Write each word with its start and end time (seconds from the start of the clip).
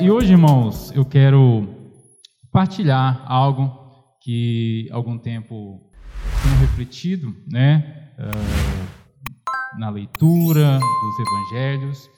E 0.00 0.10
hoje, 0.10 0.32
irmãos, 0.32 0.90
eu 0.92 1.04
quero 1.04 1.68
partilhar 2.50 3.22
algo 3.30 3.70
que 4.22 4.88
algum 4.90 5.18
tempo 5.18 5.78
tenho 6.42 6.56
refletido, 6.58 7.36
né, 7.46 8.10
uh, 8.18 9.78
na 9.78 9.90
leitura 9.90 10.78
dos 10.78 11.18
evangelhos, 11.28 12.10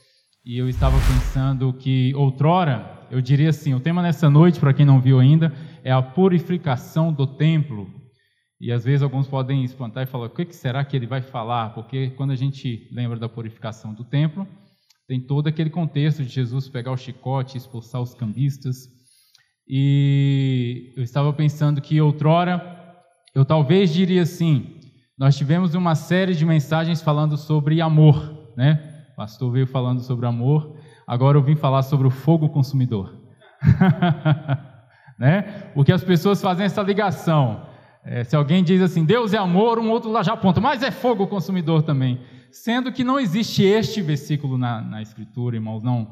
e 0.44 0.56
eu 0.56 0.68
estava 0.68 0.96
pensando 0.96 1.72
que 1.72 2.14
outrora, 2.14 3.04
eu 3.10 3.20
diria 3.20 3.50
assim, 3.50 3.74
o 3.74 3.80
tema 3.80 4.00
nessa 4.00 4.30
noite, 4.30 4.60
para 4.60 4.72
quem 4.72 4.86
não 4.86 5.00
viu 5.00 5.18
ainda, 5.18 5.52
é 5.82 5.90
a 5.90 6.00
purificação 6.00 7.12
do 7.12 7.26
templo. 7.26 7.90
E 8.60 8.70
às 8.70 8.84
vezes 8.84 9.02
alguns 9.02 9.26
podem 9.26 9.64
espantar 9.64 10.04
e 10.04 10.06
falar: 10.06 10.26
o 10.26 10.30
que 10.30 10.52
será 10.52 10.84
que 10.84 10.96
ele 10.96 11.08
vai 11.08 11.20
falar? 11.20 11.70
Porque 11.70 12.10
quando 12.10 12.30
a 12.30 12.36
gente 12.36 12.88
lembra 12.92 13.18
da 13.18 13.28
purificação 13.28 13.92
do 13.92 14.04
templo, 14.04 14.46
tem 15.06 15.20
todo 15.20 15.48
aquele 15.48 15.70
contexto 15.70 16.22
de 16.22 16.28
Jesus 16.28 16.68
pegar 16.68 16.92
o 16.92 16.96
chicote, 16.96 17.56
expulsar 17.56 18.00
os 18.00 18.14
cambistas. 18.14 18.88
E 19.68 20.92
eu 20.96 21.02
estava 21.02 21.32
pensando 21.32 21.80
que 21.80 22.00
outrora, 22.00 22.60
eu 23.34 23.44
talvez 23.44 23.92
diria 23.92 24.22
assim: 24.22 24.78
nós 25.18 25.36
tivemos 25.36 25.74
uma 25.74 25.94
série 25.94 26.34
de 26.34 26.44
mensagens 26.44 27.00
falando 27.02 27.36
sobre 27.36 27.80
amor, 27.80 28.52
né? 28.56 29.06
O 29.12 29.16
pastor 29.16 29.52
veio 29.52 29.66
falando 29.66 30.00
sobre 30.00 30.26
amor, 30.26 30.76
agora 31.06 31.36
eu 31.36 31.42
vim 31.42 31.54
falar 31.54 31.82
sobre 31.82 32.06
o 32.06 32.10
fogo 32.10 32.48
consumidor. 32.48 33.20
né? 35.18 35.42
Porque 35.74 35.92
as 35.92 36.02
pessoas 36.02 36.40
fazem 36.40 36.66
essa 36.66 36.82
ligação. 36.82 37.66
É, 38.04 38.24
se 38.24 38.34
alguém 38.34 38.64
diz 38.64 38.82
assim, 38.82 39.04
Deus 39.04 39.32
é 39.32 39.38
amor, 39.38 39.78
um 39.78 39.90
outro 39.90 40.10
lá 40.10 40.22
já 40.22 40.32
aponta, 40.32 40.60
mas 40.60 40.82
é 40.82 40.90
fogo 40.90 41.26
consumidor 41.26 41.82
também. 41.82 42.20
Sendo 42.52 42.92
que 42.92 43.02
não 43.02 43.18
existe 43.18 43.62
este 43.62 44.02
versículo 44.02 44.58
na, 44.58 44.82
na 44.82 45.00
Escritura, 45.00 45.56
irmãos, 45.56 45.82
não. 45.82 46.02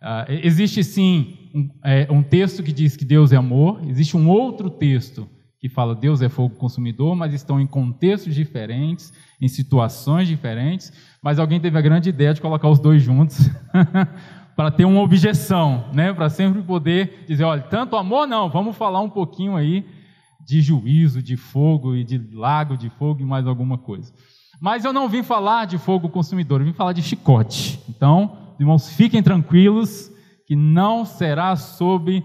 Uh, 0.00 0.30
existe 0.44 0.84
sim 0.84 1.50
um, 1.52 1.68
é, 1.84 2.06
um 2.08 2.22
texto 2.22 2.62
que 2.62 2.70
diz 2.70 2.96
que 2.96 3.04
Deus 3.04 3.32
é 3.32 3.36
amor, 3.36 3.82
existe 3.84 4.16
um 4.16 4.28
outro 4.28 4.70
texto 4.70 5.28
que 5.58 5.68
fala 5.68 5.96
Deus 5.96 6.22
é 6.22 6.28
fogo 6.28 6.54
consumidor, 6.54 7.16
mas 7.16 7.34
estão 7.34 7.60
em 7.60 7.66
contextos 7.66 8.32
diferentes, 8.32 9.12
em 9.40 9.48
situações 9.48 10.28
diferentes, 10.28 10.92
mas 11.20 11.40
alguém 11.40 11.58
teve 11.58 11.76
a 11.76 11.80
grande 11.80 12.10
ideia 12.10 12.32
de 12.32 12.40
colocar 12.40 12.68
os 12.68 12.78
dois 12.78 13.02
juntos 13.02 13.50
para 14.54 14.70
ter 14.70 14.84
uma 14.84 15.00
objeção, 15.00 15.90
né? 15.92 16.12
para 16.12 16.30
sempre 16.30 16.62
poder 16.62 17.24
dizer, 17.26 17.42
olha, 17.42 17.62
tanto 17.62 17.96
amor 17.96 18.28
não, 18.28 18.48
vamos 18.48 18.76
falar 18.76 19.00
um 19.00 19.10
pouquinho 19.10 19.56
aí 19.56 19.84
de 20.46 20.60
juízo, 20.60 21.20
de 21.20 21.36
fogo 21.36 21.96
e 21.96 22.04
de 22.04 22.18
lago 22.32 22.76
de 22.76 22.88
fogo 22.88 23.20
e 23.20 23.24
mais 23.24 23.48
alguma 23.48 23.76
coisa. 23.76 24.12
Mas 24.60 24.84
eu 24.84 24.92
não 24.92 25.08
vim 25.08 25.22
falar 25.22 25.66
de 25.66 25.78
fogo 25.78 26.08
consumidor, 26.08 26.60
eu 26.60 26.66
vim 26.66 26.72
falar 26.72 26.92
de 26.92 27.02
chicote. 27.02 27.80
Então, 27.88 28.54
irmãos, 28.58 28.90
fiquem 28.90 29.22
tranquilos 29.22 30.10
que 30.46 30.56
não 30.56 31.04
será 31.04 31.54
sobre, 31.54 32.24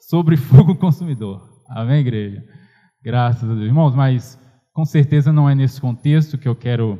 sobre 0.00 0.36
fogo 0.38 0.74
consumidor. 0.74 1.40
Amém, 1.68 2.00
igreja? 2.00 2.44
Graças 3.02 3.48
a 3.48 3.54
Deus. 3.54 3.66
Irmãos, 3.66 3.94
mas 3.94 4.38
com 4.72 4.84
certeza 4.84 5.32
não 5.32 5.48
é 5.48 5.54
nesse 5.54 5.80
contexto 5.80 6.36
que 6.36 6.48
eu 6.48 6.54
quero 6.54 6.98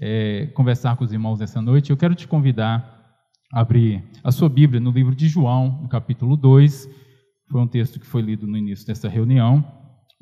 é, 0.00 0.46
conversar 0.54 0.96
com 0.96 1.04
os 1.04 1.12
irmãos 1.12 1.40
nessa 1.40 1.60
noite. 1.60 1.90
Eu 1.90 1.96
quero 1.96 2.14
te 2.14 2.26
convidar 2.26 2.92
a 3.52 3.60
abrir 3.60 4.02
a 4.22 4.32
sua 4.32 4.48
Bíblia 4.48 4.80
no 4.80 4.90
livro 4.90 5.14
de 5.14 5.28
João, 5.28 5.82
no 5.82 5.88
capítulo 5.88 6.36
2. 6.36 6.88
Foi 7.50 7.60
um 7.60 7.66
texto 7.66 8.00
que 8.00 8.06
foi 8.06 8.22
lido 8.22 8.46
no 8.46 8.56
início 8.56 8.86
dessa 8.86 9.08
reunião. 9.08 9.64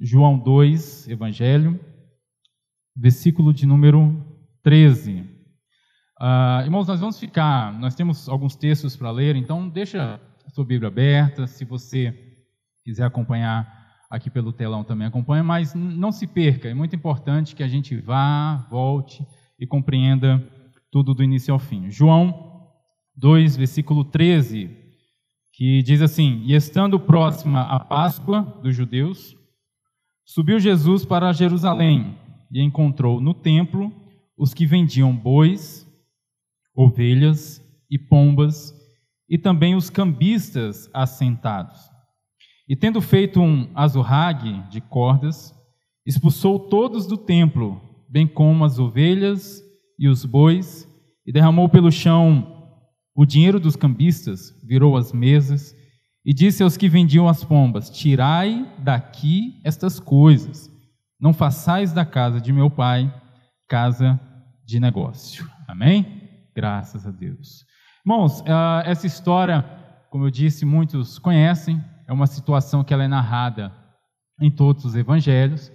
João 0.00 0.38
2, 0.38 1.08
Evangelho, 1.08 1.78
versículo 2.96 3.52
de 3.52 3.66
número 3.66 4.24
13. 4.62 5.24
Ah, 6.20 6.60
irmãos, 6.64 6.86
nós 6.86 7.00
vamos 7.00 7.18
ficar, 7.18 7.72
nós 7.78 7.94
temos 7.94 8.28
alguns 8.28 8.54
textos 8.54 8.96
para 8.96 9.10
ler, 9.10 9.34
então 9.34 9.68
deixa 9.68 10.20
a 10.46 10.50
sua 10.50 10.64
Bíblia 10.64 10.88
aberta, 10.88 11.46
se 11.46 11.64
você 11.64 12.14
quiser 12.84 13.04
acompanhar 13.04 13.80
aqui 14.10 14.28
pelo 14.28 14.52
telão 14.52 14.84
também 14.84 15.06
acompanha, 15.06 15.42
mas 15.42 15.74
não 15.74 16.12
se 16.12 16.26
perca, 16.26 16.68
é 16.68 16.74
muito 16.74 16.94
importante 16.94 17.56
que 17.56 17.62
a 17.62 17.68
gente 17.68 17.96
vá, 17.96 18.56
volte 18.70 19.26
e 19.58 19.66
compreenda 19.66 20.42
tudo 20.90 21.14
do 21.14 21.24
início 21.24 21.52
ao 21.52 21.58
fim. 21.58 21.90
João 21.90 22.68
2, 23.16 23.56
versículo 23.56 24.04
13, 24.04 24.70
que 25.54 25.82
diz 25.82 26.02
assim: 26.02 26.42
E 26.44 26.54
estando 26.54 27.00
próxima 27.00 27.62
a 27.62 27.80
Páscoa 27.80 28.42
dos 28.62 28.76
judeus, 28.76 29.34
subiu 30.24 30.60
Jesus 30.60 31.04
para 31.06 31.32
Jerusalém 31.32 32.18
e 32.52 32.60
encontrou 32.60 33.20
no 33.20 33.32
templo 33.32 33.90
os 34.36 34.52
que 34.52 34.66
vendiam 34.66 35.16
bois, 35.16 35.86
ovelhas 36.74 37.62
e 37.90 37.98
pombas, 37.98 38.74
e 39.28 39.38
também 39.38 39.74
os 39.74 39.88
cambistas 39.88 40.90
assentados. 40.92 41.80
E 42.68 42.76
tendo 42.76 43.00
feito 43.00 43.40
um 43.40 43.68
azurrague 43.74 44.62
de 44.68 44.80
cordas, 44.80 45.54
expulsou 46.06 46.58
todos 46.58 47.06
do 47.06 47.16
templo, 47.16 47.80
bem 48.08 48.26
como 48.26 48.64
as 48.64 48.78
ovelhas 48.78 49.62
e 49.98 50.08
os 50.08 50.24
bois, 50.24 50.88
e 51.26 51.32
derramou 51.32 51.68
pelo 51.68 51.90
chão 51.90 52.52
o 53.14 53.24
dinheiro 53.24 53.60
dos 53.60 53.76
cambistas, 53.76 54.54
virou 54.64 54.96
as 54.96 55.12
mesas, 55.12 55.74
e 56.24 56.32
disse 56.32 56.62
aos 56.62 56.76
que 56.76 56.88
vendiam 56.88 57.28
as 57.28 57.44
pombas: 57.44 57.90
Tirai 57.90 58.66
daqui 58.78 59.60
estas 59.64 59.98
coisas, 59.98 60.71
não 61.22 61.32
façais 61.32 61.92
da 61.92 62.04
casa 62.04 62.40
de 62.40 62.52
meu 62.52 62.68
pai 62.68 63.08
casa 63.68 64.20
de 64.66 64.80
negócio. 64.80 65.48
Amém? 65.68 66.28
Graças 66.54 67.06
a 67.06 67.12
Deus. 67.12 67.64
Irmãos, 68.04 68.42
ah, 68.44 68.82
essa 68.84 69.06
história, 69.06 69.64
como 70.10 70.26
eu 70.26 70.30
disse, 70.30 70.66
muitos 70.66 71.20
conhecem, 71.20 71.80
é 72.08 72.12
uma 72.12 72.26
situação 72.26 72.82
que 72.82 72.92
ela 72.92 73.04
é 73.04 73.08
narrada 73.08 73.72
em 74.40 74.50
todos 74.50 74.84
os 74.84 74.96
evangelhos, 74.96 75.70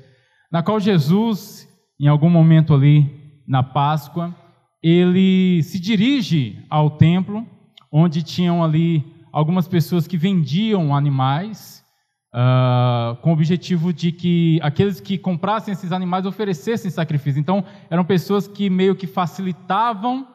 na 0.52 0.62
qual 0.62 0.82
Jesus, 0.82 1.66
em 1.98 2.08
algum 2.08 2.30
momento 2.30 2.74
ali 2.74 3.42
na 3.48 3.64
Páscoa, 3.64 4.36
ele 4.84 5.64
se 5.64 5.80
dirige 5.80 6.62
ao 6.70 6.90
templo, 6.90 7.48
onde 7.90 8.22
tinham 8.22 8.62
ali 8.62 9.02
algumas 9.32 9.68
pessoas 9.68 10.06
que 10.06 10.18
vendiam 10.18 10.94
animais, 10.94 11.86
uh, 12.38 13.16
com 13.18 13.32
o 13.32 13.34
objetivo 13.34 13.92
de 13.92 14.12
que 14.12 14.60
aqueles 14.62 15.00
que 15.02 15.18
comprassem 15.18 15.72
esses 15.72 15.92
animais 15.92 16.26
oferecessem 16.26 16.92
sacrifício. 16.92 17.40
Então, 17.40 17.64
eram 17.90 18.06
pessoas 18.06 18.48
que 18.48 18.70
meio 18.70 18.96
que 18.96 19.08
facilitavam 19.08 20.28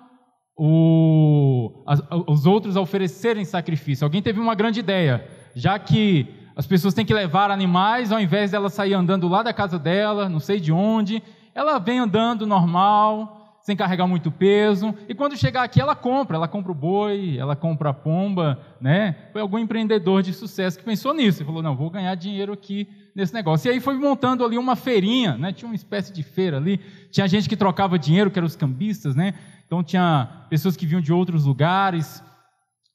o, 0.57 1.85
as, 1.87 2.03
os 2.27 2.45
outros 2.45 2.77
a 2.77 2.81
oferecerem 2.81 3.45
sacrifício. 3.45 4.05
Alguém 4.05 4.21
teve 4.21 4.41
uma 4.41 4.55
grande 4.55 4.81
ideia, 4.81 5.25
já 5.55 5.79
que 5.79 6.27
as 6.57 6.67
pessoas 6.67 6.93
têm 6.93 7.07
que 7.07 7.15
levar 7.15 7.51
animais, 7.51 8.11
ao 8.11 8.21
invés 8.21 8.51
dela 8.51 8.69
sair 8.69 8.95
andando 8.95 9.29
lá 9.29 9.43
da 9.43 9.53
casa 9.53 9.79
dela, 9.79 10.29
não 10.29 10.41
sei 10.41 10.61
de 10.61 10.73
onde, 10.73 11.23
ela 11.55 11.79
vem 11.79 11.99
andando 11.99 12.47
normal, 12.47 13.42
sem 13.63 13.77
carregar 13.77 14.07
muito 14.07 14.31
peso. 14.31 14.95
E 15.09 15.15
quando 15.15 15.37
chegar 15.37 15.63
aqui, 15.63 15.81
ela 15.81 15.95
compra. 15.95 16.37
Ela 16.37 16.49
compra 16.49 16.73
o 16.73 16.75
boi, 16.75 17.37
ela 17.39 17.55
compra 17.55 17.91
a 17.91 17.95
pomba, 17.95 18.59
né? 18.81 19.29
Foi 19.33 19.41
algum 19.41 19.59
empreendedor 19.59 20.23
de 20.23 20.33
sucesso 20.33 20.79
que 20.79 20.85
pensou 20.85 21.15
nisso 21.15 21.43
e 21.43 21.47
falou: 21.47 21.63
não, 21.63 21.77
vou 21.77 21.89
ganhar 21.89 22.15
dinheiro 22.17 22.53
aqui 22.53 22.89
nesse 23.15 23.33
negócio. 23.33 23.69
E 23.69 23.73
aí 23.73 23.81
foi 23.81 23.95
montando 23.95 24.45
ali 24.45 24.59
uma 24.59 24.75
feirinha, 24.75 25.37
né? 25.39 25.53
Tinha 25.53 25.69
uma 25.69 25.77
espécie 25.77 26.13
de 26.13 26.23
feira 26.23 26.57
ali. 26.57 26.81
Tinha 27.11 27.27
gente 27.29 27.49
que 27.49 27.57
trocava 27.57 27.99
dinheiro, 27.99 28.31
que 28.31 28.39
eram 28.39 28.47
os 28.47 28.57
cambistas, 28.57 29.15
né? 29.15 29.35
Então 29.65 29.83
tinha 29.83 30.47
pessoas 30.51 30.77
que 30.77 30.85
vinham 30.85 31.01
de 31.01 31.13
outros 31.13 31.45
lugares. 31.45 32.23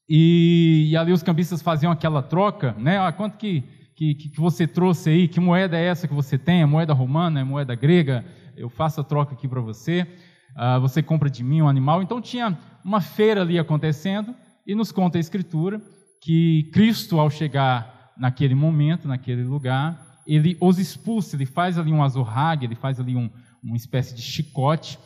E, 0.10 0.90
e 0.90 0.98
ali 0.98 1.12
os 1.12 1.24
cambistas 1.24 1.62
faziam 1.62 1.92
aquela 1.92 2.22
troca, 2.22 2.76
né? 2.78 3.00
Ah, 3.00 3.12
quanto 3.12 3.38
que, 3.38 3.64
que, 3.96 4.16
que 4.16 4.40
você 4.40 4.68
trouxe 4.68 5.10
aí? 5.10 5.28
Que 5.28 5.40
moeda 5.40 5.78
é 5.78 5.86
essa 5.86 6.08
que 6.08 6.14
você 6.14 6.38
tem? 6.38 6.62
É 6.62 6.66
moeda 6.66 6.94
romana? 6.94 7.40
É 7.40 7.44
moeda 7.44 7.74
grega? 7.74 8.26
Eu 8.56 8.70
faço 8.70 9.00
a 9.00 9.04
troca 9.04 9.34
aqui 9.34 9.48
para 9.48 9.62
você 9.62 10.08
uh, 10.58 10.82
você 10.82 11.04
compra 11.04 11.30
de 11.30 11.44
mim 11.44 11.62
um 11.62 11.70
animal. 11.70 12.02
Então 12.02 12.20
tinha 12.20 12.58
uma 12.84 13.00
feira 13.00 13.42
ali 13.42 13.60
acontecendo 13.60 14.36
e 14.66 14.74
nos 14.74 14.92
conta 14.92 15.18
a 15.18 15.22
Escritura 15.22 15.82
que 16.22 16.70
Cristo, 16.74 17.20
ao 17.20 17.30
chegar 17.30 18.12
naquele 18.18 18.56
momento, 18.56 19.08
naquele 19.08 19.44
lugar, 19.44 20.22
ele 20.26 20.58
os 20.60 20.80
expulsa, 20.80 21.36
ele 21.36 21.46
faz 21.46 21.78
ali 21.78 21.92
um 21.92 22.04
azorrague, 22.04 22.66
ele 22.66 22.76
faz 22.76 23.00
ali 23.00 23.16
um, 23.16 23.30
uma 23.64 23.78
espécie 23.78 24.16
de 24.16 24.22
chicote 24.22 24.98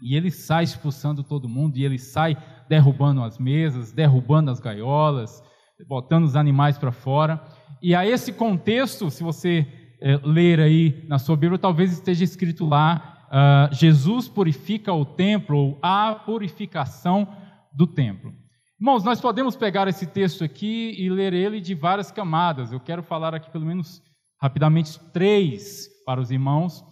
e 0.00 0.16
ele 0.16 0.30
sai 0.30 0.64
expulsando 0.64 1.22
todo 1.22 1.48
mundo 1.48 1.76
e 1.76 1.84
ele 1.84 1.98
sai 1.98 2.36
derrubando 2.68 3.22
as 3.22 3.38
mesas, 3.38 3.92
derrubando 3.92 4.50
as 4.50 4.60
gaiolas, 4.60 5.42
botando 5.86 6.24
os 6.24 6.36
animais 6.36 6.78
para 6.78 6.92
fora. 6.92 7.42
E 7.82 7.94
a 7.94 8.06
esse 8.06 8.32
contexto, 8.32 9.10
se 9.10 9.22
você 9.22 9.66
é, 10.00 10.18
ler 10.22 10.60
aí 10.60 11.04
na 11.08 11.18
sua 11.18 11.36
Bíblia, 11.36 11.58
talvez 11.58 11.92
esteja 11.92 12.24
escrito 12.24 12.64
lá 12.64 13.13
uh, 13.34 13.74
Jesus 13.74 14.28
purifica 14.28 14.92
o 14.92 15.04
templo, 15.04 15.58
ou 15.58 15.78
a 15.82 16.14
purificação 16.14 17.26
do 17.72 17.86
templo. 17.86 18.32
Irmãos, 18.80 19.02
nós 19.02 19.20
podemos 19.20 19.56
pegar 19.56 19.88
esse 19.88 20.06
texto 20.06 20.44
aqui 20.44 20.94
e 20.96 21.08
ler 21.08 21.32
ele 21.32 21.60
de 21.60 21.74
várias 21.74 22.10
camadas. 22.10 22.70
Eu 22.70 22.78
quero 22.78 23.02
falar 23.02 23.34
aqui 23.34 23.50
pelo 23.50 23.66
menos 23.66 24.00
rapidamente 24.40 25.00
três 25.12 25.88
para 26.06 26.20
os 26.20 26.30
irmãos. 26.30 26.84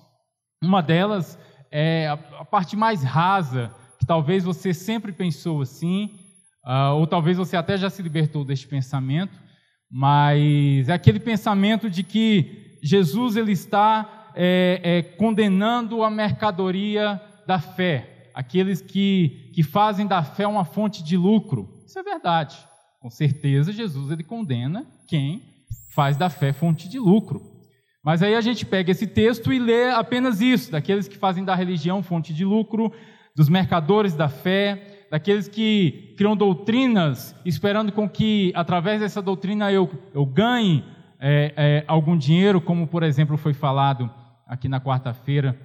Uma 0.63 0.83
delas 0.83 1.39
é 1.71 2.09
a 2.09 2.45
parte 2.45 2.77
mais 2.77 3.03
rasa, 3.03 3.75
que 3.99 4.07
talvez 4.07 4.45
você 4.45 4.75
sempre 4.75 5.13
pensou 5.13 5.61
assim, 5.61 6.19
uh, 6.67 6.95
ou 6.95 7.07
talvez 7.07 7.37
você 7.37 7.57
até 7.57 7.77
já 7.77 7.89
se 7.89 8.03
libertou 8.03 8.45
deste 8.45 8.67
pensamento, 8.67 9.39
mas 9.91 10.89
é 10.89 10.93
aquele 10.93 11.21
pensamento 11.21 11.91
de 11.91 12.03
que 12.03 12.79
Jesus 12.83 13.37
ele 13.37 13.53
está 13.53 14.22
é, 14.35 14.81
é, 14.83 15.03
condenando 15.03 16.03
a 16.03 16.11
mercadoria 16.11 17.21
da 17.47 17.59
fé, 17.59 18.31
aqueles 18.35 18.81
que, 18.81 19.51
que 19.55 19.63
fazem 19.63 20.07
da 20.07 20.23
fé 20.23 20.47
uma 20.47 20.65
fonte 20.65 21.03
de 21.03 21.17
lucro. 21.17 21.69
Isso 21.87 21.99
é 21.99 22.03
verdade. 22.03 22.57
Com 23.01 23.11
certeza, 23.11 23.73
Jesus 23.73 24.11
ele 24.11 24.23
condena 24.23 24.87
quem 25.09 25.43
faz 25.95 26.17
da 26.17 26.31
fé 26.31 26.53
fonte 26.53 26.89
de 26.89 26.99
lucro. 26.99 27.43
Mas 28.05 28.23
aí 28.23 28.35
a 28.35 28.41
gente 28.41 28.67
pega 28.67 28.91
esse 28.91 29.07
texto 29.07 29.53
e 29.53 29.59
lê 29.59 29.91
apenas 29.91 30.41
isso, 30.41 30.73
daqueles 30.73 31.07
que 31.07 31.17
fazem 31.17 31.45
da 31.45 31.55
religião 31.55 32.03
fonte 32.03 32.33
de 32.33 32.45
lucro, 32.45 32.93
dos 33.35 33.49
mercadores 33.49 34.15
da 34.15 34.29
fé, 34.29 35.07
daqueles 35.11 35.47
que 35.47 36.15
criam 36.17 36.37
doutrinas, 36.37 37.37
esperando 37.45 37.93
com 37.93 38.09
que, 38.09 38.53
através 38.55 39.01
dessa 39.01 39.21
doutrina, 39.23 39.71
eu, 39.71 39.91
eu 40.15 40.25
ganhe 40.27 40.85
é, 41.21 41.53
é, 41.57 41.85
algum 41.87 42.17
dinheiro, 42.17 42.61
como, 42.61 42.87
por 42.87 43.03
exemplo, 43.03 43.37
foi 43.37 43.53
falado 43.53 44.11
aqui 44.47 44.69
na 44.69 44.81
quarta-feira, 44.81 45.59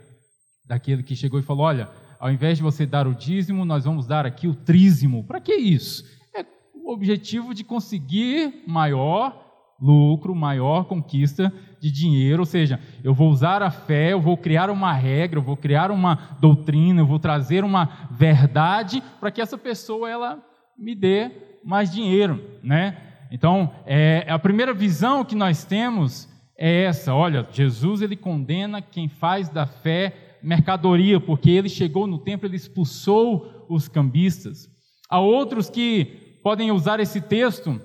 daquele 0.66 1.04
que 1.04 1.16
chegou 1.16 1.40
e 1.40 1.44
falou: 1.44 1.66
Olha, 1.66 1.90
ao 2.20 2.32
invés 2.32 2.58
de 2.58 2.64
você 2.64 2.86
dar 2.86 3.08
o 3.08 3.16
dízimo, 3.16 3.66
nós 3.66 3.86
vamos 3.86 4.06
dar 4.06 4.26
aqui 4.26 4.48
o 4.48 4.56
trízimo. 4.56 5.24
Para 5.24 5.40
que 5.40 5.54
isso? 5.56 6.04
É 6.36 6.46
o 6.74 6.92
objetivo 6.92 7.54
de 7.54 7.64
conseguir 7.64 8.64
maior 8.68 9.46
lucro, 9.80 10.34
maior 10.34 10.86
conquista 10.86 11.54
de 11.80 11.92
dinheiro, 11.92 12.42
ou 12.42 12.46
seja, 12.46 12.80
eu 13.04 13.14
vou 13.14 13.30
usar 13.30 13.62
a 13.62 13.70
fé, 13.70 14.14
eu 14.14 14.20
vou 14.20 14.36
criar 14.36 14.70
uma 14.70 14.92
regra, 14.92 15.38
eu 15.38 15.44
vou 15.44 15.56
criar 15.56 15.92
uma 15.92 16.38
doutrina, 16.40 17.02
eu 17.02 17.06
vou 17.06 17.20
trazer 17.20 17.64
uma 17.64 18.08
verdade 18.10 19.04
para 19.20 19.30
que 19.30 19.40
essa 19.40 19.58
pessoa 19.58 20.10
ela 20.10 20.44
me 20.78 20.96
dê 20.96 21.32
mais 21.64 21.92
dinheiro, 21.92 22.44
né? 22.64 22.98
Então, 23.30 23.72
é, 23.86 24.26
a 24.30 24.40
primeira 24.40 24.74
visão 24.74 25.24
que 25.24 25.36
nós 25.36 25.64
temos 25.64 26.30
é 26.58 26.84
essa, 26.84 27.14
olha, 27.14 27.48
Jesus 27.52 28.02
ele 28.02 28.16
condena 28.16 28.82
quem 28.82 29.08
faz 29.08 29.48
da 29.50 29.66
fé 29.66 30.40
mercadoria, 30.42 31.20
porque 31.20 31.52
ele 31.52 31.70
chegou 31.70 32.08
no 32.08 32.18
templo, 32.18 32.48
ele 32.48 32.56
expulsou 32.56 33.66
os 33.70 33.88
cambistas. 33.88 34.68
Há 35.10 35.20
outros 35.20 35.70
que 35.70 36.40
podem 36.44 36.72
usar 36.72 37.00
esse 37.00 37.22
texto 37.22 37.80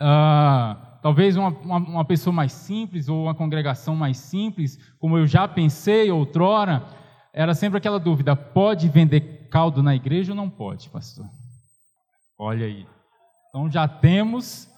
ah, 0.00 0.98
talvez 1.02 1.36
uma, 1.36 1.48
uma, 1.48 1.76
uma, 1.76 2.04
pessoa 2.04 2.32
mais 2.32 2.52
simples 2.52 3.08
ou 3.08 3.24
uma 3.24 3.34
congregação 3.34 3.94
mais 3.94 4.16
simples, 4.16 4.78
como 4.98 5.18
eu 5.18 5.26
já 5.26 5.46
pensei 5.46 6.10
outrora, 6.10 6.82
era 7.32 7.54
sempre 7.54 7.78
aquela 7.78 7.98
dúvida: 7.98 8.34
pode 8.34 8.88
vender 8.88 9.48
caldo 9.50 9.82
na 9.82 9.94
igreja 9.94 10.32
ou 10.32 10.36
não 10.36 10.48
pode, 10.48 10.88
pastor? 10.88 11.26
Olha 12.38 12.64
aí. 12.64 12.86
Então 13.48 13.70
já 13.70 13.86
temos 13.86 14.70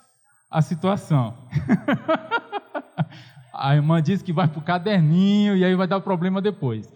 a 0.51 0.61
situação. 0.61 1.37
a 3.53 3.75
irmã 3.75 4.03
disse 4.03 4.25
que 4.25 4.33
vai 4.33 4.49
para 4.49 4.59
o 4.59 4.63
caderninho 4.63 5.57
e 5.57 5.65
aí 5.65 5.75
vai 5.75 5.87
dar 5.87 6.01
problema 6.01 6.41
depois. 6.41 6.93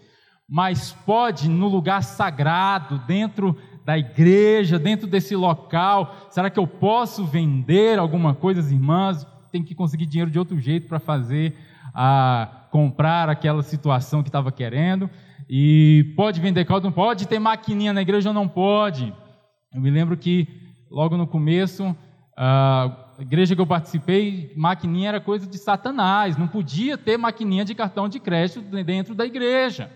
Mas 0.49 0.93
pode, 1.05 1.49
no 1.49 1.67
lugar 1.67 2.03
sagrado, 2.03 2.99
dentro 3.05 3.57
da 3.85 3.97
igreja, 3.97 4.79
dentro 4.79 5.07
desse 5.07 5.35
local? 5.35 6.15
Será 6.29 6.49
que 6.49 6.59
eu 6.59 6.65
posso 6.65 7.25
vender 7.25 7.99
alguma 7.99 8.33
coisa, 8.33 8.59
as 8.59 8.71
irmãs? 8.71 9.25
Tem 9.51 9.63
que 9.63 9.75
conseguir 9.75 10.05
dinheiro 10.05 10.31
de 10.31 10.39
outro 10.39 10.59
jeito 10.59 10.87
para 10.87 10.99
fazer, 10.99 11.55
a 11.93 12.67
comprar 12.71 13.29
aquela 13.29 13.63
situação 13.63 14.21
que 14.21 14.29
estava 14.29 14.51
querendo. 14.51 15.09
E 15.49 16.13
pode 16.15 16.41
vender 16.41 16.65
caldo, 16.65 16.85
não 16.85 16.91
pode 16.91 17.27
ter 17.27 17.39
maquininha 17.39 17.93
na 17.93 18.01
igreja 18.01 18.33
não 18.33 18.47
pode. 18.47 19.13
Eu 19.73 19.81
me 19.81 19.89
lembro 19.89 20.17
que 20.17 20.47
logo 20.89 21.15
no 21.15 21.27
começo, 21.27 21.95
a 22.37 23.06
igreja 23.19 23.55
que 23.55 23.61
eu 23.61 23.67
participei, 23.67 24.53
maquininha 24.55 25.09
era 25.09 25.21
coisa 25.21 25.47
de 25.47 25.57
satanás, 25.57 26.37
não 26.37 26.47
podia 26.47 26.97
ter 26.97 27.17
maquininha 27.17 27.65
de 27.65 27.73
cartão 27.73 28.07
de 28.07 28.19
crédito 28.19 28.61
dentro 28.61 29.15
da 29.15 29.25
igreja. 29.25 29.91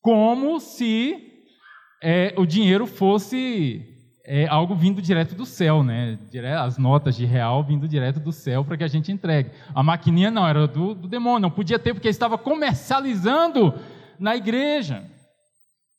Como 0.00 0.58
se 0.60 1.44
é, 2.02 2.34
o 2.36 2.46
dinheiro 2.46 2.86
fosse 2.86 3.84
é, 4.24 4.46
algo 4.46 4.74
vindo 4.74 5.02
direto 5.02 5.34
do 5.34 5.46
céu, 5.46 5.82
né? 5.82 6.18
As 6.60 6.78
notas 6.78 7.16
de 7.16 7.24
real 7.24 7.64
vindo 7.64 7.88
direto 7.88 8.20
do 8.20 8.30
céu 8.30 8.64
para 8.64 8.76
que 8.76 8.84
a 8.84 8.88
gente 8.88 9.10
entregue. 9.10 9.50
A 9.74 9.82
maquininha 9.82 10.30
não, 10.30 10.46
era 10.46 10.66
do, 10.66 10.94
do 10.94 11.08
demônio, 11.08 11.40
não 11.40 11.50
podia 11.50 11.78
ter 11.78 11.94
porque 11.94 12.08
estava 12.08 12.36
comercializando 12.36 13.74
na 14.18 14.36
igreja. 14.36 15.04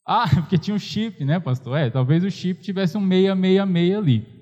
Ah, 0.05 0.27
porque 0.33 0.57
tinha 0.57 0.75
um 0.75 0.79
chip, 0.79 1.23
né, 1.25 1.39
pastor? 1.39 1.77
É, 1.77 1.89
talvez 1.89 2.23
o 2.23 2.31
chip 2.31 2.61
tivesse 2.61 2.97
um 2.97 3.07
666 3.07 3.95
ali. 3.97 4.38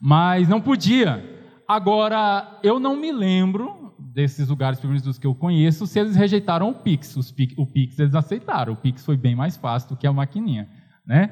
Mas 0.00 0.48
não 0.48 0.60
podia. 0.60 1.24
Agora, 1.66 2.58
eu 2.62 2.78
não 2.78 2.96
me 2.96 3.12
lembro 3.12 3.94
desses 3.98 4.48
lugares, 4.48 4.80
pelo 4.80 4.90
menos 4.92 5.04
dos 5.04 5.18
que 5.18 5.26
eu 5.26 5.34
conheço, 5.34 5.86
se 5.86 5.98
eles 5.98 6.16
rejeitaram 6.16 6.70
o 6.70 6.74
Pix. 6.74 7.14
Pix. 7.32 7.54
O 7.56 7.66
Pix 7.66 7.98
eles 7.98 8.14
aceitaram. 8.14 8.72
O 8.72 8.76
Pix 8.76 9.04
foi 9.04 9.16
bem 9.16 9.34
mais 9.34 9.56
fácil 9.56 9.90
do 9.90 9.96
que 9.96 10.06
a 10.06 10.12
maquininha, 10.12 10.68
né? 11.06 11.30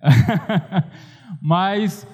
Mas 1.42 2.04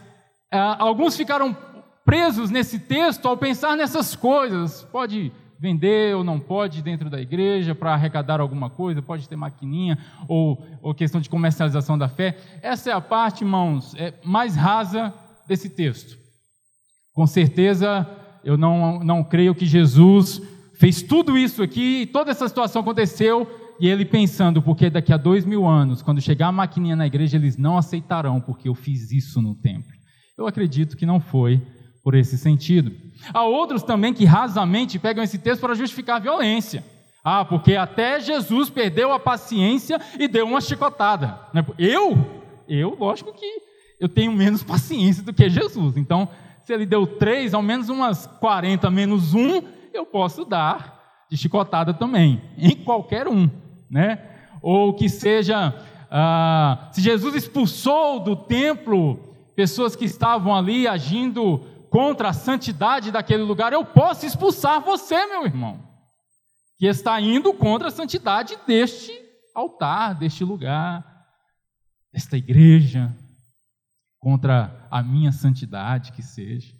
uh, 0.53 0.77
alguns 0.79 1.17
ficaram 1.17 1.57
presos 2.05 2.51
nesse 2.51 2.79
texto 2.79 3.27
ao 3.27 3.37
pensar 3.37 3.77
nessas 3.77 4.15
coisas. 4.17 4.83
Pode 4.85 5.33
vender 5.59 6.15
ou 6.15 6.23
não 6.23 6.39
pode 6.39 6.83
dentro 6.83 7.09
da 7.09 7.21
igreja 7.21 7.75
para 7.75 7.95
arrecadar 7.95 8.41
alguma 8.41 8.69
coisa, 8.69 9.01
pode 9.01 9.29
ter 9.29 9.37
maquininha 9.37 9.99
ou, 10.29 10.63
ou 10.83 10.95
questão 10.95 11.21
de 11.21 11.31
comercialização 11.31 11.97
da 11.97 12.09
fé. 12.09 12.37
Essa 12.61 12.91
é 12.91 12.93
a 12.93 13.01
parte, 13.01 13.45
irmãos, 13.45 13.95
é, 13.97 14.13
mais 14.23 14.57
rasa 14.57 15.13
desse 15.47 15.69
texto. 15.69 16.19
Com 17.13 17.27
certeza 17.27 18.07
eu 18.45 18.57
não, 18.57 19.03
não 19.03 19.25
creio 19.25 19.55
que 19.55 19.67
Jesus 19.67 20.43
fez 20.75 21.03
tudo 21.03 21.39
isso 21.39 21.63
aqui, 21.63 22.09
toda 22.13 22.31
essa 22.31 22.47
situação 22.47 22.83
aconteceu, 22.83 23.49
e 23.81 23.89
ele 23.89 24.05
pensando, 24.05 24.63
porque 24.63 24.91
daqui 24.91 25.13
a 25.13 25.17
dois 25.17 25.45
mil 25.45 25.67
anos, 25.67 26.03
quando 26.03 26.21
chegar 26.21 26.49
a 26.49 26.53
maquininha 26.53 26.95
na 26.95 27.07
igreja, 27.07 27.37
eles 27.37 27.57
não 27.57 27.77
aceitarão, 27.77 28.41
porque 28.41 28.69
eu 28.69 28.75
fiz 28.75 29.11
isso 29.11 29.41
no 29.41 29.55
templo. 29.55 29.93
Eu 30.37 30.47
acredito 30.47 30.97
que 30.97 31.07
não 31.07 31.21
foi 31.21 31.61
por 32.03 32.15
esse 32.15 32.37
sentido. 32.37 32.93
Há 33.33 33.45
outros 33.45 33.83
também 33.83 34.13
que 34.13 34.25
rasamente 34.25 34.99
pegam 34.99 35.25
esse 35.25 35.39
texto 35.39 35.61
para 35.61 35.75
justificar 35.75 36.17
a 36.17 36.21
violência. 36.21 36.85
Ah, 37.25 37.45
porque 37.45 37.75
até 37.75 38.21
Jesus 38.21 38.69
perdeu 38.69 39.11
a 39.11 39.19
paciência 39.19 39.99
e 40.19 40.29
deu 40.29 40.47
uma 40.47 40.61
chicotada. 40.61 41.41
Eu? 41.79 42.43
Eu, 42.69 42.97
lógico 42.99 43.33
que 43.33 43.47
eu 44.01 44.09
tenho 44.09 44.33
menos 44.33 44.63
paciência 44.65 45.23
do 45.23 45.33
que 45.33 45.49
Jesus. 45.49 45.97
Então, 45.97 46.29
se 46.65 46.73
ele 46.73 46.87
deu 46.87 47.07
três, 47.07 47.55
ao 47.55 47.63
menos 47.63 47.89
umas 47.89 48.27
40 48.27 48.91
menos 48.91 49.35
um, 49.35 49.63
eu 49.93 50.07
posso 50.07 50.45
dar 50.45 51.27
de 51.31 51.37
chicotada 51.37 51.93
também, 51.93 52.43
em 52.57 52.77
qualquer 52.77 53.27
um, 53.29 53.49
né? 53.91 54.31
Ou 54.63 54.95
que 54.95 55.09
seja, 55.09 55.75
ah, 56.11 56.89
se 56.93 57.01
Jesus 57.01 57.35
expulsou 57.35 58.21
do 58.21 58.37
templo 58.37 59.19
pessoas 59.57 59.95
que 59.95 60.05
estavam 60.05 60.55
ali 60.55 60.87
agindo 60.87 61.59
contra 61.91 62.31
a 62.31 62.33
santidade 62.33 63.11
daquele 63.11 63.43
lugar, 63.43 63.73
eu 63.73 63.85
posso 63.85 64.27
expulsar 64.27 64.81
você, 64.81 65.27
meu 65.27 65.45
irmão, 65.45 65.81
que 66.77 66.87
está 66.87 67.21
indo 67.21 67.53
contra 67.55 67.89
a 67.89 67.91
santidade 67.91 68.57
deste 68.67 69.13
altar, 69.55 70.15
deste 70.15 70.45
lugar, 70.45 71.05
desta 72.13 72.37
igreja, 72.37 73.15
contra 74.25 74.89
a 74.91 75.03
minha 75.03 75.31
santidade, 75.31 76.11
que 76.11 76.23
seja. 76.23 76.73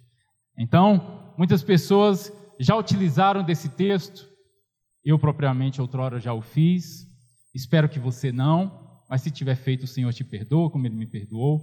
Então, 0.57 1.35
muitas 1.37 1.63
pessoas 1.63 2.33
já 2.59 2.75
utilizaram 2.75 3.45
desse 3.45 3.69
texto, 3.69 4.27
eu 5.05 5.19
propriamente 5.19 5.79
outrora 5.79 6.19
já 6.19 6.33
o 6.33 6.41
fiz, 6.41 7.07
espero 7.55 7.87
que 7.87 7.99
você 7.99 8.33
não, 8.33 8.99
mas 9.11 9.21
se 9.21 9.31
tiver 9.31 9.57
feito, 9.57 9.83
o 9.83 9.87
Senhor 9.87 10.11
te 10.15 10.25
perdoa, 10.25 10.71
como 10.71 10.87
Ele 10.87 10.95
me 10.95 11.07
perdoou. 11.07 11.61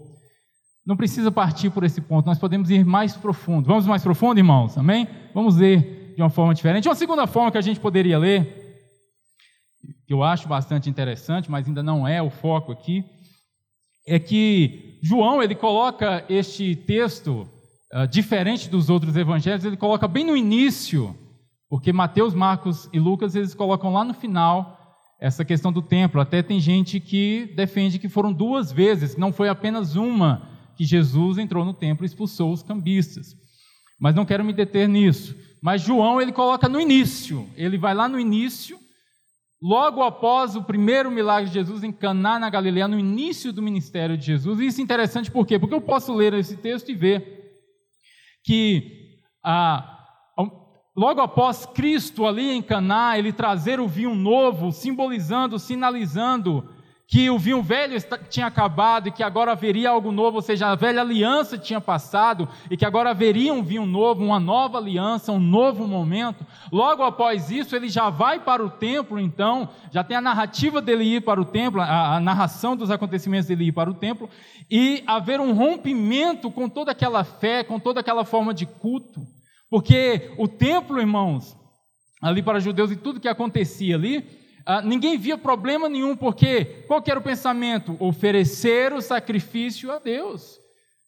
Não 0.86 0.96
precisa 0.96 1.32
partir 1.32 1.72
por 1.72 1.84
esse 1.84 2.00
ponto, 2.00 2.28
nós 2.28 2.38
podemos 2.38 2.70
ir 2.70 2.86
mais 2.86 3.18
profundo. 3.18 3.66
Vamos 3.66 3.88
mais 3.88 4.04
profundo, 4.04 4.38
irmãos? 4.38 4.78
Amém? 4.78 5.08
Vamos 5.34 5.56
ler 5.56 6.14
de 6.16 6.22
uma 6.22 6.30
forma 6.30 6.54
diferente. 6.54 6.88
Uma 6.88 6.94
segunda 6.94 7.26
forma 7.26 7.52
que 7.52 7.58
a 7.58 7.62
gente 7.62 7.80
poderia 7.80 8.20
ler, 8.20 8.86
que 10.06 10.14
eu 10.14 10.22
acho 10.22 10.48
bastante 10.48 10.92
interessante, 10.92 11.50
mas 11.50 11.68
ainda 11.68 11.82
não 11.82 12.08
é 12.08 12.22
o 12.22 12.30
foco 12.30 12.72
aqui, 12.72 13.04
é 14.06 14.20
que 14.20 14.91
João 15.02 15.42
ele 15.42 15.56
coloca 15.56 16.24
este 16.30 16.76
texto 16.76 17.48
uh, 17.92 18.08
diferente 18.08 18.70
dos 18.70 18.90
outros 18.90 19.16
evangelhos, 19.16 19.66
ele 19.66 19.76
coloca 19.76 20.08
bem 20.08 20.24
no 20.24 20.38
início, 20.38 21.16
porque 21.68 21.92
Mateus, 21.92 22.36
Marcos 22.36 22.88
e 22.94 23.00
Lucas 23.00 23.36
eles 23.36 23.56
colocam 23.56 23.92
lá 23.92 24.04
no 24.04 24.14
final 24.14 24.78
essa 25.20 25.44
questão 25.44 25.72
do 25.72 25.82
templo. 25.82 26.22
Até 26.22 26.44
tem 26.44 26.60
gente 26.60 27.00
que 27.00 27.52
defende 27.56 27.98
que 27.98 28.10
foram 28.10 28.32
duas 28.32 28.72
vezes, 28.72 29.18
não 29.18 29.34
foi 29.34 29.50
apenas 29.50 29.96
uma 29.96 30.48
que 30.76 30.86
Jesus 30.86 31.40
entrou 31.40 31.66
no 31.66 31.74
templo 31.74 32.06
e 32.06 32.08
expulsou 32.08 32.52
os 32.52 32.62
cambistas. 32.62 33.36
Mas 34.00 34.16
não 34.16 34.26
quero 34.26 34.46
me 34.46 34.54
deter 34.54 34.88
nisso. 34.88 35.36
Mas 35.62 35.82
João 35.82 36.22
ele 36.22 36.32
coloca 36.32 36.70
no 36.70 36.80
início, 36.80 37.48
ele 37.56 37.78
vai 37.78 37.94
lá 37.94 38.08
no 38.08 38.20
início 38.20 38.81
logo 39.62 40.02
após 40.02 40.56
o 40.56 40.64
primeiro 40.64 41.12
milagre 41.12 41.50
de 41.50 41.54
Jesus 41.54 41.84
em 41.84 41.92
Caná 41.92 42.40
na 42.40 42.50
Galileia, 42.50 42.88
no 42.88 42.98
início 42.98 43.54
do 43.54 43.62
ministério 43.62 44.18
de 44.18 44.26
Jesus. 44.26 44.60
E 44.60 44.66
isso 44.66 44.82
é 44.82 44.84
interessante 44.84 45.30
por 45.30 45.46
quê? 45.46 45.60
Porque 45.60 45.76
eu 45.76 45.82
posso 45.82 46.14
ler 46.14 46.34
esse 46.34 46.58
texto 46.58 46.90
e 46.90 46.96
ver 46.96 47.42
que 48.44 49.20
ah, 49.44 50.00
logo 50.96 51.22
após 51.22 51.66
Cristo 51.66 52.26
ali 52.26 52.50
em 52.50 52.62
Caná, 52.62 53.18
ele 53.20 53.32
trazer 53.32 53.80
o 53.80 53.88
vinho 53.88 54.16
novo, 54.16 54.72
simbolizando, 54.72 55.60
sinalizando 55.60 56.68
que 57.12 57.30
o 57.30 57.38
vinho 57.38 57.62
velho 57.62 57.98
tinha 58.30 58.46
acabado 58.46 59.10
e 59.10 59.12
que 59.12 59.22
agora 59.22 59.52
haveria 59.52 59.90
algo 59.90 60.14
novo, 60.14 60.38
ou 60.38 60.42
seja, 60.42 60.68
a 60.68 60.76
velha 60.76 61.02
aliança 61.02 61.58
tinha 61.58 61.82
passado 61.82 62.48
e 62.70 62.78
que 62.78 62.86
agora 62.86 63.10
haveria 63.10 63.54
um 63.54 63.62
vinho 63.62 63.86
novo, 63.86 64.24
uma 64.24 64.40
nova 64.40 64.78
aliança, 64.78 65.34
um 65.34 65.40
novo 65.40 65.86
momento. 65.86 66.48
Logo 66.72 67.04
após 67.04 67.52
isso, 67.52 67.76
ele 67.76 67.90
já 67.90 68.10
vai 68.10 68.40
para 68.40 68.64
o 68.64 68.70
templo, 68.70 69.20
então, 69.20 69.68
já 69.92 70.06
tem 70.06 70.16
a 70.16 70.22
narrativa 70.22 70.82
dele 70.82 71.04
ir 71.04 71.22
para 71.22 71.42
o 71.42 71.44
templo, 71.44 71.82
a, 71.82 72.16
a 72.16 72.20
narração 72.22 72.78
dos 72.78 72.90
acontecimentos 72.90 73.48
dele 73.48 73.66
ir 73.66 73.74
para 73.74 73.92
o 73.92 73.94
templo, 73.94 74.30
e 74.70 75.04
haver 75.06 75.42
um 75.42 75.52
rompimento 75.52 76.50
com 76.50 76.70
toda 76.70 76.94
aquela 76.94 77.26
fé, 77.26 77.62
com 77.62 77.78
toda 77.78 78.00
aquela 78.00 78.24
forma 78.24 78.54
de 78.54 78.66
culto, 78.66 79.20
porque 79.70 80.32
o 80.38 80.48
templo, 80.48 80.98
irmãos, 80.98 81.58
ali 82.22 82.42
para 82.42 82.60
os 82.60 82.64
judeus 82.64 82.90
e 82.90 82.96
tudo 82.96 83.20
que 83.20 83.28
acontecia 83.28 83.96
ali, 83.98 84.41
ah, 84.66 84.82
ninguém 84.82 85.18
via 85.18 85.38
problema 85.38 85.90
nenhum, 85.90 86.16
porque 86.16 86.84
qual 86.88 87.04
era 87.06 87.20
o 87.20 87.24
pensamento? 87.24 87.96
Oferecer 88.00 88.94
o 88.94 89.02
sacrifício 89.02 89.92
a 89.92 90.00
Deus. 90.00 90.60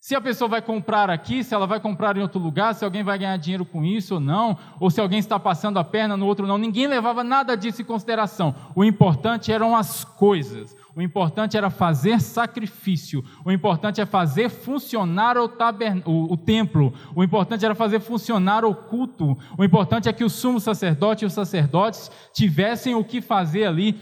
Se 0.03 0.15
a 0.15 0.19
pessoa 0.19 0.49
vai 0.49 0.61
comprar 0.61 1.09
aqui, 1.09 1.45
se 1.45 1.53
ela 1.53 1.65
vai 1.65 1.79
comprar 1.79 2.17
em 2.17 2.21
outro 2.21 2.37
lugar, 2.37 2.75
se 2.75 2.83
alguém 2.83 3.03
vai 3.03 3.17
ganhar 3.17 3.37
dinheiro 3.37 3.63
com 3.63 3.85
isso 3.85 4.15
ou 4.15 4.19
não, 4.19 4.57
ou 4.77 4.91
se 4.91 4.99
alguém 4.99 5.17
está 5.17 5.39
passando 5.39 5.79
a 5.79 5.83
perna 5.83 6.17
no 6.17 6.25
outro 6.25 6.45
não, 6.45 6.57
ninguém 6.57 6.87
levava 6.87 7.23
nada 7.23 7.55
disso 7.55 7.81
em 7.81 7.85
consideração. 7.85 8.53
O 8.75 8.83
importante 8.83 9.49
eram 9.49 9.73
as 9.77 10.03
coisas. 10.03 10.75
O 10.95 11.01
importante 11.01 11.57
era 11.57 11.71
fazer 11.71 12.21
sacrifício. 12.21 13.23
O 13.43 13.51
importante 13.51 13.99
é 13.99 14.05
fazer 14.05 14.49
funcionar 14.49 15.37
o, 15.37 15.47
tabern... 15.47 16.03
o, 16.05 16.31
o 16.31 16.37
templo. 16.37 16.93
O 17.15 17.23
importante 17.23 17.65
era 17.65 17.73
fazer 17.73 17.99
funcionar 17.99 18.63
o 18.63 18.75
culto. 18.75 19.35
O 19.57 19.63
importante 19.63 20.07
é 20.07 20.13
que 20.13 20.23
o 20.23 20.29
sumo 20.29 20.59
sacerdote 20.59 21.25
e 21.25 21.27
os 21.27 21.33
sacerdotes 21.33 22.11
tivessem 22.31 22.93
o 22.93 23.03
que 23.03 23.21
fazer 23.21 23.65
ali 23.65 23.99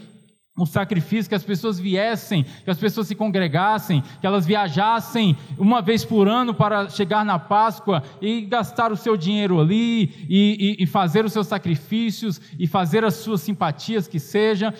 um 0.58 0.66
sacrifício, 0.66 1.30
que 1.30 1.34
as 1.34 1.42
pessoas 1.42 1.80
viessem, 1.80 2.44
que 2.62 2.70
as 2.70 2.78
pessoas 2.78 3.06
se 3.06 3.14
congregassem, 3.14 4.02
que 4.20 4.26
elas 4.26 4.44
viajassem 4.44 5.34
uma 5.56 5.80
vez 5.80 6.04
por 6.04 6.28
ano 6.28 6.52
para 6.52 6.90
chegar 6.90 7.24
na 7.24 7.38
Páscoa 7.38 8.02
e 8.20 8.42
gastar 8.42 8.92
o 8.92 8.96
seu 8.96 9.16
dinheiro 9.16 9.58
ali, 9.58 10.26
e, 10.28 10.76
e, 10.78 10.84
e 10.84 10.86
fazer 10.86 11.24
os 11.24 11.32
seus 11.32 11.46
sacrifícios, 11.46 12.38
e 12.58 12.66
fazer 12.66 13.02
as 13.02 13.14
suas 13.14 13.40
simpatias, 13.40 14.06
que 14.06 14.20
seja. 14.20 14.74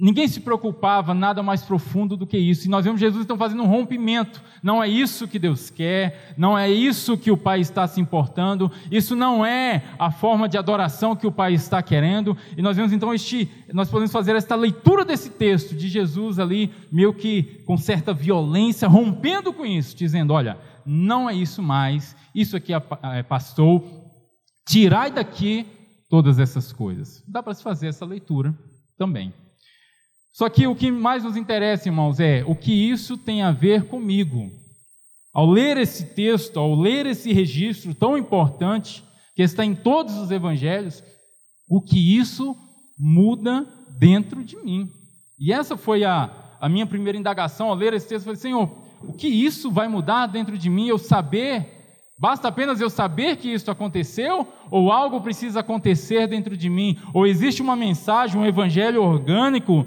Ninguém 0.00 0.26
se 0.26 0.40
preocupava 0.40 1.12
nada 1.12 1.42
mais 1.42 1.62
profundo 1.62 2.16
do 2.16 2.26
que 2.26 2.38
isso. 2.38 2.66
E 2.66 2.70
nós 2.70 2.84
vemos 2.84 3.00
Jesus 3.00 3.24
então 3.24 3.36
fazendo 3.36 3.62
um 3.62 3.68
rompimento. 3.68 4.42
Não 4.62 4.82
é 4.82 4.88
isso 4.88 5.28
que 5.28 5.38
Deus 5.38 5.70
quer, 5.70 6.34
não 6.36 6.58
é 6.58 6.68
isso 6.68 7.16
que 7.16 7.30
o 7.30 7.36
Pai 7.36 7.60
está 7.60 7.86
se 7.86 8.00
importando, 8.00 8.72
isso 8.90 9.14
não 9.14 9.44
é 9.44 9.84
a 9.98 10.10
forma 10.10 10.48
de 10.48 10.56
adoração 10.56 11.14
que 11.14 11.26
o 11.26 11.32
Pai 11.32 11.52
está 11.52 11.82
querendo. 11.82 12.36
E 12.56 12.62
nós 12.62 12.76
vemos 12.76 12.92
então 12.92 13.12
este, 13.12 13.48
nós 13.72 13.90
podemos 13.90 14.10
fazer 14.10 14.34
esta 14.34 14.56
leitura 14.56 15.04
desse 15.04 15.30
texto 15.30 15.74
de 15.74 15.88
Jesus 15.88 16.38
ali, 16.38 16.72
meio 16.90 17.12
que 17.12 17.62
com 17.66 17.76
certa 17.76 18.14
violência, 18.14 18.88
rompendo 18.88 19.52
com 19.52 19.64
isso, 19.64 19.94
dizendo: 19.94 20.32
olha, 20.32 20.58
não 20.86 21.28
é 21.28 21.34
isso 21.34 21.62
mais, 21.62 22.16
isso 22.34 22.56
aqui 22.56 22.72
é, 22.72 22.82
é 23.18 23.22
pastor, 23.22 23.84
tirai 24.66 25.10
daqui 25.10 25.66
todas 26.08 26.38
essas 26.38 26.72
coisas. 26.72 27.22
Dá 27.28 27.42
para 27.42 27.54
se 27.54 27.62
fazer 27.62 27.88
essa 27.88 28.04
leitura 28.04 28.52
também. 28.96 29.32
Só 30.32 30.48
que 30.48 30.66
o 30.66 30.74
que 30.74 30.90
mais 30.90 31.24
nos 31.24 31.36
interessa, 31.36 31.88
irmãos, 31.88 32.18
é 32.18 32.42
o 32.46 32.54
que 32.54 32.72
isso 32.72 33.18
tem 33.18 33.42
a 33.42 33.52
ver 33.52 33.84
comigo. 33.84 34.50
Ao 35.32 35.46
ler 35.48 35.76
esse 35.76 36.14
texto, 36.14 36.58
ao 36.58 36.74
ler 36.74 37.06
esse 37.06 37.32
registro 37.32 37.94
tão 37.94 38.16
importante, 38.16 39.04
que 39.34 39.42
está 39.42 39.64
em 39.64 39.74
todos 39.74 40.16
os 40.16 40.30
evangelhos, 40.30 41.02
o 41.68 41.80
que 41.80 42.18
isso 42.18 42.56
muda 42.98 43.66
dentro 43.98 44.42
de 44.42 44.56
mim. 44.56 44.90
E 45.38 45.52
essa 45.52 45.76
foi 45.76 46.04
a, 46.04 46.30
a 46.60 46.68
minha 46.68 46.86
primeira 46.86 47.18
indagação 47.18 47.68
ao 47.68 47.74
ler 47.74 47.92
esse 47.94 48.08
texto. 48.08 48.24
Falei, 48.24 48.38
Senhor, 48.38 48.70
o 49.02 49.12
que 49.12 49.26
isso 49.26 49.70
vai 49.70 49.88
mudar 49.88 50.26
dentro 50.26 50.56
de 50.56 50.70
mim? 50.70 50.86
Eu 50.86 50.98
saber, 50.98 51.66
basta 52.18 52.48
apenas 52.48 52.80
eu 52.80 52.88
saber 52.88 53.36
que 53.36 53.52
isso 53.52 53.70
aconteceu, 53.70 54.46
ou 54.70 54.92
algo 54.92 55.20
precisa 55.20 55.60
acontecer 55.60 56.26
dentro 56.26 56.56
de 56.56 56.68
mim? 56.68 56.98
Ou 57.12 57.26
existe 57.26 57.60
uma 57.60 57.74
mensagem, 57.74 58.40
um 58.40 58.46
evangelho 58.46 59.02
orgânico 59.02 59.86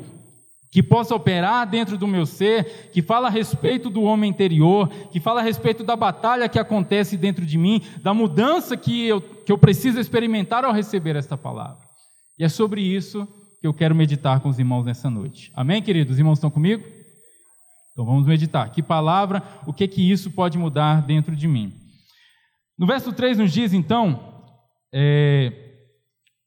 que 0.75 0.83
possa 0.83 1.15
operar 1.15 1.65
dentro 1.65 1.97
do 1.97 2.05
meu 2.05 2.25
ser, 2.25 2.89
que 2.91 3.01
fala 3.01 3.27
a 3.27 3.31
respeito 3.31 3.89
do 3.89 4.03
homem 4.03 4.29
interior, 4.29 4.89
que 5.09 5.21
fala 5.21 5.39
a 5.39 5.43
respeito 5.43 5.85
da 5.85 5.95
batalha 5.95 6.49
que 6.49 6.59
acontece 6.59 7.15
dentro 7.15 7.45
de 7.45 7.57
mim, 7.57 7.81
da 8.03 8.13
mudança 8.13 8.75
que 8.75 9.07
eu, 9.07 9.21
que 9.21 9.53
eu 9.53 9.57
preciso 9.57 10.01
experimentar 10.01 10.65
ao 10.65 10.73
receber 10.73 11.15
esta 11.15 11.37
palavra. 11.37 11.81
E 12.37 12.43
é 12.43 12.49
sobre 12.49 12.81
isso 12.81 13.25
que 13.61 13.65
eu 13.65 13.73
quero 13.73 13.95
meditar 13.95 14.41
com 14.41 14.49
os 14.49 14.59
irmãos 14.59 14.83
nessa 14.83 15.09
noite. 15.09 15.49
Amém, 15.55 15.81
queridos? 15.81 16.11
Os 16.11 16.19
irmãos 16.19 16.39
estão 16.39 16.51
comigo? 16.51 16.83
Então 17.93 18.05
vamos 18.05 18.27
meditar. 18.27 18.69
Que 18.69 18.83
palavra, 18.83 19.41
o 19.65 19.71
que 19.71 19.87
que 19.87 20.11
isso 20.11 20.29
pode 20.29 20.57
mudar 20.57 21.01
dentro 21.03 21.37
de 21.37 21.47
mim? 21.47 21.73
No 22.77 22.85
verso 22.85 23.13
3 23.13 23.37
nos 23.37 23.53
diz 23.53 23.71
então, 23.71 24.43
é, 24.93 25.64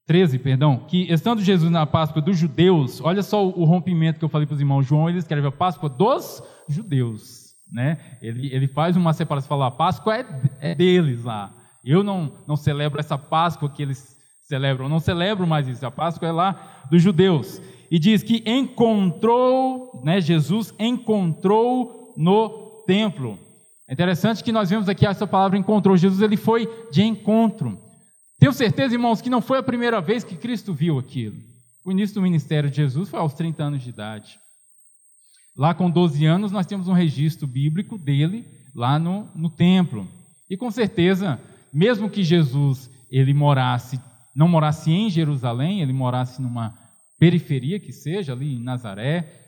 13, 0.08 0.38
perdão, 0.38 0.78
que 0.88 1.02
estando 1.12 1.42
Jesus 1.42 1.70
na 1.70 1.84
Páscoa 1.86 2.22
dos 2.22 2.38
judeus, 2.38 2.98
olha 3.02 3.22
só 3.22 3.46
o, 3.46 3.64
rompimento 3.64 4.18
que 4.18 4.24
eu 4.24 4.28
falei 4.30 4.46
para 4.46 4.54
os 4.54 4.60
irmãos, 4.60 4.86
João 4.86 5.06
ele 5.06 5.18
escreve 5.18 5.46
a 5.46 5.52
Páscoa 5.52 5.86
dos 5.86 6.42
judeus, 6.66 7.54
né? 7.70 7.98
Ele, 8.22 8.50
ele 8.50 8.66
faz 8.66 8.96
uma 8.96 9.12
separação, 9.12 9.50
fala, 9.50 9.66
a 9.66 9.70
Páscoa 9.70 10.16
é, 10.16 10.26
é 10.60 10.74
deles 10.74 11.24
lá, 11.24 11.52
eu 11.84 12.02
não, 12.02 12.32
não 12.46 12.56
celebro 12.56 12.98
essa 12.98 13.18
Páscoa 13.18 13.68
que 13.68 13.82
eles 13.82 14.16
celebram, 14.44 14.86
eu 14.86 14.88
não 14.88 14.98
celebro 14.98 15.46
mais 15.46 15.68
isso, 15.68 15.84
a 15.84 15.90
Páscoa 15.90 16.26
é 16.26 16.32
lá 16.32 16.86
dos 16.90 17.02
judeus, 17.02 17.60
e 17.90 17.98
diz 17.98 18.22
que 18.22 18.42
encontrou, 18.46 20.00
né, 20.02 20.22
Jesus 20.22 20.72
encontrou 20.78 22.14
no 22.16 22.82
templo, 22.86 23.38
é 23.86 23.92
interessante 23.92 24.42
que 24.42 24.52
nós 24.52 24.70
vemos 24.70 24.88
aqui 24.88 25.06
essa 25.06 25.26
palavra 25.26 25.58
encontrou, 25.58 25.98
Jesus 25.98 26.22
ele 26.22 26.38
foi 26.38 26.66
de 26.90 27.02
encontro, 27.02 27.78
tenho 28.38 28.52
certeza, 28.52 28.94
irmãos, 28.94 29.20
que 29.20 29.30
não 29.30 29.40
foi 29.40 29.58
a 29.58 29.62
primeira 29.62 30.00
vez 30.00 30.22
que 30.22 30.36
Cristo 30.36 30.72
viu 30.72 30.98
aquilo. 30.98 31.36
O 31.84 31.90
início 31.90 32.14
do 32.14 32.22
ministério 32.22 32.70
de 32.70 32.76
Jesus 32.76 33.08
foi 33.08 33.18
aos 33.18 33.34
30 33.34 33.62
anos 33.62 33.82
de 33.82 33.90
idade. 33.90 34.38
Lá 35.56 35.74
com 35.74 35.90
12 35.90 36.24
anos, 36.24 36.52
nós 36.52 36.66
temos 36.66 36.86
um 36.86 36.92
registro 36.92 37.46
bíblico 37.46 37.98
dele 37.98 38.46
lá 38.74 38.98
no, 38.98 39.28
no 39.34 39.50
templo. 39.50 40.06
E 40.48 40.56
com 40.56 40.70
certeza, 40.70 41.40
mesmo 41.72 42.08
que 42.08 42.22
Jesus 42.22 42.90
ele 43.10 43.34
morasse, 43.34 44.00
não 44.34 44.46
morasse 44.46 44.90
em 44.90 45.10
Jerusalém, 45.10 45.80
ele 45.80 45.92
morasse 45.92 46.40
numa 46.40 46.78
periferia 47.18 47.80
que 47.80 47.92
seja, 47.92 48.32
ali 48.32 48.54
em 48.54 48.62
Nazaré, 48.62 49.38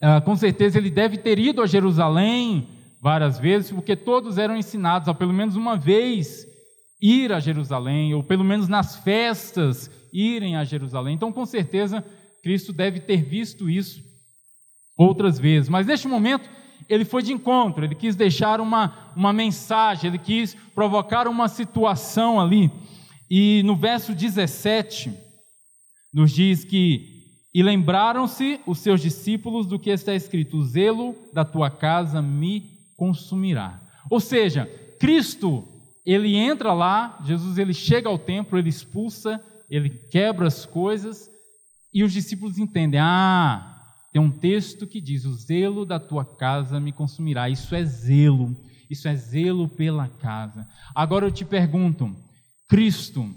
ah, 0.00 0.20
com 0.20 0.36
certeza 0.36 0.78
ele 0.78 0.90
deve 0.90 1.18
ter 1.18 1.38
ido 1.38 1.60
a 1.60 1.66
Jerusalém 1.66 2.68
várias 3.02 3.38
vezes, 3.38 3.72
porque 3.72 3.96
todos 3.96 4.38
eram 4.38 4.56
ensinados 4.56 5.08
a 5.08 5.14
pelo 5.14 5.32
menos 5.32 5.56
uma 5.56 5.76
vez 5.76 6.46
ir 7.00 7.32
a 7.32 7.40
Jerusalém, 7.40 8.14
ou 8.14 8.22
pelo 8.22 8.44
menos 8.44 8.68
nas 8.68 8.96
festas 8.96 9.90
irem 10.12 10.56
a 10.56 10.64
Jerusalém. 10.64 11.14
Então, 11.14 11.32
com 11.32 11.46
certeza, 11.46 12.04
Cristo 12.42 12.72
deve 12.72 13.00
ter 13.00 13.22
visto 13.22 13.70
isso 13.70 14.02
outras 14.96 15.38
vezes. 15.38 15.68
Mas 15.68 15.86
neste 15.86 16.06
momento, 16.06 16.48
ele 16.88 17.04
foi 17.04 17.22
de 17.22 17.32
encontro, 17.32 17.84
ele 17.84 17.94
quis 17.94 18.16
deixar 18.16 18.60
uma, 18.60 19.12
uma 19.16 19.32
mensagem, 19.32 20.08
ele 20.08 20.18
quis 20.18 20.54
provocar 20.74 21.28
uma 21.28 21.48
situação 21.48 22.40
ali. 22.40 22.70
E 23.30 23.62
no 23.64 23.76
verso 23.76 24.14
17, 24.14 25.12
nos 26.12 26.32
diz 26.32 26.64
que. 26.64 27.18
E 27.52 27.64
lembraram-se 27.64 28.60
os 28.64 28.78
seus 28.78 29.00
discípulos 29.00 29.66
do 29.66 29.78
que 29.78 29.90
está 29.90 30.14
escrito: 30.14 30.56
O 30.56 30.64
zelo 30.64 31.16
da 31.32 31.44
tua 31.44 31.70
casa 31.70 32.22
me 32.22 32.64
consumirá. 32.96 33.80
Ou 34.08 34.20
seja, 34.20 34.66
Cristo 35.00 35.66
ele 36.12 36.34
entra 36.36 36.72
lá, 36.72 37.18
Jesus 37.24 37.58
ele 37.58 37.74
chega 37.74 38.08
ao 38.08 38.18
templo, 38.18 38.58
ele 38.58 38.68
expulsa, 38.68 39.40
ele 39.68 39.90
quebra 39.90 40.46
as 40.46 40.66
coisas, 40.66 41.30
e 41.92 42.02
os 42.02 42.12
discípulos 42.12 42.58
entendem: 42.58 43.00
ah, 43.00 43.80
tem 44.12 44.20
um 44.20 44.30
texto 44.30 44.86
que 44.86 45.00
diz: 45.00 45.24
o 45.24 45.34
zelo 45.34 45.84
da 45.84 46.00
tua 46.00 46.24
casa 46.24 46.80
me 46.80 46.92
consumirá. 46.92 47.48
Isso 47.48 47.74
é 47.74 47.84
zelo, 47.84 48.56
isso 48.88 49.08
é 49.08 49.14
zelo 49.14 49.68
pela 49.68 50.08
casa. 50.08 50.66
Agora 50.94 51.26
eu 51.26 51.30
te 51.30 51.44
pergunto: 51.44 52.14
Cristo, 52.68 53.28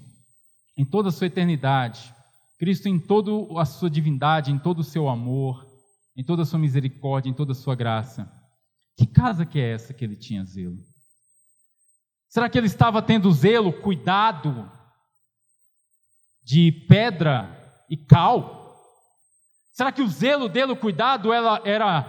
em 0.77 0.85
toda 0.85 1.09
a 1.09 1.11
sua 1.11 1.27
eternidade, 1.27 2.13
Cristo 2.59 2.87
em 2.87 2.99
toda 2.99 3.31
a 3.59 3.65
sua 3.65 3.89
divindade, 3.89 4.51
em 4.51 4.57
todo 4.57 4.79
o 4.79 4.83
seu 4.83 5.09
amor, 5.09 5.65
em 6.15 6.23
toda 6.23 6.43
a 6.43 6.45
sua 6.45 6.59
misericórdia, 6.59 7.29
em 7.29 7.33
toda 7.33 7.51
a 7.51 7.55
sua 7.55 7.75
graça, 7.75 8.31
que 8.97 9.05
casa 9.05 9.45
que 9.45 9.59
é 9.59 9.73
essa 9.73 9.93
que 9.93 10.03
ele 10.03 10.15
tinha 10.15 10.45
zelo? 10.45 10.77
Será 12.33 12.49
que 12.49 12.57
ele 12.57 12.65
estava 12.65 12.99
tendo 12.99 13.31
zelo, 13.31 13.71
cuidado 13.71 14.67
de 16.43 16.71
pedra 16.89 17.47
e 17.87 17.95
cal? 17.95 18.75
Será 19.71 19.91
que 19.91 20.01
o 20.01 20.07
zelo 20.07 20.49
dele, 20.49 20.71
o 20.71 20.75
cuidado, 20.75 21.31
ela 21.31 21.61
era 21.63 22.01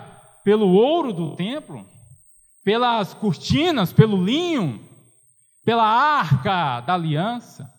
pelo 0.42 0.68
ouro 0.68 1.12
do 1.12 1.36
templo? 1.36 1.86
Pelas 2.64 3.12
cortinas, 3.12 3.92
pelo 3.92 4.16
linho? 4.16 4.88
Pela 5.62 5.84
arca 5.84 6.80
da 6.80 6.94
aliança? 6.94 7.70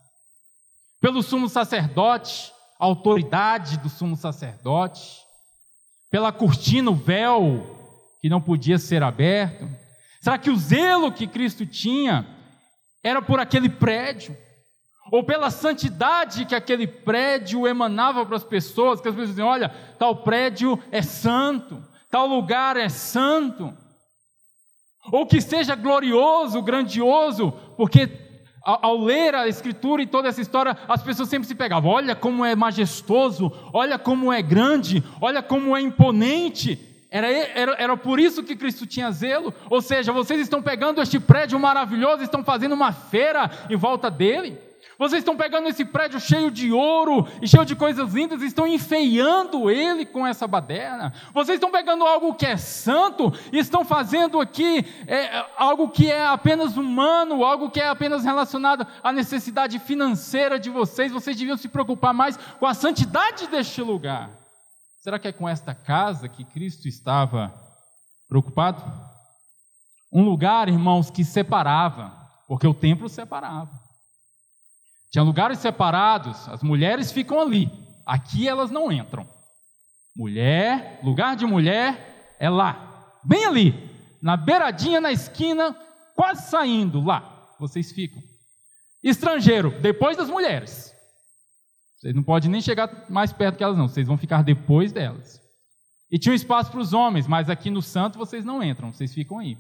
Pelo 1.02 1.24
sumo 1.24 1.50
sacerdote? 1.50 2.54
A 2.80 2.86
autoridade 2.86 3.80
do 3.80 3.90
sumo 3.90 4.16
sacerdote? 4.16 5.18
Pela 6.12 6.32
cortina, 6.32 6.92
o 6.92 6.96
véu 6.96 8.16
que 8.22 8.30
não 8.30 8.40
podia 8.40 8.78
ser 8.78 9.02
aberto? 9.02 9.68
Será 10.22 10.38
que 10.38 10.52
o 10.52 10.58
zelo 10.58 11.12
que 11.12 11.26
Cristo 11.26 11.66
tinha 11.66 12.35
era 13.08 13.22
por 13.22 13.40
aquele 13.40 13.70
prédio? 13.70 14.36
ou 15.12 15.24
pela 15.24 15.52
santidade 15.52 16.46
que 16.46 16.56
aquele 16.56 16.88
prédio 16.88 17.68
emanava 17.68 18.26
para 18.26 18.36
as 18.36 18.44
pessoas, 18.44 19.00
que 19.00 19.08
as 19.08 19.14
pessoas 19.14 19.30
diziam: 19.30 19.48
olha, 19.48 19.70
tal 20.00 20.18
prédio 20.18 20.80
é 20.92 21.02
santo, 21.02 21.82
tal 22.10 22.28
lugar 22.28 22.76
é 22.78 22.90
santo, 22.90 23.72
ou 25.12 25.26
que 25.26 25.40
seja 25.40 25.76
glorioso, 25.76 26.62
grandioso, 26.62 27.52
porque 27.78 28.10
ao, 28.64 28.98
ler 28.98 29.36
a 29.36 29.48
Escritura 29.48 30.02
e 30.02 30.08
toda 30.08 30.28
essa 30.28 30.42
história, 30.42 30.76
as 30.88 31.04
pessoas 31.04 31.30
sempre 31.30 31.48
se 31.48 31.54
pegavam: 31.54 31.92
olha 31.92 32.16
como 32.16 32.44
é 32.44 32.56
majestoso, 32.56 33.52
olha 33.72 34.00
como 34.00 34.34
é 34.34 34.42
grande, 34.42 35.04
olha 35.22 35.44
como 35.44 35.78
é 35.78 35.82
imponente. 35.82 36.85
Era, 37.10 37.28
era, 37.28 37.76
era 37.78 37.98
por 37.98 38.20
isso 38.20 38.44
que 38.44 38.56
Cristo 38.56 38.86
tinha 38.86 39.12
zelo. 39.12 39.54
Ou 39.70 39.82
seja, 39.82 40.12
vocês 40.12 40.40
estão 40.40 40.62
pegando 40.62 41.02
este 41.02 41.20
prédio 41.20 41.60
maravilhoso, 41.60 42.24
estão 42.24 42.44
fazendo 42.44 42.74
uma 42.74 42.92
feira 42.92 43.50
em 43.70 43.76
volta 43.76 44.10
dele. 44.10 44.60
Vocês 44.98 45.20
estão 45.20 45.36
pegando 45.36 45.68
esse 45.68 45.84
prédio 45.84 46.20
cheio 46.20 46.50
de 46.50 46.72
ouro 46.72 47.28
e 47.42 47.48
cheio 47.48 47.66
de 47.66 47.76
coisas 47.76 48.14
lindas 48.14 48.42
estão 48.42 48.66
enfeiando 48.66 49.70
ele 49.70 50.06
com 50.06 50.26
essa 50.26 50.48
baderna. 50.48 51.14
Vocês 51.34 51.56
estão 51.56 51.70
pegando 51.70 52.06
algo 52.06 52.34
que 52.34 52.46
é 52.46 52.56
santo 52.56 53.34
e 53.52 53.60
estão 53.60 53.84
fazendo 53.84 54.40
aqui 54.40 54.86
é, 55.06 55.46
algo 55.58 55.90
que 55.90 56.10
é 56.10 56.26
apenas 56.26 56.78
humano, 56.78 57.44
algo 57.44 57.70
que 57.70 57.82
é 57.82 57.90
apenas 57.90 58.24
relacionado 58.24 58.88
à 59.04 59.12
necessidade 59.12 59.80
financeira 59.80 60.58
de 60.58 60.70
vocês. 60.70 61.12
Vocês 61.12 61.36
deviam 61.36 61.58
se 61.58 61.68
preocupar 61.68 62.14
mais 62.14 62.38
com 62.58 62.66
a 62.66 62.74
santidade 62.74 63.48
deste 63.48 63.82
lugar. 63.82 64.45
Será 65.06 65.20
que 65.20 65.28
é 65.28 65.32
com 65.32 65.48
esta 65.48 65.76
casa 65.76 66.28
que 66.28 66.44
Cristo 66.44 66.88
estava 66.88 67.54
preocupado? 68.28 68.82
Um 70.12 70.24
lugar, 70.24 70.68
irmãos, 70.68 71.12
que 71.12 71.24
separava, 71.24 72.12
porque 72.48 72.66
o 72.66 72.74
templo 72.74 73.08
separava. 73.08 73.70
Tinha 75.12 75.24
lugares 75.24 75.60
separados, 75.60 76.50
as 76.50 76.64
mulheres 76.64 77.12
ficam 77.12 77.40
ali. 77.40 77.72
Aqui 78.04 78.48
elas 78.48 78.72
não 78.72 78.92
entram. 78.92 79.30
Mulher, 80.16 81.00
lugar 81.04 81.36
de 81.36 81.46
mulher 81.46 82.36
é 82.40 82.50
lá, 82.50 83.14
bem 83.24 83.46
ali, 83.46 84.18
na 84.24 84.36
beiradinha, 84.36 85.00
na 85.00 85.12
esquina, 85.12 85.78
quase 86.16 86.50
saindo 86.50 87.00
lá. 87.00 87.54
Vocês 87.60 87.92
ficam. 87.92 88.24
Estrangeiro, 89.04 89.70
depois 89.82 90.18
das 90.18 90.32
mulheres. 90.32 90.95
Vocês 92.06 92.14
não 92.14 92.22
podem 92.22 92.52
nem 92.52 92.62
chegar 92.62 93.10
mais 93.10 93.34
perto 93.34 93.58
que 93.58 93.64
elas, 93.64 93.76
não. 93.76 93.88
Vocês 93.88 94.06
vão 94.06 94.16
ficar 94.16 94.44
depois 94.44 94.92
delas. 94.92 95.42
E 96.12 96.20
tinha 96.20 96.34
um 96.34 96.36
espaço 96.36 96.70
para 96.70 96.80
os 96.80 96.94
homens, 96.94 97.26
mas 97.26 97.50
aqui 97.50 97.72
no 97.72 97.82
santo 97.82 98.20
vocês 98.20 98.46
não 98.46 98.62
entram, 98.62 98.94
vocês 98.94 99.12
ficam 99.12 99.40
aí. 99.40 99.58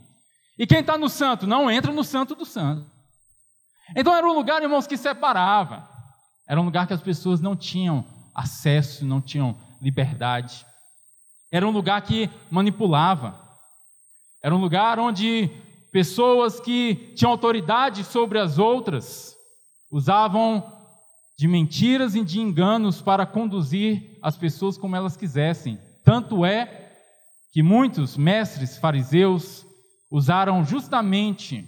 E 0.55 0.67
quem 0.67 0.81
está 0.81 0.95
no 0.95 1.09
santo 1.09 1.47
não 1.47 1.71
entra 1.71 1.91
no 1.91 2.03
santo 2.03 2.35
do 2.35 2.45
santo. 2.45 2.85
Então 3.95 4.15
era 4.15 4.27
um 4.27 4.33
lugar, 4.33 4.61
irmãos, 4.61 4.85
que 4.85 4.95
separava. 4.95 5.89
Era 6.47 6.61
um 6.61 6.65
lugar 6.65 6.85
que 6.85 6.93
as 6.93 7.01
pessoas 7.01 7.41
não 7.41 7.55
tinham 7.55 8.05
acesso, 8.31 9.03
não 9.07 9.19
tinham 9.19 9.57
liberdade. 9.81 10.67
Era 11.51 11.67
um 11.67 11.71
lugar 11.71 11.99
que 12.03 12.29
manipulava. 12.51 13.41
Era 14.43 14.55
um 14.55 14.61
lugar 14.61 14.99
onde 14.99 15.49
pessoas 15.91 16.59
que 16.59 17.11
tinham 17.15 17.31
autoridade 17.31 18.03
sobre 18.03 18.37
as 18.37 18.59
outras 18.59 19.35
usavam 19.89 20.74
de 21.37 21.47
mentiras 21.47 22.15
e 22.15 22.23
de 22.23 22.39
enganos 22.39 23.01
para 23.01 23.25
conduzir 23.25 24.17
as 24.21 24.37
pessoas 24.37 24.77
como 24.77 24.95
elas 24.95 25.17
quisessem. 25.17 25.77
Tanto 26.03 26.45
é 26.45 26.93
que 27.51 27.61
muitos 27.61 28.15
mestres 28.15 28.77
fariseus 28.77 29.65
usaram 30.09 30.63
justamente 30.63 31.67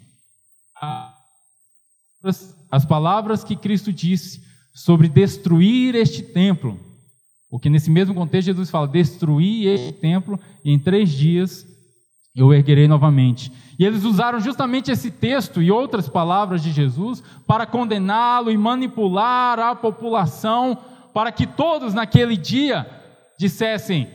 as 2.72 2.86
palavras 2.86 3.44
que 3.44 3.56
Cristo 3.56 3.92
disse 3.92 4.42
sobre 4.74 5.10
destruir 5.10 5.96
este 5.96 6.22
templo. 6.22 6.80
Porque 7.50 7.70
nesse 7.70 7.90
mesmo 7.90 8.14
contexto 8.14 8.48
Jesus 8.48 8.70
fala: 8.70 8.88
destruir 8.88 9.68
este 9.68 9.94
templo 9.94 10.40
e 10.64 10.72
em 10.72 10.80
três 10.80 11.10
dias 11.10 11.66
eu 12.38 12.54
erguerei 12.54 12.88
novamente. 12.88 13.52
E 13.80 13.86
eles 13.86 14.04
usaram 14.04 14.40
justamente 14.40 14.92
esse 14.92 15.12
texto 15.12 15.62
e 15.62 15.72
outras 15.72 16.08
palavras 16.08 16.62
de 16.62 16.72
Jesus 16.72 17.24
para 17.46 17.66
condená-lo 17.66 18.52
e 18.52 18.58
manipular 18.58 19.60
a 19.60 19.76
população 19.76 20.78
para 21.14 21.32
que 21.32 21.46
todos 21.46 21.94
naquele 21.94 22.38
dia 22.38 22.88
dissessem: 23.38 24.08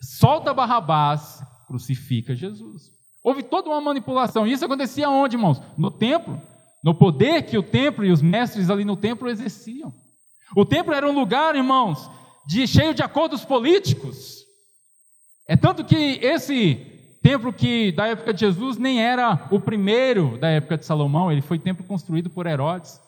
solta 0.00 0.52
Barrabás, 0.52 1.42
crucifica 1.68 2.34
Jesus. 2.34 2.90
Houve 3.22 3.42
toda 3.42 3.68
uma 3.68 3.80
manipulação. 3.80 4.46
Isso 4.46 4.64
acontecia 4.64 5.08
onde, 5.08 5.36
irmãos? 5.36 5.62
No 5.78 5.90
templo 5.90 6.40
no 6.82 6.94
poder 6.94 7.44
que 7.44 7.56
o 7.56 7.62
templo 7.62 8.04
e 8.04 8.10
os 8.10 8.20
mestres 8.20 8.68
ali 8.68 8.84
no 8.84 8.96
templo 8.96 9.30
exerciam. 9.30 9.94
O 10.56 10.64
templo 10.64 10.92
era 10.92 11.08
um 11.08 11.14
lugar, 11.14 11.54
irmãos, 11.54 12.10
de 12.46 12.66
cheio 12.66 12.92
de 12.92 13.02
acordos 13.02 13.44
políticos. 13.44 14.42
É 15.46 15.56
tanto 15.56 15.84
que 15.84 15.94
esse 15.94 16.91
templo 17.22 17.52
que 17.52 17.92
da 17.92 18.08
época 18.08 18.34
de 18.34 18.40
Jesus 18.40 18.76
nem 18.76 19.00
era 19.00 19.46
o 19.50 19.60
primeiro 19.60 20.36
da 20.38 20.48
época 20.48 20.76
de 20.76 20.84
Salomão, 20.84 21.30
ele 21.30 21.40
foi 21.40 21.58
templo 21.58 21.84
construído 21.84 22.28
por 22.28 22.46
Herodes. 22.46 23.00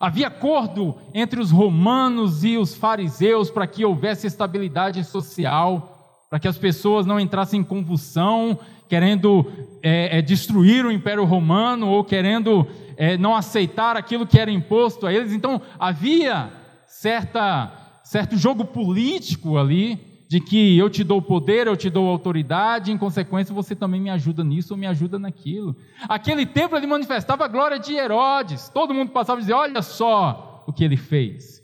Havia 0.00 0.28
acordo 0.28 0.96
entre 1.12 1.38
os 1.38 1.50
romanos 1.50 2.42
e 2.42 2.56
os 2.56 2.74
fariseus 2.74 3.50
para 3.50 3.66
que 3.66 3.84
houvesse 3.84 4.26
estabilidade 4.26 5.04
social, 5.04 6.26
para 6.30 6.38
que 6.38 6.48
as 6.48 6.58
pessoas 6.58 7.06
não 7.06 7.20
entrassem 7.20 7.60
em 7.60 7.64
convulsão 7.64 8.58
querendo 8.88 9.50
é, 9.82 10.18
é, 10.18 10.22
destruir 10.22 10.84
o 10.84 10.92
Império 10.92 11.24
Romano 11.24 11.88
ou 11.88 12.04
querendo 12.04 12.66
é, 12.96 13.16
não 13.16 13.34
aceitar 13.34 13.96
aquilo 13.96 14.26
que 14.26 14.38
era 14.38 14.50
imposto 14.50 15.06
a 15.06 15.12
eles. 15.12 15.32
Então 15.32 15.60
havia 15.78 16.50
certa, 16.86 17.72
certo 18.04 18.36
jogo 18.36 18.64
político 18.64 19.58
ali 19.58 20.13
de 20.34 20.40
que 20.40 20.76
eu 20.76 20.90
te 20.90 21.04
dou 21.04 21.22
poder, 21.22 21.68
eu 21.68 21.76
te 21.76 21.88
dou 21.88 22.08
autoridade, 22.08 22.90
em 22.90 22.98
consequência 22.98 23.54
você 23.54 23.72
também 23.76 24.00
me 24.00 24.10
ajuda 24.10 24.42
nisso 24.42 24.74
ou 24.74 24.76
me 24.76 24.84
ajuda 24.84 25.16
naquilo. 25.16 25.76
Aquele 26.08 26.44
templo 26.44 26.76
ele 26.76 26.88
manifestava 26.88 27.44
a 27.44 27.48
glória 27.48 27.78
de 27.78 27.94
Herodes. 27.94 28.68
Todo 28.68 28.92
mundo 28.92 29.12
passava 29.12 29.38
e 29.38 29.42
dizia: 29.42 29.56
Olha 29.56 29.80
só 29.80 30.64
o 30.66 30.72
que 30.72 30.82
ele 30.82 30.96
fez. 30.96 31.62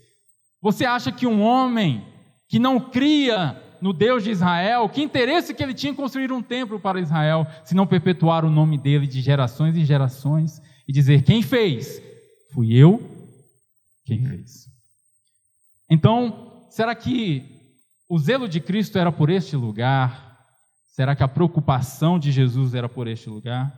Você 0.61 0.85
acha 0.85 1.11
que 1.11 1.27
um 1.27 1.41
homem 1.41 2.01
que 2.47 2.59
não 2.59 2.79
cria 2.79 3.61
no 3.81 3.91
Deus 3.91 4.23
de 4.23 4.31
Israel, 4.31 4.87
que 4.87 5.01
interesse 5.01 5.53
que 5.53 5.61
ele 5.61 5.73
tinha 5.73 5.91
em 5.91 5.95
construir 5.95 6.31
um 6.31 6.41
templo 6.41 6.79
para 6.79 7.01
Israel, 7.01 7.45
se 7.65 7.75
não 7.75 7.85
perpetuar 7.85 8.45
o 8.45 8.49
nome 8.49 8.77
dele 8.77 9.05
de 9.05 9.19
gerações 9.19 9.75
e 9.75 9.83
gerações 9.83 10.61
e 10.87 10.93
dizer: 10.93 11.23
quem 11.23 11.41
fez? 11.41 12.01
Fui 12.53 12.73
eu 12.73 13.01
quem 14.05 14.25
fez. 14.25 14.65
Então, 15.89 16.65
será 16.69 16.95
que 16.95 17.59
o 18.11 18.19
zelo 18.19 18.45
de 18.45 18.59
Cristo 18.59 18.99
era 18.99 19.09
por 19.09 19.29
este 19.29 19.55
lugar? 19.55 20.37
Será 20.93 21.15
que 21.15 21.23
a 21.23 21.29
preocupação 21.29 22.19
de 22.19 22.29
Jesus 22.29 22.73
era 22.73 22.89
por 22.89 23.07
este 23.07 23.29
lugar? 23.29 23.71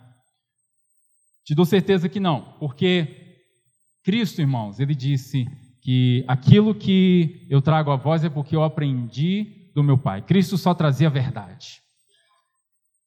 Te 1.46 1.54
dou 1.54 1.66
certeza 1.66 2.10
que 2.10 2.20
não, 2.20 2.42
porque 2.60 3.44
Cristo, 4.04 4.42
irmãos, 4.42 4.80
ele 4.80 4.96
disse 4.96 5.46
que 5.84 6.26
aquilo 6.28 6.74
que 6.74 7.46
eu 7.48 7.62
trago 7.62 7.92
a 7.92 7.96
vós 7.96 8.24
é 8.24 8.30
porque 8.30 8.56
eu 8.56 8.64
aprendi 8.64 9.70
do 9.76 9.84
meu 9.84 10.00
Pai. 10.00 10.24
Cristo 10.24 10.58
só 10.58 10.74
trazia 10.74 11.10
a 11.10 11.12
verdade. 11.12 11.80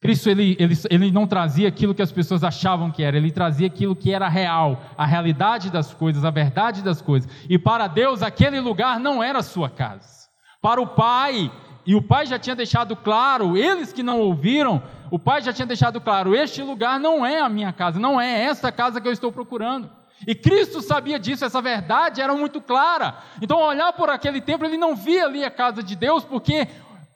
Cristo 0.01 0.31
ele, 0.31 0.57
ele, 0.61 0.75
ele 0.89 1.11
não 1.11 1.27
trazia 1.27 1.67
aquilo 1.67 1.93
que 1.93 2.03
as 2.03 2.13
pessoas 2.13 2.45
achavam 2.45 2.93
que 2.93 3.03
era, 3.03 3.17
ele 3.17 3.33
trazia 3.33 3.67
aquilo 3.67 3.97
que 3.97 4.13
era 4.13 4.29
real, 4.29 4.81
a 4.97 5.05
realidade 5.05 5.73
das 5.73 5.93
coisas, 5.93 6.25
a 6.25 6.31
verdade 6.31 6.83
das 6.83 7.03
coisas. 7.03 7.29
E 7.51 7.59
para 7.59 7.89
Deus, 7.89 8.23
aquele 8.23 8.61
lugar 8.61 9.01
não 9.01 9.21
era 9.21 9.41
a 9.41 9.43
sua 9.43 9.69
casa. 9.69 10.26
Para 10.67 10.83
o 10.83 10.87
Pai, 10.89 11.49
e 11.87 11.95
o 11.95 12.03
Pai 12.03 12.27
já 12.27 12.41
tinha 12.41 12.57
deixado 12.57 12.97
claro, 12.97 13.57
eles 13.57 13.93
que 13.93 14.03
não 14.03 14.19
ouviram, 14.19 14.83
o 15.13 15.17
Pai 15.17 15.41
já 15.41 15.53
tinha 15.53 15.65
deixado 15.65 16.01
claro: 16.01 16.35
este 16.35 16.61
lugar 16.61 16.99
não 16.99 17.25
é 17.25 17.39
a 17.41 17.49
minha 17.49 17.73
casa, 17.73 18.01
não 18.01 18.21
é 18.21 18.43
essa 18.43 18.73
casa 18.73 19.01
que 19.01 19.07
eu 19.07 19.13
estou 19.13 19.31
procurando. 19.31 19.89
E 20.27 20.35
Cristo 20.35 20.83
sabia 20.83 21.21
disso, 21.21 21.45
essa 21.45 21.63
verdade 21.63 22.21
era 22.21 22.35
muito 22.35 22.61
clara. 22.61 23.17
Então, 23.41 23.61
ao 23.61 23.69
olhar 23.69 23.93
por 23.93 24.11
aquele 24.11 24.41
templo, 24.41 24.67
ele 24.67 24.77
não 24.77 24.97
via 24.97 25.27
ali 25.27 25.45
a 25.45 25.53
casa 25.53 25.85
de 25.85 25.95
Deus, 25.95 26.25
porque 26.25 26.67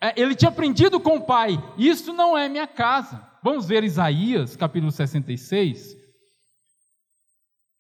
é, 0.01 0.13
ele 0.15 0.37
tinha 0.37 0.51
aprendido 0.51 1.01
com 1.01 1.17
o 1.17 1.23
Pai: 1.23 1.61
Isso 1.77 2.13
não 2.13 2.39
é 2.39 2.49
minha 2.49 2.69
casa. 2.69 3.21
Vamos 3.43 3.67
ver 3.67 3.83
Isaías, 3.83 4.55
capítulo 4.55 4.93
66, 4.93 5.97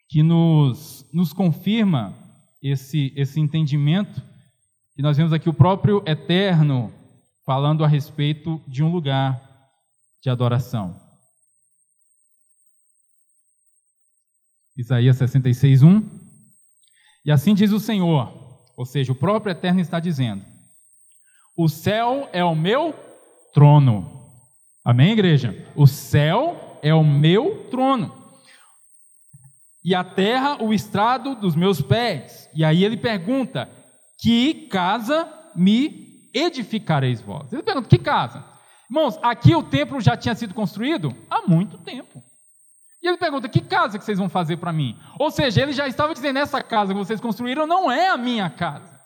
que 0.09 0.21
nos, 0.21 1.07
nos 1.15 1.33
confirma 1.33 2.13
esse, 2.61 3.13
esse 3.15 3.39
entendimento. 3.39 4.30
Que 5.01 5.03
nós 5.03 5.17
vemos 5.17 5.33
aqui 5.33 5.49
o 5.49 5.55
próprio 5.55 6.03
Eterno 6.07 6.93
falando 7.47 7.83
a 7.83 7.89
respeito 7.89 8.61
de 8.69 8.85
um 8.85 8.93
lugar 8.93 9.41
de 10.23 10.29
adoração. 10.29 10.95
Isaías 14.77 15.17
66, 15.17 15.83
1. 15.83 16.03
E 17.25 17.33
assim 17.33 17.55
diz 17.55 17.73
o 17.73 17.81
Senhor, 17.81 18.31
ou 18.77 18.85
seja, 18.85 19.11
o 19.11 19.15
próprio 19.15 19.53
Eterno 19.53 19.81
está 19.81 19.99
dizendo: 19.99 20.45
O 21.57 21.67
céu 21.67 22.29
é 22.31 22.45
o 22.45 22.55
meu 22.55 22.93
trono. 23.55 24.29
Amém, 24.85 25.13
igreja? 25.13 25.67
O 25.75 25.87
céu 25.87 26.79
é 26.83 26.93
o 26.93 27.03
meu 27.03 27.71
trono. 27.71 28.15
E 29.83 29.95
a 29.95 30.05
terra 30.05 30.63
o 30.63 30.75
estrado 30.75 31.35
dos 31.37 31.57
meus 31.57 31.81
pés. 31.81 32.51
E 32.55 32.63
aí 32.63 32.85
ele 32.85 32.99
pergunta: 32.99 33.80
Que 34.21 34.67
casa 34.69 35.29
me 35.55 36.29
edificareis 36.35 37.21
vós? 37.21 37.53
Ele 37.53 37.63
pergunta: 37.63 37.89
Que 37.89 37.99
casa? 37.99 38.45
Irmãos, 38.91 39.19
aqui 39.23 39.55
o 39.55 39.63
templo 39.63 40.01
já 40.01 40.17
tinha 40.17 40.35
sido 40.35 40.53
construído 40.53 41.17
há 41.31 41.43
muito 41.49 41.79
tempo. 41.79 42.23
E 43.03 43.09
ele 43.09 43.17
pergunta: 43.17 43.49
Que 43.49 43.61
casa 43.61 43.99
que 43.99 44.05
vocês 44.05 44.19
vão 44.19 44.29
fazer 44.29 44.59
para 44.59 44.73
mim? 44.73 44.97
Ou 45.19 45.31
seja, 45.31 45.63
ele 45.63 45.73
já 45.73 45.89
estava 45.89 46.13
dizendo: 46.13 46.39
Essa 46.39 46.63
casa 46.63 46.93
que 46.93 46.99
vocês 46.99 47.21
construíram 47.21 47.67
não 47.67 47.91
é 47.91 48.11
a 48.11 48.17
minha 48.17 48.51
casa. 48.51 49.01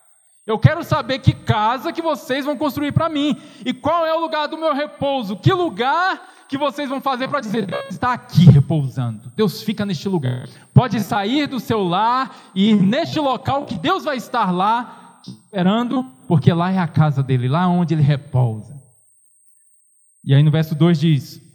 Eu 0.45 0.59
quero 0.59 0.83
saber 0.83 1.19
que 1.19 1.33
casa 1.33 1.91
que 1.91 2.01
vocês 2.01 2.45
vão 2.45 2.55
construir 2.55 2.91
para 2.91 3.09
mim. 3.09 3.41
E 3.65 3.73
qual 3.73 4.05
é 4.05 4.13
o 4.13 4.19
lugar 4.19 4.47
do 4.47 4.57
meu 4.57 4.75
repouso? 4.75 5.37
Que 5.37 5.51
lugar 5.51 6.21
que 6.47 6.57
vocês 6.57 6.89
vão 6.89 6.99
fazer 6.99 7.27
para 7.29 7.39
dizer: 7.39 7.65
Deus 7.65 7.85
está 7.89 8.13
aqui 8.13 8.45
repousando. 8.45 9.31
Deus 9.35 9.63
fica 9.63 9.85
neste 9.85 10.09
lugar. 10.09 10.47
Pode 10.73 10.99
sair 10.99 11.47
do 11.47 11.59
seu 11.59 11.83
lar 11.83 12.35
e 12.53 12.71
ir 12.71 12.75
neste 12.75 13.19
local 13.19 13.65
que 13.65 13.75
Deus 13.75 14.03
vai 14.03 14.17
estar 14.17 14.51
lá 14.51 15.04
esperando, 15.27 16.03
porque 16.27 16.51
lá 16.53 16.71
é 16.71 16.77
a 16.77 16.87
casa 16.87 17.21
dele, 17.21 17.47
lá 17.47 17.67
onde 17.67 17.93
ele 17.93 18.01
repousa. 18.01 18.75
E 20.23 20.33
aí 20.33 20.43
no 20.43 20.51
verso 20.51 20.75
2 20.75 20.99
diz: 20.99 21.45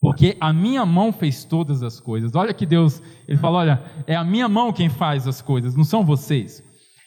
porque 0.00 0.36
a 0.40 0.52
minha 0.52 0.86
mão 0.86 1.12
fez 1.12 1.44
todas 1.44 1.82
as 1.82 1.98
coisas. 1.98 2.34
Olha 2.34 2.54
que 2.54 2.64
Deus, 2.64 3.02
ele 3.26 3.38
fala: 3.38 3.58
olha, 3.58 3.82
é 4.06 4.14
a 4.14 4.24
minha 4.24 4.48
mão 4.48 4.72
quem 4.72 4.88
faz 4.88 5.26
as 5.26 5.42
coisas, 5.42 5.74
não 5.74 5.84
são 5.84 6.04
vocês. 6.04 6.62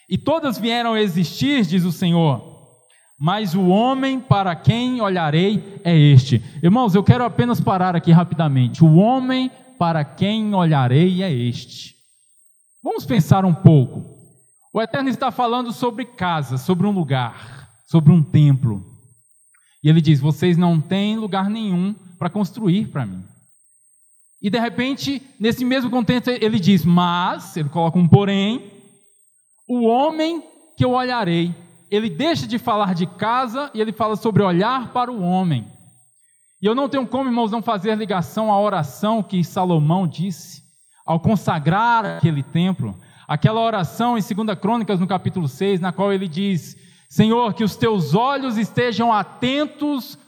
E 0.10 0.18
todas 0.18 0.58
vieram 0.58 0.94
a 0.94 1.02
existir, 1.02 1.66
diz 1.66 1.86
o 1.86 1.92
Senhor, 1.92 2.44
mas 3.18 3.56
o 3.56 3.68
homem 3.68 4.20
para 4.20 4.54
quem 4.56 5.00
olharei 5.00 5.80
é 5.86 5.98
este. 5.98 6.44
Irmãos, 6.62 6.94
eu 6.94 7.04
quero 7.04 7.24
apenas 7.24 7.62
parar 7.62 7.96
aqui 7.96 8.12
rapidamente. 8.12 8.84
O 8.84 8.96
homem 8.96 9.50
para 9.80 10.04
quem 10.04 10.54
olharei 10.54 11.24
é 11.24 11.32
este. 11.32 11.96
Vamos 12.84 13.06
pensar 13.06 13.46
um 13.46 13.54
pouco. 13.54 14.11
O 14.74 14.82
Eterno 14.82 15.10
está 15.10 15.32
falando 15.32 15.74
sobre 15.74 16.06
casa, 16.06 16.58
sobre 16.58 16.88
um 16.88 16.92
lugar, 16.92 17.70
sobre 17.88 18.12
um 18.12 18.24
templo. 18.24 18.86
E 19.84 19.90
ele 19.90 20.00
diz: 20.00 20.20
vocês 20.20 20.58
não 20.58 20.80
têm 20.80 21.18
lugar 21.18 21.50
nenhum 21.50 21.94
para 22.18 22.30
construir 22.30 22.88
para 22.88 23.06
mim. 23.06 23.24
E 24.42 24.50
de 24.50 24.60
repente, 24.60 25.22
nesse 25.40 25.66
mesmo 25.66 25.90
contexto, 25.90 26.30
ele 26.30 26.60
diz: 26.60 26.86
Mas, 26.86 27.58
ele 27.58 27.70
coloca 27.70 28.00
um 28.00 28.08
porém, 28.08 28.72
o 29.68 29.86
homem 29.86 30.44
que 30.78 30.86
eu 30.86 30.92
olharei. 30.92 31.54
Ele 31.90 32.10
deixa 32.10 32.48
de 32.48 32.58
falar 32.58 32.96
de 32.96 33.06
casa 33.06 33.70
e 33.74 33.82
ele 33.82 33.92
fala 33.92 34.16
sobre 34.16 34.42
olhar 34.42 34.94
para 34.94 35.12
o 35.12 35.22
homem. 35.22 35.70
E 36.62 36.66
eu 36.66 36.74
não 36.74 36.88
tenho 36.88 37.06
como, 37.06 37.30
irmãos, 37.30 37.52
não 37.52 37.62
fazer 37.62 37.98
ligação 37.98 38.50
à 38.50 38.60
oração 38.60 39.22
que 39.22 39.44
Salomão 39.44 40.08
disse 40.08 40.64
ao 41.06 41.20
consagrar 41.20 42.06
aquele 42.06 42.42
templo. 42.42 42.98
Aquela 43.32 43.62
oração 43.62 44.18
em 44.18 44.22
2 44.22 44.60
Crônicas, 44.60 45.00
no 45.00 45.08
capítulo 45.08 45.48
6, 45.48 45.80
na 45.80 45.94
qual 45.94 46.12
ele 46.12 46.28
diz: 46.28 46.76
Senhor, 47.10 47.54
que 47.54 47.64
os 47.64 47.78
teus 47.78 48.14
olhos 48.14 48.58
estejam 48.58 49.14
atentos 49.14 50.20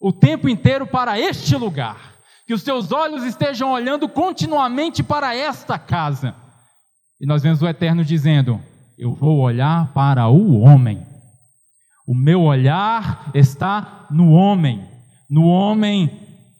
o 0.00 0.12
tempo 0.12 0.48
inteiro 0.48 0.84
para 0.84 1.20
este 1.20 1.54
lugar, 1.54 2.16
que 2.48 2.52
os 2.52 2.64
teus 2.64 2.90
olhos 2.90 3.22
estejam 3.22 3.70
olhando 3.70 4.08
continuamente 4.08 5.04
para 5.04 5.36
esta 5.36 5.78
casa. 5.78 6.34
E 7.20 7.26
nós 7.26 7.44
vemos 7.44 7.62
o 7.62 7.68
Eterno 7.68 8.04
dizendo: 8.04 8.60
Eu 8.98 9.14
vou 9.14 9.38
olhar 9.38 9.92
para 9.92 10.26
o 10.26 10.58
homem. 10.58 11.06
O 12.08 12.12
meu 12.12 12.42
olhar 12.42 13.30
está 13.34 14.04
no 14.10 14.32
homem, 14.32 14.84
no 15.30 15.46
homem 15.46 16.10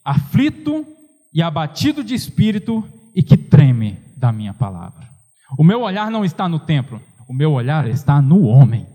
aflito 0.05 0.87
e 1.35 1.43
abatido 1.43 2.05
de 2.05 2.15
espírito 2.15 2.85
e 3.13 3.21
que 3.21 3.37
treme 3.37 3.99
da 4.17 4.31
minha 4.31 4.55
palavra. 4.55 5.08
O 5.57 5.65
meu 5.65 5.83
olhar 5.83 6.11
não 6.11 6.25
está 6.25 6.49
no 6.49 6.59
templo, 6.59 7.01
o 7.29 7.33
meu 7.33 7.53
olhar 7.53 7.89
está 7.89 8.21
no 8.21 8.43
homem. 8.43 8.87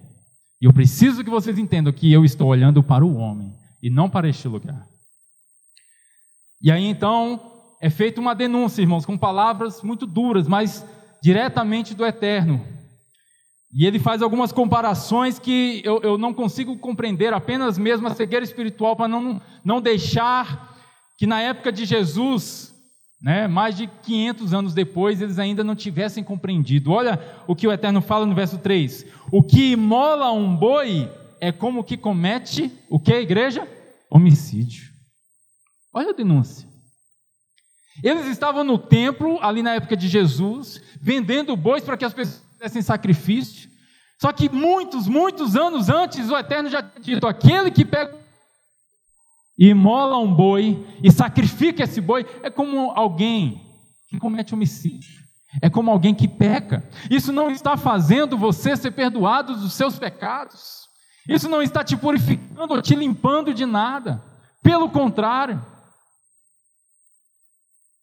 E 0.62 0.66
eu 0.66 0.74
preciso 0.74 1.24
que 1.24 1.30
vocês 1.30 1.58
entendam 1.58 1.92
que 1.92 2.12
eu 2.12 2.24
estou 2.24 2.48
olhando 2.48 2.84
para 2.84 3.06
o 3.06 3.16
homem 3.16 3.54
e 3.82 3.90
não 3.90 4.10
para 4.10 4.30
este 4.30 4.48
lugar. 4.48 4.86
E 6.62 6.72
aí 6.72 6.86
então 6.86 7.42
é 7.82 7.90
feita 7.90 8.22
uma 8.22 8.34
denúncia, 8.34 8.82
irmãos, 8.82 9.06
com 9.06 9.18
palavras 9.18 9.82
muito 9.82 10.06
duras, 10.06 10.48
mas 10.48 10.86
diretamente 11.22 11.94
do 11.94 12.06
Eterno. 12.06 12.66
E 13.74 13.86
ele 13.86 14.00
faz 14.00 14.22
algumas 14.22 14.52
comparações 14.52 15.40
que 15.40 15.82
eu, 15.84 16.00
eu 16.02 16.18
não 16.18 16.34
consigo 16.34 16.78
compreender, 16.78 17.34
apenas 17.34 17.78
mesmo 17.78 18.08
a 18.08 18.14
cegueira 18.14 18.46
espiritual, 18.46 18.96
para 18.96 19.08
não, 19.08 19.42
não 19.66 19.82
deixar 19.82 20.78
que 21.18 21.26
na 21.26 21.42
época 21.42 21.72
de 21.72 21.84
Jesus, 21.84 22.73
né, 23.24 23.48
mais 23.48 23.78
de 23.78 23.88
500 23.88 24.54
anos 24.54 24.74
depois, 24.74 25.22
eles 25.22 25.40
ainda 25.40 25.64
não 25.64 25.78
tivessem 25.78 26.22
compreendido. 26.22 26.92
Olha 26.92 27.18
o 27.48 27.56
que 27.56 27.66
o 27.66 27.72
Eterno 27.72 28.02
fala 28.02 28.26
no 28.26 28.36
verso 28.36 28.58
3: 28.58 29.06
O 29.32 29.42
que 29.42 29.72
imola 29.72 30.30
um 30.34 30.54
boi 30.54 31.10
é 31.40 31.50
como 31.50 31.86
que 31.86 31.96
comete 31.96 32.70
o 32.90 33.00
que, 33.00 33.14
igreja? 33.14 33.66
Homicídio. 34.10 34.92
Olha 35.94 36.10
a 36.10 36.14
denúncia. 36.14 36.68
Eles 38.04 38.26
estavam 38.26 38.64
no 38.64 38.78
templo, 38.78 39.40
ali 39.42 39.64
na 39.64 39.76
época 39.76 39.96
de 39.96 40.10
Jesus, 40.10 40.82
vendendo 41.00 41.56
bois 41.56 41.84
para 41.84 41.96
que 41.96 42.04
as 42.04 42.14
pessoas 42.14 42.44
fizessem 42.54 42.82
sacrifício. 42.82 43.70
Só 44.20 44.34
que 44.34 44.50
muitos, 44.50 45.08
muitos 45.08 45.56
anos 45.56 45.88
antes, 45.90 46.30
o 46.30 46.38
Eterno 46.38 46.70
já 46.70 46.84
tinha 46.84 47.16
dito: 47.16 47.26
aquele 47.26 47.72
que 47.72 47.86
pega 47.86 48.18
e 49.58 49.70
imola 49.70 50.18
um 50.18 50.34
boi 50.34 50.86
e 51.04 51.12
sacrifica 51.12 51.84
esse 51.84 52.02
boi 52.02 52.26
é 52.42 52.50
como 52.50 52.92
alguém 52.92 53.62
que 54.08 54.20
comete 54.20 54.54
homicídio. 54.54 55.24
É 55.62 55.70
como 55.70 55.92
alguém 55.92 56.16
que 56.16 56.28
peca. 56.28 56.84
Isso 57.10 57.32
não 57.32 57.52
está 57.52 57.78
fazendo 57.78 58.38
você 58.38 58.76
ser 58.76 58.92
perdoado 58.92 59.56
dos 59.56 59.74
seus 59.74 60.00
pecados. 60.00 60.88
Isso 61.28 61.48
não 61.48 61.62
está 61.62 61.84
te 61.84 61.96
purificando 61.96 62.74
ou 62.74 62.82
te 62.82 62.96
limpando 62.96 63.54
de 63.54 63.66
nada. 63.66 64.24
Pelo 64.64 64.90
contrário, 64.90 65.64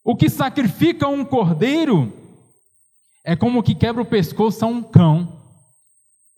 o 0.04 0.14
que 0.14 0.30
sacrifica 0.30 1.08
um 1.08 1.24
cordeiro 1.24 2.12
é 3.24 3.34
como 3.34 3.58
o 3.60 3.62
que 3.62 3.74
quebra 3.74 4.02
o 4.02 4.06
pescoço 4.06 4.64
a 4.64 4.68
um 4.68 4.82
cão. 4.82 5.39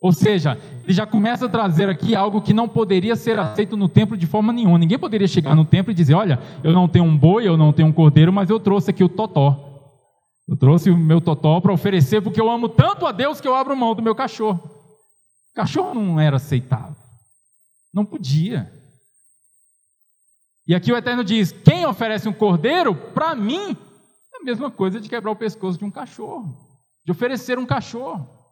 Ou 0.03 0.11
seja, 0.11 0.59
ele 0.83 0.91
já 0.91 1.05
começa 1.05 1.45
a 1.45 1.49
trazer 1.49 1.87
aqui 1.87 2.13
algo 2.13 2.41
que 2.41 2.53
não 2.53 2.67
poderia 2.67 3.15
ser 3.15 3.39
aceito 3.39 3.77
no 3.77 3.87
templo 3.87 4.17
de 4.17 4.27
forma 4.27 4.51
nenhuma. 4.51 4.77
Ninguém 4.77 4.99
poderia 4.99 5.29
chegar 5.29 5.55
no 5.55 5.63
templo 5.63 5.93
e 5.93 5.95
dizer: 5.95 6.13
Olha, 6.13 6.41
eu 6.61 6.73
não 6.73 6.89
tenho 6.89 7.05
um 7.05 7.17
boi, 7.17 7.47
eu 7.47 7.55
não 7.55 7.71
tenho 7.71 7.87
um 7.87 7.93
cordeiro, 7.93 8.33
mas 8.33 8.49
eu 8.49 8.59
trouxe 8.59 8.91
aqui 8.91 9.01
o 9.01 9.07
totó. 9.07 9.95
Eu 10.45 10.57
trouxe 10.57 10.91
o 10.91 10.97
meu 10.97 11.21
totó 11.21 11.61
para 11.61 11.71
oferecer 11.71 12.21
porque 12.21 12.41
eu 12.41 12.51
amo 12.51 12.67
tanto 12.67 13.07
a 13.07 13.13
Deus 13.13 13.39
que 13.39 13.47
eu 13.47 13.55
abro 13.55 13.77
mão 13.77 13.95
do 13.95 14.01
meu 14.01 14.13
cachorro. 14.13 14.69
Cachorro 15.55 15.93
não 15.93 16.19
era 16.19 16.35
aceitável. 16.35 16.97
Não 17.93 18.03
podia. 18.03 18.69
E 20.67 20.75
aqui 20.75 20.91
o 20.91 20.97
Eterno 20.97 21.23
diz: 21.23 21.53
quem 21.53 21.85
oferece 21.85 22.27
um 22.27 22.33
cordeiro, 22.33 22.93
para 22.93 23.33
mim, 23.33 23.71
é 24.33 24.41
a 24.41 24.43
mesma 24.43 24.69
coisa 24.69 24.99
de 24.99 25.07
quebrar 25.07 25.31
o 25.31 25.35
pescoço 25.37 25.79
de 25.79 25.85
um 25.85 25.91
cachorro, 25.91 26.53
de 27.05 27.11
oferecer 27.13 27.57
um 27.57 27.65
cachorro. 27.65 28.42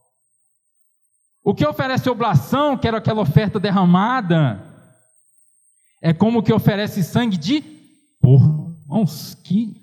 O 1.44 1.54
que 1.54 1.66
oferece 1.66 2.10
oblação, 2.10 2.78
que 2.78 2.88
era 2.88 2.98
aquela 2.98 3.22
oferta 3.22 3.60
derramada, 3.60 4.62
é 6.02 6.14
como 6.14 6.40
o 6.40 6.44
que 6.44 6.54
oferece 6.54 7.04
sangue 7.04 7.38
de 7.38 7.62
porco. 8.22 8.72
Que 9.44 9.82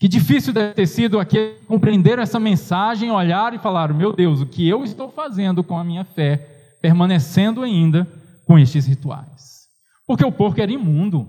que 0.00 0.08
difícil 0.08 0.54
deve 0.54 0.72
ter 0.72 0.86
sido 0.86 1.20
aqui 1.20 1.56
compreender 1.66 2.18
essa 2.18 2.40
mensagem, 2.40 3.10
olhar 3.10 3.52
e 3.52 3.58
falar: 3.58 3.92
meu 3.92 4.14
Deus, 4.14 4.40
o 4.40 4.46
que 4.46 4.66
eu 4.66 4.82
estou 4.82 5.10
fazendo 5.10 5.62
com 5.62 5.76
a 5.76 5.84
minha 5.84 6.04
fé, 6.04 6.38
permanecendo 6.80 7.62
ainda 7.62 8.08
com 8.46 8.58
estes 8.58 8.86
rituais. 8.86 9.68
Porque 10.06 10.24
o 10.24 10.32
porco 10.32 10.58
era 10.58 10.72
imundo. 10.72 11.28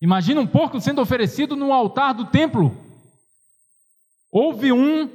Imagina 0.00 0.40
um 0.40 0.46
porco 0.46 0.80
sendo 0.80 1.02
oferecido 1.02 1.54
no 1.54 1.70
altar 1.70 2.14
do 2.14 2.24
templo. 2.24 2.74
Houve 4.32 4.72
um, 4.72 5.10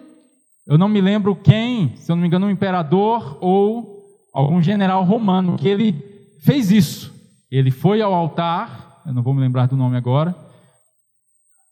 eu 0.65 0.77
não 0.77 0.87
me 0.87 1.01
lembro 1.01 1.35
quem, 1.35 1.95
se 1.97 2.11
eu 2.11 2.15
não 2.15 2.21
me 2.21 2.27
engano, 2.27 2.47
um 2.47 2.51
imperador 2.51 3.37
ou 3.41 4.03
algum 4.33 4.61
general 4.61 5.03
romano, 5.03 5.57
que 5.57 5.67
ele 5.67 5.93
fez 6.41 6.71
isso. 6.71 7.13
Ele 7.51 7.71
foi 7.71 8.01
ao 8.01 8.13
altar, 8.13 9.01
eu 9.05 9.13
não 9.13 9.21
vou 9.21 9.33
me 9.33 9.41
lembrar 9.41 9.67
do 9.67 9.77
nome 9.77 9.97
agora, 9.97 10.35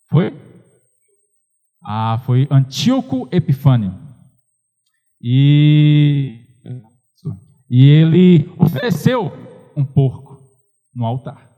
foi? 0.10 0.38
Ah, 1.84 2.22
foi 2.26 2.48
Antíoco 2.52 3.28
Epifânio. 3.32 3.94
E 5.22 6.42
E 7.74 7.86
ele 7.86 8.54
ofereceu 8.58 9.32
um 9.78 9.86
porco 9.86 10.38
no 10.94 11.06
altar 11.06 11.50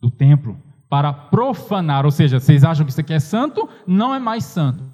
do 0.00 0.08
templo 0.08 0.56
para 0.88 1.12
profanar, 1.12 2.04
ou 2.04 2.12
seja, 2.12 2.38
vocês 2.38 2.62
acham 2.62 2.86
que 2.86 2.92
isso 2.92 3.00
aqui 3.00 3.12
é 3.12 3.18
santo? 3.18 3.68
Não 3.84 4.14
é 4.14 4.20
mais 4.20 4.44
santo. 4.44 4.87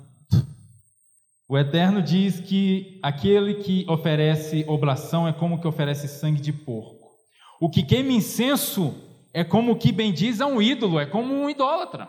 O 1.55 1.57
Eterno 1.57 2.03
diz 2.03 2.40
que 2.40 2.99
aquele 3.01 3.55
que 3.62 3.87
oferece 3.88 4.64
oblação 4.67 5.29
é 5.29 5.33
como 5.33 5.61
que 5.61 5.69
oferece 5.69 6.09
sangue 6.09 6.40
de 6.40 6.53
porco. 6.53 7.12
O 7.61 7.71
que 7.71 7.85
queima 7.85 8.11
incenso 8.11 8.93
é 9.33 9.45
como 9.45 9.79
que 9.79 9.93
bem 9.93 10.12
diz 10.12 10.40
a 10.40 10.47
um 10.47 10.61
ídolo, 10.61 10.99
é 10.99 11.07
como 11.07 11.33
um 11.33 11.49
idólatra. 11.49 12.09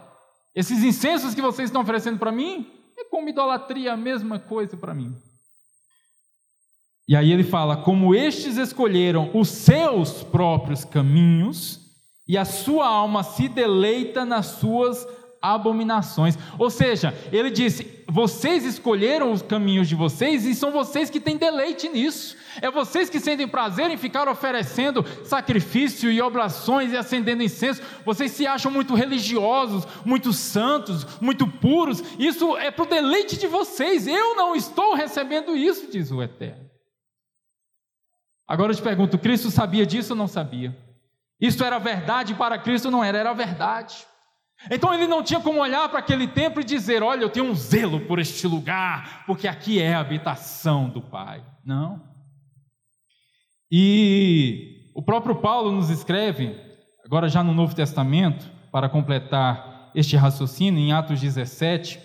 Esses 0.55 0.83
incensos 0.83 1.35
que 1.35 1.43
vocês 1.43 1.69
estão 1.69 1.83
oferecendo 1.83 2.17
para 2.17 2.31
mim 2.31 2.65
é 2.97 3.03
como 3.03 3.29
idolatria, 3.29 3.93
a 3.93 3.95
mesma 3.95 4.39
coisa 4.39 4.75
para 4.75 4.95
mim. 4.95 5.15
E 7.07 7.15
aí 7.15 7.31
ele 7.31 7.43
fala: 7.43 7.77
como 7.77 8.15
estes 8.15 8.57
escolheram 8.57 9.29
os 9.31 9.49
seus 9.49 10.23
próprios 10.23 10.83
caminhos, 10.83 11.81
e 12.27 12.35
a 12.35 12.45
sua 12.45 12.87
alma 12.87 13.21
se 13.21 13.47
deleita 13.47 14.25
nas 14.25 14.47
suas 14.47 15.07
abominações. 15.53 16.37
Ou 16.57 16.69
seja, 16.69 17.13
ele 17.31 17.49
disse: 17.49 18.03
vocês 18.07 18.63
escolheram 18.63 19.31
os 19.31 19.41
caminhos 19.41 19.89
de 19.89 19.95
vocês 19.95 20.45
e 20.45 20.53
são 20.53 20.71
vocês 20.71 21.09
que 21.09 21.19
têm 21.19 21.37
deleite 21.37 21.89
nisso. 21.89 22.37
É 22.61 22.69
vocês 22.69 23.09
que 23.09 23.19
sentem 23.19 23.47
prazer 23.47 23.89
em 23.89 23.97
ficar 23.97 24.29
oferecendo 24.29 25.03
sacrifício 25.25 26.11
e 26.11 26.21
oblações 26.21 26.93
e 26.93 26.97
acendendo 26.97 27.43
incenso. 27.43 27.81
Vocês 28.05 28.31
se 28.31 28.45
acham 28.45 28.71
muito 28.71 28.93
religiosos, 28.93 29.85
muito 30.05 30.31
santos, 30.31 31.19
muito 31.19 31.47
puros. 31.47 32.03
Isso 32.19 32.55
é 32.57 32.71
para 32.71 32.83
o 32.83 32.87
deleite 32.87 33.37
de 33.37 33.47
vocês. 33.47 34.07
Eu 34.07 34.35
não 34.35 34.55
estou 34.55 34.93
recebendo 34.93 35.55
isso, 35.55 35.91
diz 35.91 36.11
o 36.11 36.21
Eterno. 36.21 36.69
Agora 38.47 38.71
eu 38.71 38.75
te 38.75 38.81
pergunto: 38.81 39.17
Cristo 39.17 39.49
sabia 39.49 39.85
disso 39.85 40.13
ou 40.13 40.17
não 40.17 40.27
sabia? 40.27 40.77
Isso 41.41 41.63
era 41.63 41.79
verdade 41.79 42.33
para 42.35 42.57
Cristo? 42.57 42.91
Não 42.91 43.03
era, 43.03 43.17
era 43.17 43.33
verdade. 43.33 44.07
Então 44.69 44.93
ele 44.93 45.07
não 45.07 45.23
tinha 45.23 45.39
como 45.39 45.61
olhar 45.61 45.87
para 45.89 45.99
aquele 45.99 46.27
templo 46.27 46.61
e 46.61 46.63
dizer: 46.63 47.03
Olha, 47.03 47.21
eu 47.21 47.29
tenho 47.29 47.45
um 47.45 47.55
zelo 47.55 47.99
por 48.01 48.19
este 48.19 48.47
lugar, 48.47 49.23
porque 49.25 49.47
aqui 49.47 49.81
é 49.81 49.93
a 49.93 49.99
habitação 49.99 50.89
do 50.89 51.01
Pai. 51.01 51.43
Não. 51.63 52.01
E 53.71 54.91
o 54.95 55.01
próprio 55.01 55.35
Paulo 55.35 55.71
nos 55.71 55.89
escreve, 55.89 56.55
agora 57.03 57.27
já 57.27 57.43
no 57.43 57.53
Novo 57.53 57.75
Testamento, 57.75 58.49
para 58.71 58.89
completar 58.89 59.91
este 59.95 60.15
raciocínio, 60.15 60.79
em 60.79 60.93
Atos 60.93 61.19
17, 61.19 61.99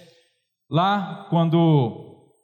lá 0.70 1.26
quando 1.28 2.34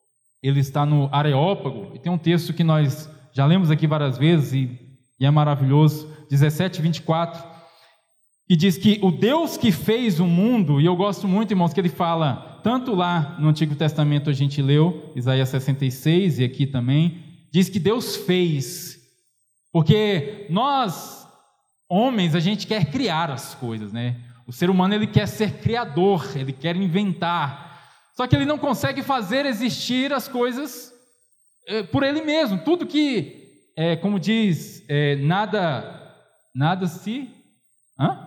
ele 0.43 0.61
está 0.61 0.85
no 0.85 1.09
Areópago, 1.13 1.93
e 1.95 1.99
tem 1.99 2.13
um 2.13 2.19
texto 2.19 2.53
que 2.53 2.65
nós 2.65 3.11
já 3.33 3.45
lemos 3.47 3.71
aqui 3.71 3.87
várias 3.87 4.17
vezes 4.17 4.53
e, 4.53 4.99
e 5.19 5.27
é 5.27 5.31
maravilhoso, 5.31 6.11
17, 6.31 6.81
24, 6.81 7.56
e 8.49 8.57
diz 8.57 8.79
que 8.79 8.99
o 9.03 9.11
Deus 9.11 9.57
que 9.57 9.73
fez 9.73 10.21
o 10.21 10.27
mundo, 10.27 10.81
e 10.81 10.87
eu 10.87 10.95
gosto 10.97 11.27
muito, 11.27 11.51
irmãos, 11.51 11.73
que 11.73 11.81
ele 11.81 11.89
fala, 11.89 12.61
tanto 12.63 12.95
lá 12.95 13.37
no 13.39 13.49
Antigo 13.49 13.75
Testamento 13.75 14.31
a 14.31 14.33
gente 14.33 14.63
leu, 14.63 15.13
Isaías 15.15 15.49
66 15.49 16.39
e 16.39 16.45
aqui 16.45 16.67
também, 16.67 17.23
diz 17.53 17.69
que 17.69 17.79
Deus 17.79 18.17
fez, 18.17 18.99
porque 19.73 20.47
nós, 20.49 21.27
homens, 21.89 22.35
a 22.35 22.41
gente 22.41 22.67
quer 22.67 22.91
criar 22.91 23.31
as 23.31 23.55
coisas, 23.55 23.93
né? 23.93 24.17
O 24.47 24.53
ser 24.53 24.71
humano 24.71 24.95
ele 24.95 25.09
quer 25.09 25.27
ser 25.27 25.59
criador, 25.59 26.25
ele 26.37 26.53
quer 26.53 26.77
inventar, 26.77 27.83
só 28.17 28.27
que 28.27 28.35
ele 28.37 28.47
não 28.47 28.59
consegue 28.59 29.03
fazer 29.03 29.45
existir 29.45 30.13
as 30.13 30.29
coisas 30.29 30.93
eh, 31.69 31.83
por 31.83 32.03
ele 32.03 32.23
mesmo. 32.23 32.59
Tudo 32.59 32.87
que, 32.87 33.71
é, 33.77 33.97
como 33.97 34.19
diz, 34.19 34.83
é, 34.89 35.17
nada 35.17 35.97
Nada 36.57 36.87
se. 36.87 37.31
Hã? 38.01 38.26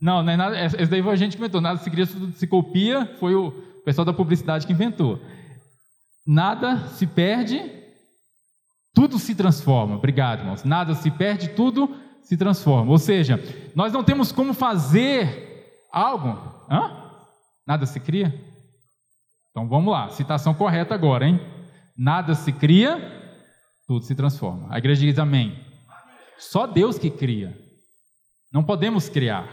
Não, 0.00 0.22
não 0.22 0.32
é 0.32 0.36
nada. 0.36 0.64
Esse 0.64 0.86
daí 0.86 1.02
foi 1.02 1.12
a 1.12 1.16
gente 1.16 1.36
que 1.36 1.42
inventou. 1.42 1.60
Nada 1.60 1.78
se 1.80 1.90
cria, 1.90 2.06
tudo 2.06 2.32
se 2.32 2.46
copia. 2.46 3.06
Foi 3.18 3.34
o 3.34 3.50
pessoal 3.84 4.04
da 4.04 4.12
publicidade 4.12 4.66
que 4.66 4.72
inventou. 4.72 5.20
Nada 6.26 6.88
se 6.88 7.06
perde, 7.06 7.60
tudo 8.94 9.18
se 9.18 9.34
transforma. 9.34 9.96
Obrigado, 9.96 10.40
irmãos. 10.40 10.62
Nada 10.62 10.94
se 10.94 11.10
perde, 11.10 11.48
tudo 11.48 11.96
se 12.22 12.36
transforma. 12.36 12.90
Ou 12.90 12.98
seja, 12.98 13.42
nós 13.74 13.92
não 13.92 14.04
temos 14.04 14.30
como 14.30 14.52
fazer 14.52 15.86
algo. 15.90 16.38
Hã? 16.70 17.10
Nada 17.66 17.86
se 17.86 17.98
cria? 17.98 18.34
Então 19.50 19.66
vamos 19.68 19.90
lá, 19.90 20.10
citação 20.10 20.54
correta 20.54 20.94
agora, 20.94 21.26
hein? 21.26 21.40
Nada 21.96 22.34
se 22.34 22.52
cria, 22.52 23.00
tudo 23.86 24.04
se 24.04 24.14
transforma. 24.14 24.68
A 24.70 24.78
igreja 24.78 25.00
diz 25.00 25.18
amém. 25.18 25.58
Só 26.38 26.66
Deus 26.66 26.98
que 26.98 27.10
cria. 27.10 27.58
Não 28.52 28.62
podemos 28.62 29.08
criar. 29.08 29.48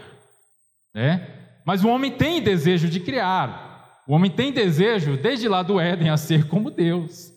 Né? 0.96 1.28
Mas 1.62 1.84
o 1.84 1.88
homem 1.88 2.10
tem 2.10 2.40
desejo 2.40 2.88
de 2.88 2.98
criar. 3.00 4.00
O 4.08 4.14
homem 4.14 4.30
tem 4.30 4.50
desejo, 4.50 5.18
desde 5.18 5.46
lá 5.46 5.62
do 5.62 5.78
Éden, 5.78 6.08
a 6.08 6.16
ser 6.16 6.48
como 6.48 6.70
Deus. 6.70 7.30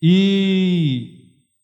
E 0.00 1.18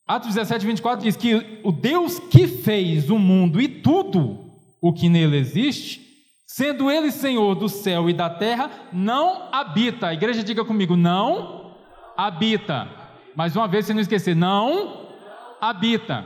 Atos 0.07 0.35
17, 0.35 0.65
24 0.67 1.03
diz 1.03 1.15
que 1.15 1.61
o 1.63 1.71
Deus 1.71 2.19
que 2.19 2.47
fez 2.47 3.09
o 3.09 3.17
mundo 3.17 3.59
e 3.59 3.67
tudo 3.67 4.51
o 4.79 4.93
que 4.93 5.09
nele 5.09 5.37
existe, 5.37 5.99
sendo 6.45 6.91
ele 6.91 7.11
Senhor 7.11 7.55
do 7.55 7.67
céu 7.67 8.07
e 8.07 8.13
da 8.13 8.29
terra, 8.29 8.69
não 8.93 9.49
habita. 9.51 10.07
A 10.07 10.13
igreja 10.13 10.43
diga 10.43 10.63
comigo, 10.63 10.95
não 10.95 11.75
habita. 12.15 12.87
Mais 13.35 13.55
uma 13.55 13.67
vez, 13.67 13.87
se 13.87 13.93
não 13.93 14.01
esquecer, 14.01 14.35
não 14.35 15.07
habita. 15.59 16.23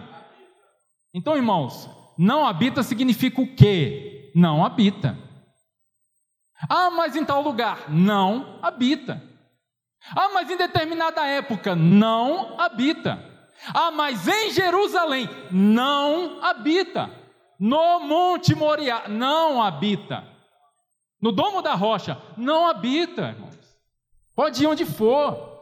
Então, 1.13 1.37
irmãos, 1.37 1.89
não 2.17 2.45
habita 2.45 2.83
significa 2.83 3.41
o 3.41 3.55
quê? 3.55 4.12
Não 4.33 4.65
habita. 4.65 5.17
Ah, 6.69 6.89
mas 6.89 7.15
em 7.15 7.25
tal 7.25 7.41
lugar, 7.41 7.89
não 7.89 8.59
habita. 8.61 9.21
Ah, 10.15 10.29
mas 10.33 10.49
em 10.49 10.57
determinada 10.57 11.25
época, 11.25 11.75
não 11.75 12.59
habita. 12.59 13.23
Ah, 13.73 13.91
mas 13.91 14.27
em 14.27 14.51
Jerusalém, 14.51 15.29
não 15.51 16.43
habita. 16.43 17.09
No 17.59 17.99
Monte 17.99 18.55
Moriá, 18.55 19.07
não 19.07 19.61
habita. 19.61 20.23
No 21.21 21.31
Domo 21.31 21.61
da 21.61 21.73
Rocha, 21.73 22.17
não 22.35 22.67
habita, 22.67 23.29
irmãos. 23.29 23.57
Pode 24.35 24.63
ir 24.63 24.67
onde 24.67 24.85
for. 24.85 25.53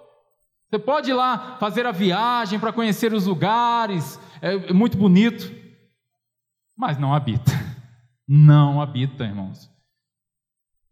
Você 0.70 0.80
pode 0.80 1.12
ir 1.12 1.14
lá 1.14 1.58
fazer 1.60 1.86
a 1.86 1.92
viagem 1.92 2.60
para 2.60 2.72
conhecer 2.72 3.14
os 3.14 3.28
lugares, 3.28 4.20
é 4.42 4.72
muito 4.72 4.98
bonito, 4.98 5.54
mas 6.78 6.98
não 6.98 7.14
habita. 7.14 7.52
Não 8.28 8.82
habita, 8.82 9.24
irmãos. 9.24 9.70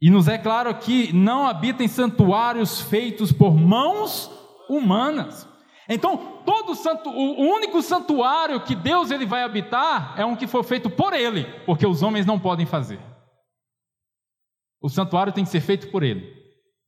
E 0.02 0.10
nos 0.10 0.28
é 0.28 0.38
claro 0.38 0.74
que 0.76 1.12
não 1.14 1.48
habita 1.48 1.84
em 1.84 1.88
santuários 1.88 2.80
feitos 2.82 3.32
por 3.32 3.54
mãos 3.54 4.32
humanas. 4.70 5.48
Então, 5.90 6.44
todo 6.46 6.76
santo, 6.76 7.10
o 7.10 7.42
único 7.42 7.82
santuário 7.82 8.64
que 8.64 8.76
Deus 8.76 9.12
ele 9.12 9.26
vai 9.26 9.44
habitar 9.44 10.14
é 10.18 10.24
um 10.24 10.36
que 10.36 10.48
foi 10.48 10.64
feito 10.64 10.90
por 10.90 11.14
ele, 11.14 11.46
porque 11.66 11.86
os 11.86 12.04
homens 12.04 12.26
não 12.26 12.40
podem 12.40 12.66
fazer. 12.66 13.00
O 14.82 14.88
santuário 14.88 15.34
tem 15.34 15.44
que 15.44 15.50
ser 15.50 15.62
feito 15.62 15.90
por 15.90 16.04
ele. 16.04 16.32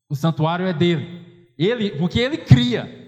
O 0.09 0.15
santuário 0.15 0.65
é 0.65 0.73
dele. 0.73 1.53
Ele, 1.57 1.97
porque 1.97 2.19
ele 2.19 2.37
cria. 2.37 3.00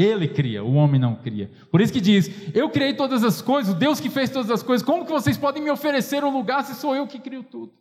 Ele 0.00 0.28
cria, 0.28 0.62
o 0.62 0.74
homem 0.74 1.00
não 1.00 1.16
cria. 1.16 1.50
Por 1.72 1.80
isso 1.80 1.92
que 1.92 2.00
diz: 2.00 2.30
Eu 2.54 2.70
criei 2.70 2.94
todas 2.94 3.24
as 3.24 3.42
coisas, 3.42 3.74
o 3.74 3.76
Deus 3.76 3.98
que 3.98 4.08
fez 4.08 4.30
todas 4.30 4.48
as 4.48 4.62
coisas, 4.62 4.86
como 4.86 5.04
que 5.04 5.10
vocês 5.10 5.36
podem 5.36 5.60
me 5.60 5.72
oferecer 5.72 6.22
um 6.22 6.30
lugar 6.30 6.62
se 6.62 6.76
sou 6.76 6.94
eu 6.94 7.04
que 7.04 7.18
crio 7.18 7.42
tudo? 7.42 7.72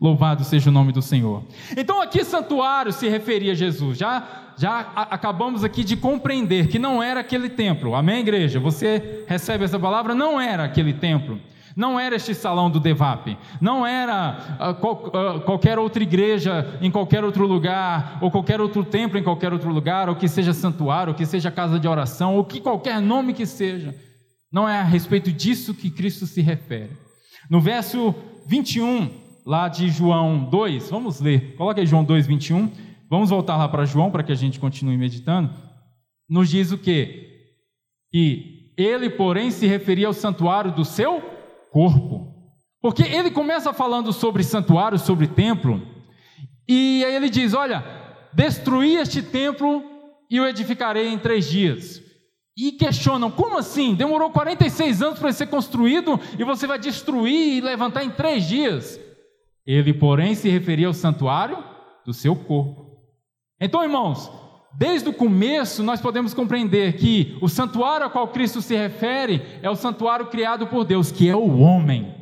Louvado 0.00 0.44
seja 0.44 0.70
o 0.70 0.72
nome 0.72 0.92
do 0.92 1.02
Senhor. 1.02 1.42
Então, 1.76 2.00
aqui 2.00 2.24
santuário 2.24 2.92
se 2.92 3.08
referia 3.08 3.50
a 3.50 3.54
Jesus. 3.56 3.98
Já, 3.98 4.52
já 4.56 4.78
acabamos 4.94 5.64
aqui 5.64 5.82
de 5.82 5.96
compreender 5.96 6.68
que 6.68 6.78
não 6.78 7.02
era 7.02 7.18
aquele 7.18 7.48
templo. 7.48 7.96
Amém, 7.96 8.20
igreja? 8.20 8.60
Você 8.60 9.24
recebe 9.26 9.64
essa 9.64 9.80
palavra? 9.80 10.14
Não 10.14 10.40
era 10.40 10.62
aquele 10.62 10.92
templo. 10.92 11.40
Não 11.78 11.98
era 11.98 12.16
este 12.16 12.34
salão 12.34 12.68
do 12.68 12.80
Devap, 12.80 13.38
não 13.60 13.86
era 13.86 14.58
uh, 14.58 14.74
qual, 14.80 14.94
uh, 14.94 15.40
qualquer 15.42 15.78
outra 15.78 16.02
igreja 16.02 16.76
em 16.82 16.90
qualquer 16.90 17.22
outro 17.22 17.46
lugar, 17.46 18.18
ou 18.20 18.32
qualquer 18.32 18.60
outro 18.60 18.82
templo 18.82 19.16
em 19.16 19.22
qualquer 19.22 19.52
outro 19.52 19.72
lugar, 19.72 20.08
ou 20.08 20.16
que 20.16 20.26
seja 20.26 20.52
santuário, 20.52 21.12
ou 21.12 21.16
que 21.16 21.24
seja 21.24 21.52
casa 21.52 21.78
de 21.78 21.86
oração, 21.86 22.34
ou 22.34 22.44
que 22.44 22.60
qualquer 22.60 23.00
nome 23.00 23.32
que 23.32 23.46
seja. 23.46 23.94
Não 24.50 24.68
é 24.68 24.80
a 24.80 24.82
respeito 24.82 25.30
disso 25.30 25.72
que 25.72 25.88
Cristo 25.88 26.26
se 26.26 26.40
refere. 26.40 26.90
No 27.48 27.60
verso 27.60 28.12
21, 28.44 29.08
lá 29.46 29.68
de 29.68 29.88
João 29.88 30.46
2, 30.50 30.90
vamos 30.90 31.20
ler, 31.20 31.54
coloca 31.54 31.80
aí 31.80 31.86
João 31.86 32.02
2, 32.02 32.26
21. 32.26 32.72
Vamos 33.08 33.30
voltar 33.30 33.56
lá 33.56 33.68
para 33.68 33.84
João 33.84 34.10
para 34.10 34.24
que 34.24 34.32
a 34.32 34.34
gente 34.34 34.58
continue 34.58 34.96
meditando. 34.96 35.54
Nos 36.28 36.50
diz 36.50 36.72
o 36.72 36.78
quê? 36.78 37.52
Que 38.10 38.72
ele, 38.76 39.08
porém, 39.08 39.52
se 39.52 39.64
referia 39.68 40.08
ao 40.08 40.12
santuário 40.12 40.72
do 40.72 40.84
seu 40.84 41.37
corpo. 41.70 42.34
Porque 42.80 43.02
ele 43.02 43.30
começa 43.30 43.72
falando 43.72 44.12
sobre 44.12 44.42
santuário, 44.44 44.98
sobre 44.98 45.26
templo, 45.26 45.82
e 46.68 47.02
aí 47.04 47.14
ele 47.14 47.30
diz: 47.30 47.54
Olha, 47.54 47.84
destruí 48.32 48.96
este 48.96 49.22
templo 49.22 49.82
e 50.30 50.38
o 50.38 50.46
edificarei 50.46 51.08
em 51.08 51.18
três 51.18 51.48
dias. 51.48 52.02
e 52.56 52.72
questionam: 52.72 53.30
como 53.30 53.56
assim? 53.56 53.94
Demorou 53.94 54.30
46 54.30 55.02
anos 55.02 55.18
para 55.18 55.32
ser 55.32 55.46
construído 55.46 56.20
e 56.38 56.44
você 56.44 56.66
vai 56.66 56.78
destruir 56.78 57.58
e 57.58 57.60
levantar 57.60 58.04
em 58.04 58.10
três 58.10 58.46
dias? 58.46 59.00
Ele, 59.66 59.92
porém, 59.94 60.34
se 60.34 60.48
referia 60.48 60.86
ao 60.86 60.94
santuário 60.94 61.62
do 62.04 62.12
seu 62.12 62.34
corpo. 62.34 62.98
Então, 63.60 63.82
irmãos, 63.82 64.30
desde 64.76 65.08
o 65.08 65.12
começo 65.12 65.82
nós 65.82 66.00
podemos 66.00 66.34
compreender 66.34 66.96
que 66.96 67.36
o 67.40 67.48
santuário 67.48 68.06
a 68.06 68.10
qual 68.10 68.28
Cristo 68.28 68.60
se 68.60 68.76
refere 68.76 69.42
é 69.62 69.70
o 69.70 69.76
santuário 69.76 70.26
criado 70.26 70.66
por 70.66 70.84
Deus, 70.84 71.10
que 71.10 71.28
é 71.28 71.36
o 71.36 71.58
homem. 71.58 72.14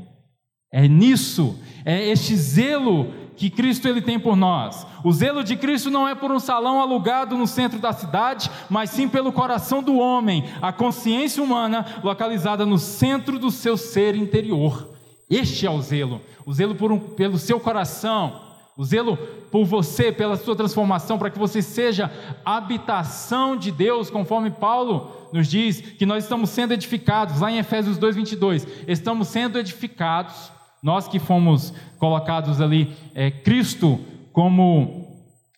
É 0.73 0.87
nisso, 0.87 1.59
é 1.85 2.09
este 2.09 2.37
zelo 2.37 3.13
que 3.37 3.51
Cristo 3.51 3.87
ele 3.87 4.01
tem 4.01 4.19
por 4.19 4.35
nós. 4.35 4.87
O 5.05 5.13
zelo 5.13 5.45
de 5.45 5.57
Cristo 5.57 5.91
não 5.91 6.09
é 6.09 6.15
por 6.15 6.33
um 6.33 6.41
salão 6.41 6.81
alugado 6.81 7.37
no 7.37 7.47
centro 7.47 7.79
da 7.79 7.93
cidade, 7.93 8.51
mas 8.69 8.91
sim 8.91 9.09
pelo 9.09 9.31
coração 9.31 9.83
do 9.83 9.97
homem, 9.97 10.45
a 10.61 10.73
consciência 10.73 11.43
humana 11.43 11.87
localizada 12.03 12.65
no 12.65 12.79
centro 12.79 13.39
do 13.39 13.51
seu 13.51 13.77
ser 13.77 14.17
interior. 14.17 14.97
Este 15.29 15.67
é 15.67 15.71
o 15.71 15.81
zelo, 15.81 16.21
o 16.45 16.53
zelo 16.53 16.77
um, 16.93 16.99
pelo 16.99 17.39
seu 17.39 17.61
coração, 17.61 18.41
o 18.77 18.85
zelo 18.85 19.17
por 19.51 19.65
você, 19.65 20.13
pela 20.13 20.37
sua 20.37 20.55
transformação, 20.55 21.19
para 21.19 21.31
que 21.31 21.39
você 21.39 21.63
seja 21.63 22.11
habitação 22.45 23.57
de 23.57 23.71
Deus, 23.71 24.11
conforme 24.11 24.51
Paulo 24.51 25.29
nos 25.33 25.49
diz 25.49 25.81
que 25.81 26.05
nós 26.05 26.25
estamos 26.25 26.51
sendo 26.51 26.75
edificados, 26.75 27.41
lá 27.41 27.51
em 27.51 27.59
Efésios 27.59 27.99
2:22, 27.99 28.67
estamos 28.87 29.29
sendo 29.29 29.59
edificados 29.59 30.57
nós 30.83 31.09
que 31.09 31.19
fomos 31.19 31.73
colocados 31.99 32.61
ali, 32.61 32.95
é, 33.15 33.31
Cristo 33.31 33.99
como 34.33 35.07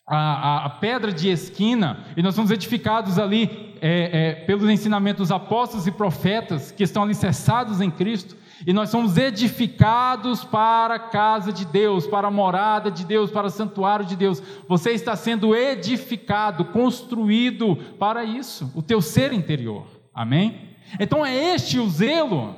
a, 0.07 0.65
a, 0.65 0.71
pedra 0.71 1.13
de 1.13 1.29
esquina, 1.29 2.05
e 2.17 2.23
nós 2.23 2.35
somos 2.35 2.51
edificados 2.51 3.19
ali 3.19 3.75
é, 3.83 4.31
é, 4.31 4.35
pelos 4.47 4.71
ensinamentos 4.71 5.29
dos 5.29 5.33
apóstolos 5.33 5.87
e 5.87 5.91
profetas 5.91 6.71
que 6.71 6.83
estão 6.83 7.03
alicerçados 7.03 7.81
em 7.83 7.91
Cristo, 7.91 8.37
e 8.67 8.73
nós 8.73 8.91
somos 8.91 9.17
edificados 9.17 10.45
para 10.45 10.97
a 10.97 10.99
casa 10.99 11.53
de 11.53 11.65
Deus, 11.65 12.07
para 12.07 12.29
a 12.29 12.31
morada 12.31 12.91
de 12.91 13.05
Deus, 13.05 13.31
para 13.31 13.47
o 13.47 13.51
santuário 13.51 14.05
de 14.05 14.17
Deus. 14.17 14.43
Você 14.69 14.91
está 14.91 15.15
sendo 15.15 15.55
edificado, 15.55 16.67
construído 16.67 17.77
para 17.99 18.25
isso, 18.25 18.71
o 18.75 18.83
teu 18.83 19.01
ser 19.01 19.33
interior. 19.33 19.87
Amém? 20.13 20.77
Então 20.99 21.25
é 21.25 21.55
este 21.55 21.79
o 21.79 21.89
zelo 21.89 22.55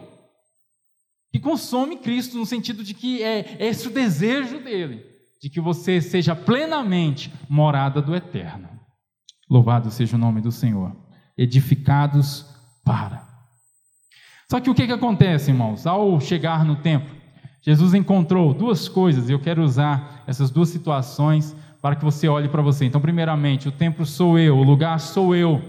que 1.33 1.39
consome 1.39 1.99
Cristo, 1.99 2.37
no 2.37 2.47
sentido 2.47 2.83
de 2.83 2.95
que 2.95 3.23
é 3.23 3.57
esse 3.61 3.87
o 3.87 3.93
desejo 3.93 4.59
dele, 4.61 5.05
de 5.41 5.49
que 5.49 5.61
você 5.61 6.01
seja 6.01 6.35
plenamente 6.35 7.33
morada 7.49 8.03
do 8.03 8.15
eterno. 8.15 8.69
Louvado 9.49 9.91
seja 9.91 10.17
o 10.17 10.19
nome 10.19 10.41
do 10.41 10.51
Senhor. 10.51 10.97
Edificados 11.37 12.47
para. 12.85 13.30
Só 14.51 14.59
que 14.59 14.69
o 14.69 14.75
que, 14.75 14.85
que 14.85 14.93
acontece, 14.93 15.53
irmãos? 15.53 15.87
Ao 15.87 16.21
chegar 16.21 16.65
no 16.65 16.75
templo, 16.75 17.15
Jesus 17.63 17.95
encontrou 17.95 18.53
duas 18.53 18.89
coisas, 18.89 19.29
e 19.29 19.33
eu 19.33 19.39
quero 19.39 19.63
usar 19.63 20.25
essas 20.27 20.51
duas 20.51 20.69
situações 20.71 21.55
para 21.81 21.95
que 21.95 22.05
você 22.05 22.27
olhe 22.27 22.49
para 22.49 22.61
você. 22.61 22.85
Então, 22.85 23.01
primeiramente, 23.01 23.69
o 23.69 23.73
templo 23.73 24.05
sou 24.05 24.37
eu, 24.37 24.59
o 24.59 24.65
lugar 24.65 24.99
sou 24.99 25.37
eu. 25.37 25.63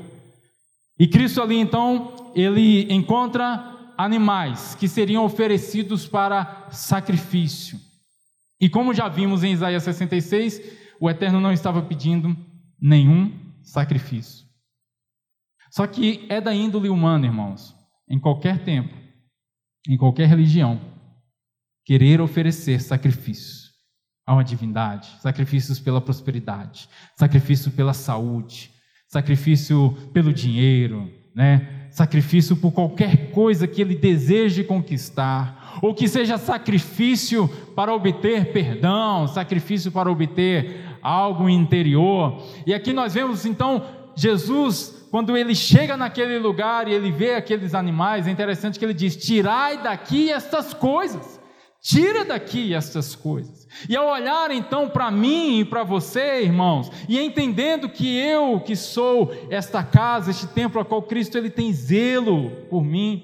E 0.98 1.08
Cristo 1.08 1.44
ali, 1.44 1.60
então, 1.60 2.32
ele 2.34 2.92
encontra 2.92 3.94
animais 3.96 4.74
que 4.74 4.88
seriam 4.88 5.24
oferecidos 5.24 6.08
para 6.08 6.66
sacrifício. 6.72 7.80
E 8.60 8.68
como 8.68 8.96
já 8.96 9.08
vimos 9.08 9.44
em 9.44 9.52
Isaías 9.52 9.84
66, 9.84 10.60
o 11.00 11.08
Eterno 11.08 11.40
não 11.40 11.54
estava 11.54 11.84
pedindo 11.84 12.36
nenhum 12.82 13.32
sacrifício. 13.62 14.44
Só 15.70 15.86
que 15.86 16.26
é 16.30 16.42
da 16.42 16.54
índole 16.54 16.90
humana, 16.90 17.28
irmãos, 17.28 17.80
em 18.12 18.20
qualquer 18.20 18.62
tempo, 18.66 18.94
em 19.88 19.96
qualquer 19.96 20.28
religião, 20.28 20.82
querer 21.86 22.20
oferecer 22.20 22.82
sacrifício 22.82 23.72
a 24.28 24.34
uma 24.34 24.44
divindade, 24.44 25.08
sacrifícios 25.22 25.80
pela 25.80 26.02
prosperidade, 26.02 26.90
sacrifício 27.16 27.72
pela 27.72 27.94
saúde, 27.94 28.70
sacrifício 29.08 29.94
pelo 30.14 30.34
dinheiro, 30.34 31.10
né? 31.34 31.88
sacrifício 31.90 32.56
por 32.58 32.74
qualquer 32.74 33.32
coisa 33.32 33.66
que 33.66 33.82
ele 33.82 33.96
deseje 33.96 34.64
conquistar, 34.64 35.80
ou 35.82 35.94
que 35.94 36.08
seja 36.08 36.38
sacrifício 36.38 37.48
para 37.76 37.94
obter 37.94 38.52
perdão, 38.52 39.26
sacrifício 39.26 39.90
para 39.90 40.12
obter 40.12 40.98
algo 41.02 41.50
interior. 41.50 42.42
E 42.68 42.74
aqui 42.74 42.92
nós 42.92 43.14
vemos 43.14 43.46
então 43.46 44.01
Jesus, 44.16 45.08
quando 45.12 45.36
ele 45.36 45.56
chega 45.56 45.98
naquele 45.98 46.40
lugar 46.40 46.88
e 46.88 46.94
ele 46.94 47.12
vê 47.12 47.36
aqueles 47.36 47.74
animais, 47.74 48.28
é 48.28 48.32
interessante 48.32 48.80
que 48.80 48.86
ele 48.86 48.94
diz: 48.94 49.16
Tirai 49.16 49.82
daqui 49.82 50.32
estas 50.32 50.74
coisas. 50.74 51.42
Tira 51.82 52.24
daqui 52.24 52.76
essas 52.76 53.16
coisas. 53.16 53.68
E 53.90 53.96
ao 53.96 54.08
olhar 54.08 54.52
então 54.52 54.88
para 54.88 55.10
mim 55.10 55.62
e 55.62 55.66
para 55.66 55.84
você, 55.84 56.44
irmãos, 56.44 56.92
e 57.10 57.20
entendendo 57.20 57.90
que 57.90 58.20
eu 58.20 58.60
que 58.60 58.76
sou 58.76 59.34
esta 59.50 59.84
casa, 59.84 60.30
este 60.30 60.46
templo 60.46 60.80
a 60.80 60.86
qual 60.86 61.02
Cristo 61.02 61.40
ele 61.40 61.50
tem 61.50 61.74
zelo 61.74 62.52
por 62.70 62.84
mim, 62.84 63.24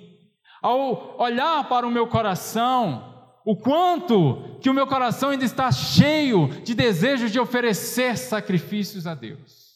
ao 0.59 1.21
olhar 1.21 1.69
para 1.69 1.85
o 1.85 1.91
meu 1.91 2.07
coração, 2.07 3.13
o 3.45 3.55
quanto 3.55 4.57
que 4.59 4.71
o 4.71 4.73
meu 4.73 4.87
coração 4.87 5.29
ainda 5.29 5.45
está 5.45 5.71
cheio 5.71 6.49
de 6.63 6.73
desejo 6.73 7.29
de 7.29 7.39
oferecer 7.39 8.17
sacrifícios 8.17 9.05
a 9.05 9.13
Deus, 9.13 9.66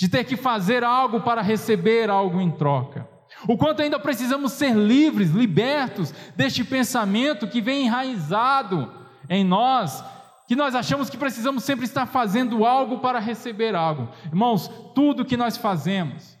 de 0.00 0.08
ter 0.08 0.24
que 0.24 0.34
fazer 0.34 0.82
algo 0.82 1.20
para 1.20 1.42
receber 1.42 2.08
algo 2.08 2.40
em 2.40 2.50
troca. 2.50 3.06
O 3.46 3.58
quanto 3.58 3.82
ainda 3.82 3.98
precisamos 3.98 4.52
ser 4.52 4.74
livres, 4.74 5.28
libertos 5.28 6.10
deste 6.34 6.64
pensamento 6.64 7.46
que 7.46 7.60
vem 7.60 7.84
enraizado 7.84 8.90
em 9.28 9.44
nós, 9.44 10.02
que 10.48 10.56
nós 10.56 10.74
achamos 10.74 11.10
que 11.10 11.18
precisamos 11.18 11.64
sempre 11.64 11.84
estar 11.84 12.06
fazendo 12.06 12.64
algo 12.64 13.00
para 13.00 13.18
receber 13.18 13.74
algo. 13.74 14.08
Irmãos, 14.24 14.68
tudo 14.94 15.22
que 15.22 15.36
nós 15.36 15.58
fazemos 15.58 16.34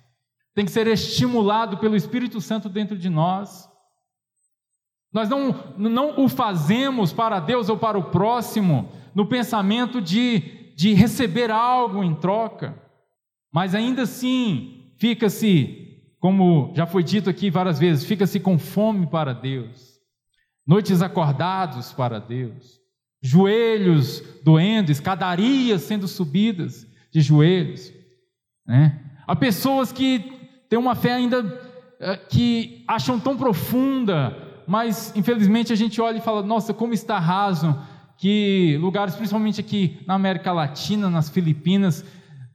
tem 0.54 0.64
que 0.64 0.72
ser 0.72 0.86
estimulado 0.86 1.76
pelo 1.76 1.96
Espírito 1.96 2.40
Santo 2.40 2.66
dentro 2.66 2.96
de 2.96 3.10
nós. 3.10 3.68
Nós 5.12 5.28
não, 5.28 5.74
não 5.76 6.24
o 6.24 6.30
fazemos 6.30 7.12
para 7.12 7.38
Deus 7.38 7.68
ou 7.68 7.76
para 7.76 7.98
o 7.98 8.04
próximo 8.04 8.90
no 9.14 9.26
pensamento 9.26 10.00
de, 10.00 10.72
de 10.74 10.94
receber 10.94 11.50
algo 11.50 12.02
em 12.02 12.14
troca, 12.14 12.88
mas 13.52 13.74
ainda 13.74 14.02
assim 14.02 14.92
fica-se 14.98 15.88
como 16.20 16.70
já 16.76 16.86
foi 16.86 17.02
dito 17.02 17.30
aqui 17.30 17.50
várias 17.50 17.78
vezes, 17.78 18.04
fica-se 18.04 18.38
com 18.38 18.58
fome 18.58 19.06
para 19.06 19.32
Deus, 19.32 19.98
noites 20.66 21.00
acordados 21.00 21.92
para 21.92 22.20
Deus, 22.20 22.78
joelhos 23.22 24.22
doendo, 24.44 24.92
escadarias 24.92 25.82
sendo 25.82 26.06
subidas 26.06 26.86
de 27.10 27.22
joelhos. 27.22 27.90
Né? 28.66 29.00
Há 29.26 29.34
pessoas 29.34 29.90
que 29.90 30.20
têm 30.68 30.78
uma 30.78 30.94
fé 30.94 31.14
ainda 31.14 31.42
eh, 31.98 32.16
que 32.16 32.84
acham 32.86 33.18
tão 33.18 33.36
profunda, 33.36 34.36
mas 34.66 35.14
infelizmente 35.16 35.72
a 35.72 35.76
gente 35.76 36.00
olha 36.00 36.18
e 36.18 36.22
fala: 36.22 36.42
nossa, 36.42 36.74
como 36.74 36.92
está 36.92 37.18
raso 37.18 37.78
que 38.18 38.76
lugares, 38.78 39.14
principalmente 39.14 39.60
aqui 39.60 39.98
na 40.06 40.12
América 40.12 40.52
Latina, 40.52 41.08
nas 41.08 41.30
Filipinas, 41.30 42.04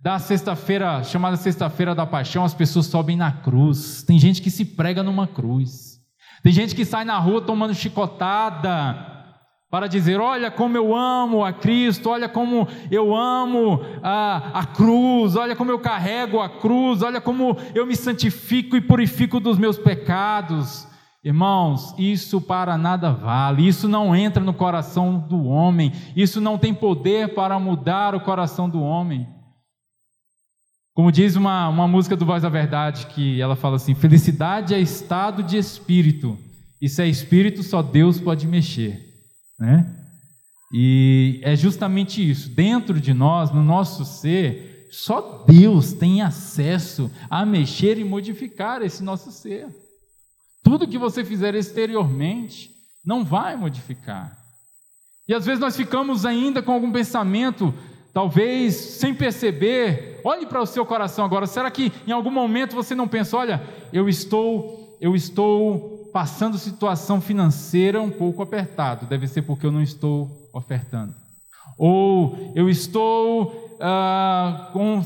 da 0.05 0.19
sexta-feira, 0.19 1.03
chamada 1.03 1.35
Sexta-feira 1.35 1.95
da 1.95 2.05
Paixão, 2.05 2.45
as 2.45 2.53
pessoas 2.53 2.85
sobem 2.85 3.17
na 3.17 3.31
cruz. 3.31 4.03
Tem 4.03 4.19
gente 4.19 4.39
que 4.39 4.51
se 4.51 4.63
prega 4.63 5.01
numa 5.01 5.25
cruz. 5.25 5.99
Tem 6.43 6.53
gente 6.53 6.75
que 6.75 6.85
sai 6.85 7.03
na 7.03 7.17
rua 7.17 7.41
tomando 7.41 7.73
chicotada 7.73 9.03
para 9.67 9.87
dizer: 9.87 10.19
Olha 10.19 10.51
como 10.51 10.77
eu 10.77 10.95
amo 10.95 11.43
a 11.43 11.51
Cristo, 11.51 12.11
olha 12.11 12.29
como 12.29 12.67
eu 12.91 13.15
amo 13.15 13.81
a, 14.03 14.59
a 14.59 14.65
cruz, 14.67 15.35
olha 15.35 15.55
como 15.55 15.71
eu 15.71 15.79
carrego 15.79 16.39
a 16.39 16.49
cruz, 16.49 17.01
olha 17.01 17.19
como 17.19 17.57
eu 17.73 17.87
me 17.87 17.95
santifico 17.95 18.77
e 18.77 18.81
purifico 18.81 19.39
dos 19.39 19.57
meus 19.57 19.79
pecados. 19.79 20.87
Irmãos, 21.23 21.95
isso 21.97 22.39
para 22.39 22.77
nada 22.77 23.11
vale, 23.11 23.67
isso 23.67 23.87
não 23.87 24.15
entra 24.15 24.43
no 24.43 24.53
coração 24.53 25.17
do 25.17 25.45
homem, 25.45 25.91
isso 26.15 26.39
não 26.39 26.59
tem 26.59 26.75
poder 26.75 27.33
para 27.33 27.57
mudar 27.57 28.13
o 28.13 28.19
coração 28.19 28.69
do 28.69 28.79
homem. 28.83 29.33
Como 30.95 31.11
diz 31.11 31.35
uma, 31.35 31.67
uma 31.67 31.89
música 31.89 32.15
do 32.15 32.25
Voz 32.25 32.41
da 32.41 32.47
Verdade, 32.47 33.07
que 33.07 33.41
ela 33.41 33.57
fala 33.57 33.75
assim: 33.75 33.93
felicidade 33.93 34.73
é 34.73 34.79
estado 34.79 35.43
de 35.43 35.57
espírito, 35.57 36.39
e 36.81 36.87
se 36.87 37.03
é 37.03 37.07
espírito, 37.07 37.61
só 37.63 37.81
Deus 37.81 38.17
pode 38.17 38.47
mexer. 38.47 39.13
Né? 39.59 39.85
E 40.73 41.41
é 41.43 41.53
justamente 41.53 42.27
isso. 42.27 42.49
Dentro 42.49 42.99
de 42.99 43.13
nós, 43.13 43.51
no 43.51 43.61
nosso 43.61 44.05
ser, 44.05 44.87
só 44.89 45.43
Deus 45.45 45.91
tem 45.91 46.21
acesso 46.21 47.11
a 47.29 47.45
mexer 47.45 47.97
e 47.97 48.03
modificar 48.05 48.81
esse 48.81 49.03
nosso 49.03 49.33
ser. 49.33 49.67
Tudo 50.63 50.87
que 50.87 50.97
você 50.97 51.25
fizer 51.25 51.55
exteriormente 51.55 52.71
não 53.05 53.25
vai 53.25 53.57
modificar. 53.57 54.37
E 55.27 55.33
às 55.33 55.45
vezes 55.45 55.59
nós 55.59 55.75
ficamos 55.75 56.25
ainda 56.25 56.61
com 56.61 56.71
algum 56.71 56.91
pensamento 56.91 57.73
talvez 58.15 58.75
sem 58.75 59.13
perceber, 59.13 60.21
olhe 60.23 60.45
para 60.45 60.61
o 60.61 60.65
seu 60.65 60.85
coração 60.85 61.25
agora. 61.25 61.45
Será 61.45 61.69
que 61.69 61.91
em 62.07 62.13
algum 62.13 62.31
momento 62.31 62.73
você 62.73 62.95
não 62.95 63.09
pensa, 63.09 63.35
olha, 63.35 63.61
eu 63.91 64.07
estou, 64.07 64.97
eu 65.01 65.13
estou 65.13 66.09
passando 66.13 66.57
situação 66.57 67.19
financeira 67.19 68.01
um 68.01 68.09
pouco 68.09 68.41
apertado, 68.41 69.05
deve 69.05 69.27
ser 69.27 69.41
porque 69.41 69.65
eu 69.65 69.71
não 69.71 69.81
estou 69.81 70.49
ofertando. 70.53 71.13
Ou 71.77 72.53
eu 72.55 72.69
estou 72.69 73.77
ah, 73.81 74.69
com 74.71 75.03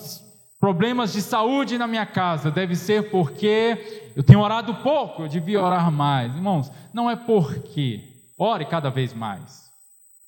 problemas 0.59 1.11
de 1.11 1.23
saúde 1.23 1.79
na 1.79 1.87
minha 1.87 2.05
casa, 2.05 2.51
deve 2.51 2.75
ser 2.75 3.09
porque 3.09 4.11
eu 4.15 4.21
tenho 4.21 4.39
orado 4.39 4.75
pouco, 4.83 5.23
eu 5.23 5.27
devia 5.27 5.59
orar 5.59 5.91
mais. 5.91 6.35
Irmãos, 6.35 6.71
não 6.93 7.09
é 7.09 7.15
porque. 7.15 8.03
Ore 8.37 8.65
cada 8.65 8.91
vez 8.91 9.15
mais. 9.15 9.67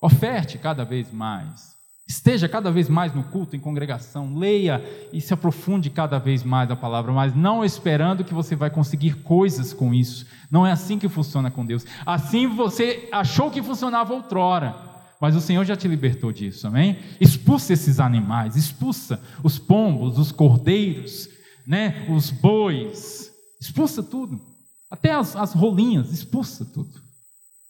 Oferte 0.01 0.57
cada 0.57 0.83
vez 0.83 1.13
mais. 1.13 1.70
Esteja 2.11 2.49
cada 2.49 2.69
vez 2.69 2.89
mais 2.89 3.13
no 3.15 3.23
culto, 3.23 3.55
em 3.55 3.59
congregação, 3.59 4.35
leia 4.35 4.83
e 5.13 5.21
se 5.21 5.33
aprofunde 5.33 5.89
cada 5.89 6.19
vez 6.19 6.43
mais 6.43 6.69
a 6.69 6.75
palavra, 6.75 7.13
mas 7.13 7.33
não 7.33 7.63
esperando 7.63 8.25
que 8.25 8.33
você 8.33 8.53
vai 8.53 8.69
conseguir 8.69 9.23
coisas 9.23 9.71
com 9.71 9.93
isso. 9.93 10.25
Não 10.51 10.67
é 10.67 10.73
assim 10.73 10.99
que 10.99 11.07
funciona 11.07 11.49
com 11.49 11.65
Deus. 11.65 11.85
Assim 12.05 12.47
você 12.47 13.07
achou 13.13 13.49
que 13.49 13.63
funcionava 13.63 14.13
outrora 14.13 14.91
mas 15.21 15.35
o 15.35 15.39
Senhor 15.39 15.63
já 15.63 15.75
te 15.75 15.87
libertou 15.87 16.31
disso, 16.31 16.65
amém? 16.65 16.97
Expulsa 17.19 17.73
esses 17.73 17.99
animais, 17.99 18.55
expulsa 18.55 19.21
os 19.43 19.59
pombos, 19.59 20.17
os 20.17 20.31
cordeiros, 20.31 21.29
né, 21.67 22.07
os 22.09 22.31
bois, 22.31 23.31
expulsa 23.61 24.01
tudo, 24.01 24.41
até 24.89 25.11
as, 25.11 25.35
as 25.35 25.53
rolinhas, 25.53 26.11
expulsa 26.11 26.65
tudo, 26.65 26.99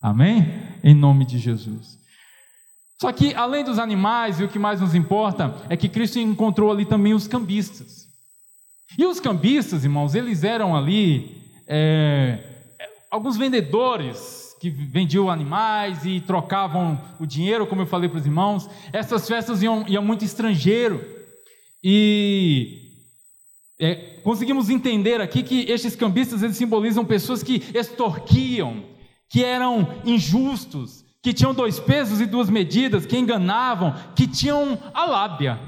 amém? 0.02 0.48
Em 0.82 0.96
nome 0.96 1.26
de 1.26 1.38
Jesus. 1.38 2.01
Só 3.02 3.12
que, 3.12 3.34
além 3.34 3.64
dos 3.64 3.80
animais, 3.80 4.40
e 4.40 4.44
o 4.44 4.48
que 4.48 4.60
mais 4.60 4.80
nos 4.80 4.94
importa, 4.94 5.56
é 5.68 5.76
que 5.76 5.90
Cristo 5.90 6.20
encontrou 6.20 6.72
ali 6.72 6.86
também 6.86 7.16
os 7.16 7.28
cambistas. 7.28 8.08
E 8.96 9.04
os 9.04 9.20
cambistas, 9.20 9.84
irmãos, 9.84 10.14
eles 10.14 10.44
eram 10.44 10.76
ali 10.76 11.42
é, 11.66 12.38
alguns 13.10 13.38
vendedores 13.38 14.56
que 14.62 14.70
vendiam 14.70 15.32
animais 15.32 16.06
e 16.06 16.20
trocavam 16.20 17.02
o 17.20 17.26
dinheiro, 17.26 17.66
como 17.66 17.82
eu 17.82 17.88
falei 17.88 18.08
para 18.08 18.20
os 18.20 18.26
irmãos. 18.28 18.70
Essas 18.94 19.28
festas 19.28 19.64
iam, 19.64 19.84
iam 19.88 20.04
muito 20.04 20.24
estrangeiro. 20.24 21.04
E 21.84 23.00
é, 23.80 23.96
conseguimos 24.24 24.70
entender 24.70 25.20
aqui 25.20 25.42
que 25.42 25.62
estes 25.72 25.96
cambistas 25.96 26.44
eles 26.44 26.56
simbolizam 26.56 27.04
pessoas 27.04 27.42
que 27.42 27.64
extorquiam, 27.74 28.84
que 29.28 29.44
eram 29.44 29.88
injustos, 30.06 31.02
que 31.22 31.34
tinham 31.34 31.54
dois 31.54 31.80
pesos 31.80 32.20
e 32.20 32.26
duas 32.26 32.50
medidas, 32.50 33.06
que 33.06 33.18
enganavam, 33.18 33.94
que 34.16 34.28
tinham 34.28 34.78
a 34.94 35.06
lábia. 35.06 35.60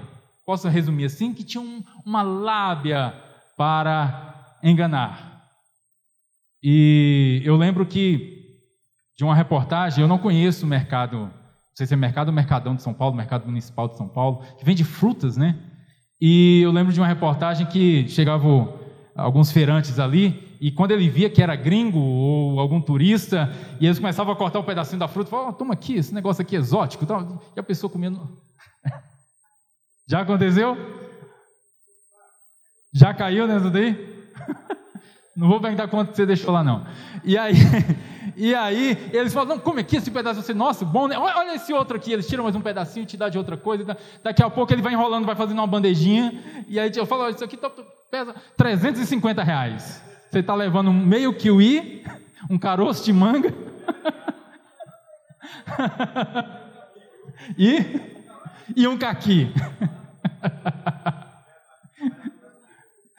Posso 0.46 0.68
resumir 0.68 1.06
assim? 1.06 1.34
Que 1.34 1.44
tinham 1.44 1.84
uma 2.06 2.22
lábia 2.22 3.14
para 3.56 4.58
enganar. 4.64 5.44
E 6.62 7.42
eu 7.46 7.56
lembro 7.56 7.86
que 7.86 8.42
de 9.18 9.24
uma 9.24 9.36
reportagem, 9.36 10.02
eu 10.02 10.08
não 10.08 10.18
conheço 10.18 10.66
o 10.66 10.70
mercado, 10.70 11.18
não 11.18 11.32
sei 11.76 11.86
se 11.86 11.94
é 11.94 11.98
mercado 11.98 12.30
ou 12.30 12.34
mercadão 12.34 12.76
de 12.76 12.82
São 12.82 12.94
Paulo, 12.94 13.16
mercado 13.16 13.46
municipal 13.46 13.88
de 13.88 13.98
São 13.98 14.08
Paulo, 14.08 14.44
que 14.58 14.66
vende 14.66 14.84
frutas, 14.84 15.38
né? 15.38 15.56
E 16.20 16.62
eu 16.62 16.72
lembro 16.72 16.92
de 16.92 17.00
uma 17.00 17.08
reportagem 17.08 17.68
que 17.68 18.08
chegavam 18.08 18.80
alguns 19.16 19.52
feirantes 19.52 20.00
ali, 20.00 20.53
e 20.64 20.72
quando 20.72 20.92
ele 20.92 21.10
via 21.10 21.30
que 21.30 21.44
era 21.44 21.58
gringo 21.58 22.00
ou 22.00 22.58
algum 22.58 22.80
turista, 22.80 23.54
e 23.82 23.86
eles 23.86 24.00
começavam 24.00 24.32
a 24.32 24.36
cortar 24.38 24.60
um 24.60 24.64
pedacinho 24.64 24.98
da 24.98 25.10
fruta, 25.10 25.30
falavam, 25.30 25.52
oh, 25.52 25.54
toma 25.54 25.74
aqui, 25.74 25.96
esse 25.96 26.14
negócio 26.14 26.42
aqui 26.42 26.56
é 26.56 26.60
exótico, 26.60 27.06
e 27.54 27.60
a 27.60 27.64
pessoa 27.64 27.92
comendo. 27.92 28.42
Já 30.08 30.22
aconteceu? 30.22 30.78
Já 32.94 33.14
caiu 33.14 33.46
nessa 33.46 33.70
daí? 33.70 34.24
Não 35.36 35.50
vou 35.50 35.60
perguntar 35.60 35.90
quanto 35.90 36.16
você 36.16 36.26
deixou 36.26 36.54
lá, 36.54 36.64
não. 36.64 36.86
E 37.26 37.36
aí, 37.38 37.56
e 38.38 38.54
aí 38.54 39.10
eles 39.12 39.34
falam, 39.34 39.56
não, 39.56 39.60
come 39.60 39.82
aqui 39.82 39.98
esse 39.98 40.12
pedaço. 40.12 40.44
Você, 40.44 40.54
nossa, 40.54 40.86
bom, 40.86 41.08
né? 41.08 41.18
Olha 41.18 41.56
esse 41.56 41.74
outro 41.74 41.98
aqui. 41.98 42.14
Eles 42.14 42.28
tiram 42.28 42.44
mais 42.44 42.56
um 42.56 42.62
pedacinho, 42.62 43.04
te 43.04 43.18
dá 43.18 43.30
de 43.30 43.38
outra 43.40 43.58
coisa. 43.58 43.98
Daqui 44.24 44.44
a 44.44 44.50
pouco 44.50 44.72
ele 44.72 44.84
vai 44.84 44.94
enrolando, 44.94 45.26
vai 45.26 45.36
fazendo 45.36 45.58
uma 45.58 45.66
bandejinha. 45.66 46.40
E 46.68 46.80
aí 46.80 46.92
eu 46.96 47.06
falo, 47.08 47.28
isso 47.30 47.44
aqui 47.44 47.58
tá, 47.58 47.72
pesa 48.12 48.36
350 48.56 49.44
reais. 49.44 50.13
Você 50.34 50.40
está 50.40 50.56
levando 50.56 50.92
meio 50.92 51.32
kiwi, 51.32 52.04
um 52.50 52.58
caroço 52.58 53.06
de 53.06 53.14
manga. 53.14 53.54
e, 57.56 57.86
e 58.76 58.88
um 58.88 58.98
caqui. 58.98 59.54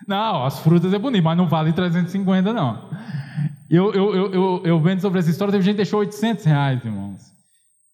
Não, 0.09 0.45
as 0.45 0.59
frutas 0.59 0.93
é 0.93 0.99
bonito, 0.99 1.23
mas 1.23 1.37
não 1.37 1.47
vale 1.47 1.73
350 1.73 2.53
não. 2.53 2.91
Eu, 3.71 3.95
eu, 3.95 4.15
eu, 4.17 4.33
eu, 4.33 4.63
eu 4.65 4.81
vendo 4.81 5.01
sobre 5.01 5.21
essa 5.21 5.31
história, 5.31 5.53
teve 5.53 5.63
gente 5.63 5.75
que 5.75 5.83
deixou 5.83 6.01
800 6.01 6.45
reais, 6.45 6.85
irmãos. 6.85 7.33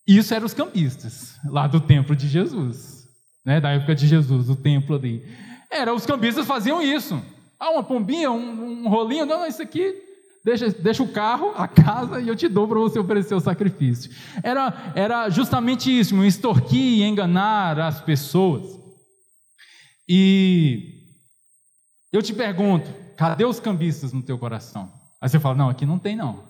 Isso 0.06 0.32
eram 0.32 0.46
os 0.46 0.54
campistas, 0.54 1.38
lá 1.44 1.66
do 1.66 1.78
templo 1.78 2.16
de 2.16 2.26
Jesus. 2.26 3.06
Né, 3.44 3.60
da 3.60 3.68
época 3.68 3.94
de 3.94 4.06
Jesus, 4.06 4.48
o 4.48 4.56
templo 4.56 4.96
ali. 4.96 5.22
Era, 5.70 5.92
os 5.92 6.06
campistas 6.06 6.46
faziam 6.46 6.80
isso. 6.80 7.22
Ah, 7.60 7.72
uma 7.72 7.82
pombinha, 7.82 8.30
um, 8.30 8.84
um 8.84 8.88
rolinho, 8.88 9.26
não, 9.26 9.46
isso 9.46 9.60
aqui, 9.60 9.94
deixa, 10.42 10.70
deixa 10.70 11.02
o 11.02 11.12
carro, 11.12 11.52
a 11.54 11.68
casa, 11.68 12.18
e 12.18 12.26
eu 12.26 12.34
te 12.34 12.48
dou 12.48 12.66
para 12.66 12.78
você 12.78 12.98
oferecer 12.98 13.34
o 13.34 13.40
sacrifício. 13.40 14.10
Era, 14.42 14.92
era 14.94 15.28
justamente 15.28 15.96
isso, 15.96 16.24
extorquir 16.24 16.80
e 16.80 17.02
enganar 17.02 17.78
as 17.78 18.00
pessoas. 18.00 18.80
E 20.08 20.94
eu 22.10 22.22
te 22.22 22.32
pergunto, 22.32 22.90
cadê 23.14 23.44
os 23.44 23.60
cambistas 23.60 24.12
no 24.12 24.22
teu 24.22 24.38
coração? 24.38 24.90
Aí 25.20 25.28
você 25.28 25.38
fala, 25.38 25.54
não, 25.54 25.68
aqui 25.68 25.84
não 25.84 25.98
tem 25.98 26.16
não. 26.16 26.42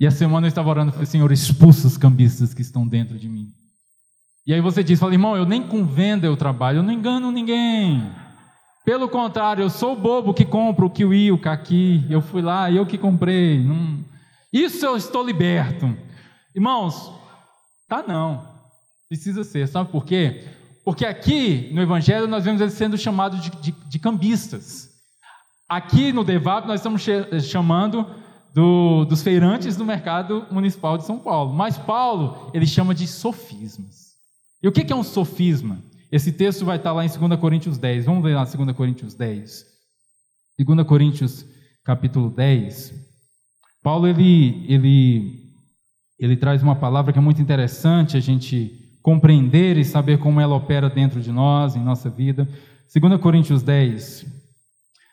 E 0.00 0.06
a 0.06 0.10
semana 0.10 0.46
eu 0.46 0.48
estava 0.48 0.68
orando, 0.68 0.90
falei, 0.90 1.06
Senhor, 1.06 1.30
expulsa 1.30 1.86
os 1.86 1.96
cambistas 1.96 2.52
que 2.52 2.62
estão 2.62 2.84
dentro 2.86 3.16
de 3.16 3.28
mim. 3.28 3.52
E 4.44 4.52
aí 4.52 4.60
você 4.60 4.82
diz, 4.82 4.98
fala, 4.98 5.12
irmão, 5.12 5.36
eu 5.36 5.46
nem 5.46 5.62
com 5.62 5.84
venda 5.84 6.26
eu 6.26 6.36
trabalho, 6.36 6.78
eu 6.78 6.82
não 6.82 6.92
engano 6.92 7.30
ninguém. 7.30 8.02
Pelo 8.86 9.08
contrário, 9.08 9.64
eu 9.64 9.68
sou 9.68 9.94
o 9.94 10.00
bobo 10.00 10.32
que 10.32 10.44
compra 10.44 10.86
o 10.86 10.90
kiwi, 10.90 11.32
o 11.32 11.38
caqui, 11.38 12.06
eu 12.08 12.22
fui 12.22 12.40
lá, 12.40 12.70
eu 12.70 12.86
que 12.86 12.96
comprei. 12.96 13.58
Não... 13.58 13.98
Isso 14.52 14.86
eu 14.86 14.96
estou 14.96 15.26
liberto. 15.26 15.92
Irmãos, 16.54 17.10
tá 17.88 18.04
não. 18.06 18.46
Precisa 19.08 19.42
ser, 19.42 19.66
sabe 19.66 19.90
por 19.90 20.04
quê? 20.04 20.44
Porque 20.84 21.04
aqui 21.04 21.68
no 21.74 21.82
Evangelho 21.82 22.28
nós 22.28 22.44
vemos 22.44 22.60
ele 22.60 22.70
sendo 22.70 22.96
chamado 22.96 23.38
de, 23.38 23.50
de, 23.60 23.72
de 23.72 23.98
cambistas. 23.98 24.88
Aqui 25.68 26.12
no 26.12 26.22
Devap 26.22 26.64
nós 26.68 26.78
estamos 26.78 27.04
chamando 27.42 28.06
do, 28.54 29.04
dos 29.04 29.20
feirantes 29.20 29.76
do 29.76 29.84
mercado 29.84 30.46
municipal 30.48 30.96
de 30.96 31.04
São 31.04 31.18
Paulo. 31.18 31.52
Mas 31.52 31.76
Paulo, 31.76 32.52
ele 32.54 32.68
chama 32.68 32.94
de 32.94 33.08
sofismas. 33.08 34.12
E 34.62 34.68
o 34.68 34.70
que 34.70 34.92
é 34.92 34.94
um 34.94 35.02
sofisma? 35.02 35.82
Esse 36.10 36.32
texto 36.32 36.64
vai 36.64 36.76
estar 36.76 36.92
lá 36.92 37.04
em 37.04 37.08
2 37.08 37.40
Coríntios 37.40 37.78
10. 37.78 38.04
Vamos 38.06 38.24
ler 38.24 38.34
lá 38.34 38.44
2 38.44 38.76
Coríntios 38.76 39.14
10. 39.14 39.66
2 40.58 40.86
Coríntios 40.86 41.44
capítulo 41.84 42.30
10. 42.30 42.94
Paulo 43.82 44.06
ele, 44.06 44.64
ele, 44.68 45.52
ele 46.18 46.36
traz 46.36 46.62
uma 46.62 46.76
palavra 46.76 47.12
que 47.12 47.18
é 47.18 47.22
muito 47.22 47.42
interessante 47.42 48.16
a 48.16 48.20
gente 48.20 48.98
compreender 49.02 49.76
e 49.76 49.84
saber 49.84 50.18
como 50.18 50.40
ela 50.40 50.56
opera 50.56 50.90
dentro 50.90 51.20
de 51.20 51.30
nós, 51.30 51.76
em 51.76 51.82
nossa 51.82 52.10
vida. 52.10 52.48
2 52.92 53.20
Coríntios 53.20 53.62
10, 53.62 54.26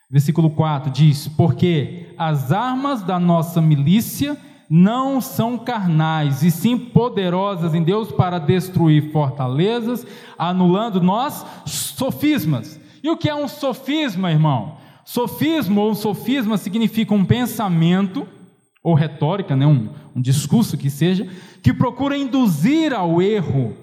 versículo 0.10 0.50
4 0.52 0.92
diz: 0.92 1.28
Porque 1.28 2.14
as 2.18 2.52
armas 2.52 3.02
da 3.02 3.20
nossa 3.20 3.62
milícia 3.62 4.38
não 4.76 5.22
são 5.22 5.56
carnais, 5.56 6.42
e 6.42 6.50
sim 6.50 6.76
poderosas 6.80 7.76
em 7.76 7.84
Deus 7.84 8.12
para 8.12 8.40
destruir 8.40 9.12
fortalezas, 9.12 10.04
anulando 10.36 11.00
nós 11.00 11.46
sofismas. 11.64 12.80
E 13.04 13.08
o 13.08 13.16
que 13.16 13.30
é 13.30 13.36
um 13.36 13.48
sofisma, 13.48 14.32
irmão? 14.32 14.78
Sofismo 15.06 15.80
ou 15.80 15.94
sofisma 15.94 16.58
significa 16.58 17.14
um 17.14 17.24
pensamento 17.24 18.28
ou 18.84 18.96
retórica, 18.96 19.56
né, 19.56 19.68
um, 19.68 19.90
um 20.16 20.20
discurso 20.20 20.76
que 20.76 20.90
seja, 20.90 21.30
que 21.62 21.72
procura 21.72 22.18
induzir 22.18 22.96
ao 22.96 23.22
erro 23.22 23.78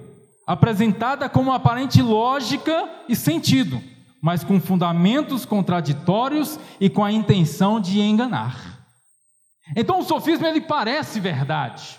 apresentada 0.45 1.29
como 1.29 1.53
aparente 1.53 2.03
lógica 2.03 2.91
e 3.09 3.15
sentido, 3.15 3.81
mas 4.21 4.43
com 4.43 4.61
fundamentos 4.61 5.45
contraditórios 5.45 6.59
e 6.81 6.91
com 6.91 7.05
a 7.05 7.13
intenção 7.13 7.81
de 7.81 8.01
enganar. 8.01 8.80
Então 9.77 10.01
o 10.01 10.05
sofisma 10.05 10.49
ele 10.49 10.61
parece 10.61 11.21
verdade, 11.21 11.99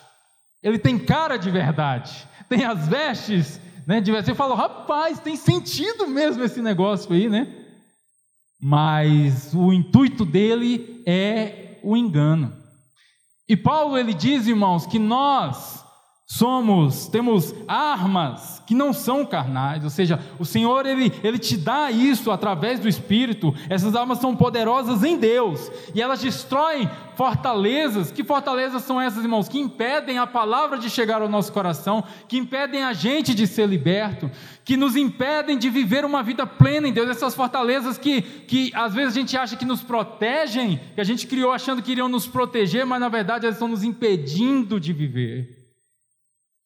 ele 0.61 0.77
tem 0.77 0.99
cara 0.99 1.37
de 1.37 1.49
verdade, 1.49 2.27
tem 2.49 2.63
as 2.63 2.87
vestes 2.87 3.59
né, 3.85 3.99
de 3.99 4.11
verdade. 4.11 4.27
Você 4.27 4.35
fala, 4.35 4.55
rapaz, 4.55 5.19
tem 5.19 5.35
sentido 5.35 6.07
mesmo 6.07 6.43
esse 6.43 6.61
negócio 6.61 7.13
aí, 7.13 7.27
né? 7.29 7.47
Mas 8.61 9.53
o 9.53 9.73
intuito 9.73 10.23
dele 10.23 11.01
é 11.05 11.79
o 11.83 11.97
engano. 11.97 12.55
E 13.49 13.57
Paulo 13.57 13.97
ele 13.97 14.13
diz, 14.13 14.47
irmãos, 14.47 14.85
que 14.85 14.99
nós 14.99 15.83
Somos, 16.33 17.09
temos 17.09 17.53
armas 17.67 18.63
que 18.65 18.73
não 18.73 18.93
são 18.93 19.25
carnais, 19.25 19.83
ou 19.83 19.89
seja, 19.89 20.17
o 20.39 20.45
Senhor 20.45 20.85
ele, 20.85 21.11
ele 21.25 21.37
te 21.37 21.57
dá 21.57 21.91
isso 21.91 22.31
através 22.31 22.79
do 22.79 22.87
Espírito. 22.87 23.53
Essas 23.69 23.97
armas 23.97 24.19
são 24.19 24.33
poderosas 24.33 25.03
em 25.03 25.17
Deus 25.17 25.69
e 25.93 26.01
elas 26.01 26.21
destroem 26.21 26.89
fortalezas. 27.17 28.11
Que 28.11 28.23
fortalezas 28.23 28.83
são 28.83 28.99
essas, 28.99 29.23
irmãos? 29.25 29.49
Que 29.49 29.59
impedem 29.59 30.19
a 30.19 30.25
palavra 30.25 30.79
de 30.79 30.89
chegar 30.89 31.21
ao 31.21 31.27
nosso 31.27 31.51
coração, 31.51 32.01
que 32.29 32.37
impedem 32.37 32.81
a 32.81 32.93
gente 32.93 33.35
de 33.35 33.45
ser 33.45 33.67
liberto, 33.67 34.31
que 34.63 34.77
nos 34.77 34.95
impedem 34.95 35.57
de 35.57 35.69
viver 35.69 36.05
uma 36.05 36.23
vida 36.23 36.47
plena 36.47 36.87
em 36.87 36.93
Deus. 36.93 37.09
Essas 37.09 37.35
fortalezas 37.35 37.97
que, 37.97 38.21
que 38.21 38.71
às 38.73 38.93
vezes 38.93 39.17
a 39.17 39.19
gente 39.19 39.35
acha 39.35 39.57
que 39.57 39.65
nos 39.65 39.81
protegem, 39.81 40.79
que 40.95 41.01
a 41.01 41.05
gente 41.05 41.27
criou 41.27 41.51
achando 41.51 41.81
que 41.81 41.91
iriam 41.91 42.07
nos 42.07 42.25
proteger, 42.25 42.85
mas 42.85 43.01
na 43.01 43.09
verdade 43.09 43.45
elas 43.45 43.57
estão 43.57 43.67
nos 43.67 43.83
impedindo 43.83 44.79
de 44.79 44.93
viver. 44.93 45.60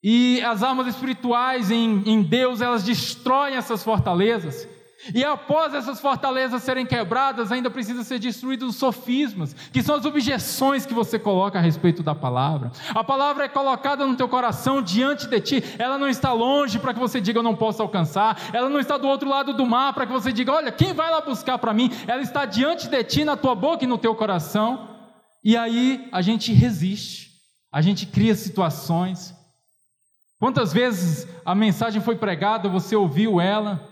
E 0.08 0.40
as 0.44 0.62
armas 0.62 0.86
espirituais 0.86 1.72
em, 1.72 2.04
em 2.06 2.22
Deus, 2.22 2.62
elas 2.62 2.84
destroem 2.84 3.56
essas 3.56 3.84
fortalezas. 3.84 4.68
E 5.16 5.24
após 5.24 5.74
essas 5.74 6.00
fortalezas 6.00 6.62
serem 6.62 6.86
quebradas, 6.86 7.52
ainda 7.52 7.72
precisa 7.72 8.04
ser 8.04 8.20
destruídos 8.20 8.70
os 8.70 8.76
sofismas, 8.76 9.56
que 9.74 9.82
são 9.82 9.96
as 9.96 10.06
objeções 10.06 10.86
que 10.86 10.94
você 10.94 11.18
coloca 11.18 11.58
a 11.58 11.62
respeito 11.62 12.04
da 12.04 12.14
palavra. 12.14 12.72
A 12.90 13.04
palavra 13.04 13.46
é 13.46 13.48
colocada 13.48 14.06
no 14.06 14.16
teu 14.16 14.30
coração 14.30 14.80
diante 14.80 15.26
de 15.28 15.42
ti, 15.42 15.64
ela 15.80 15.98
não 15.98 16.08
está 16.08 16.32
longe 16.32 16.78
para 16.78 16.94
que 16.94 17.00
você 17.00 17.20
diga 17.20 17.40
eu 17.40 17.44
não 17.44 17.56
posso 17.56 17.82
alcançar, 17.82 18.40
ela 18.54 18.70
não 18.70 18.80
está 18.80 19.00
do 19.00 19.08
outro 19.08 19.28
lado 19.28 19.54
do 19.54 19.66
mar 19.66 19.92
para 19.94 20.06
que 20.06 20.14
você 20.14 20.32
diga, 20.32 20.54
olha, 20.54 20.72
quem 20.72 20.94
vai 20.94 21.10
lá 21.10 21.22
buscar 21.22 21.58
para 21.58 21.74
mim? 21.74 21.90
Ela 22.06 22.22
está 22.22 22.46
diante 22.46 22.88
de 22.88 23.04
ti, 23.04 23.26
na 23.26 23.36
tua 23.36 23.56
boca 23.56 23.84
e 23.84 23.88
no 23.88 23.98
teu 23.98 24.14
coração. 24.14 24.88
E 25.44 25.58
aí 25.58 26.08
a 26.12 26.22
gente 26.22 26.54
resiste, 26.54 27.32
a 27.72 27.82
gente 27.82 28.06
cria 28.06 28.36
situações, 28.36 29.34
Quantas 30.40 30.74
vezes 30.74 31.28
a 31.46 31.56
mensagem 31.56 32.02
foi 32.02 32.16
pregada, 32.16 32.68
você 32.68 32.96
ouviu 32.96 33.40
ela, 33.40 33.88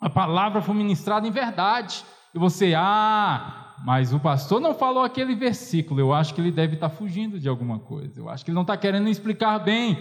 a 0.00 0.08
palavra 0.08 0.62
foi 0.62 0.74
ministrada 0.74 1.28
em 1.28 1.30
verdade, 1.30 2.04
e 2.34 2.38
você, 2.38 2.74
ah, 2.74 3.74
mas 3.84 4.12
o 4.12 4.18
pastor 4.18 4.60
não 4.60 4.74
falou 4.74 5.02
aquele 5.02 5.34
versículo, 5.34 6.00
eu 6.00 6.12
acho 6.12 6.34
que 6.34 6.40
ele 6.40 6.50
deve 6.50 6.74
estar 6.74 6.88
fugindo 6.88 7.38
de 7.38 7.48
alguma 7.48 7.78
coisa, 7.78 8.18
eu 8.18 8.28
acho 8.28 8.44
que 8.44 8.50
ele 8.50 8.54
não 8.54 8.62
está 8.62 8.76
querendo 8.76 9.08
explicar 9.08 9.58
bem. 9.58 9.98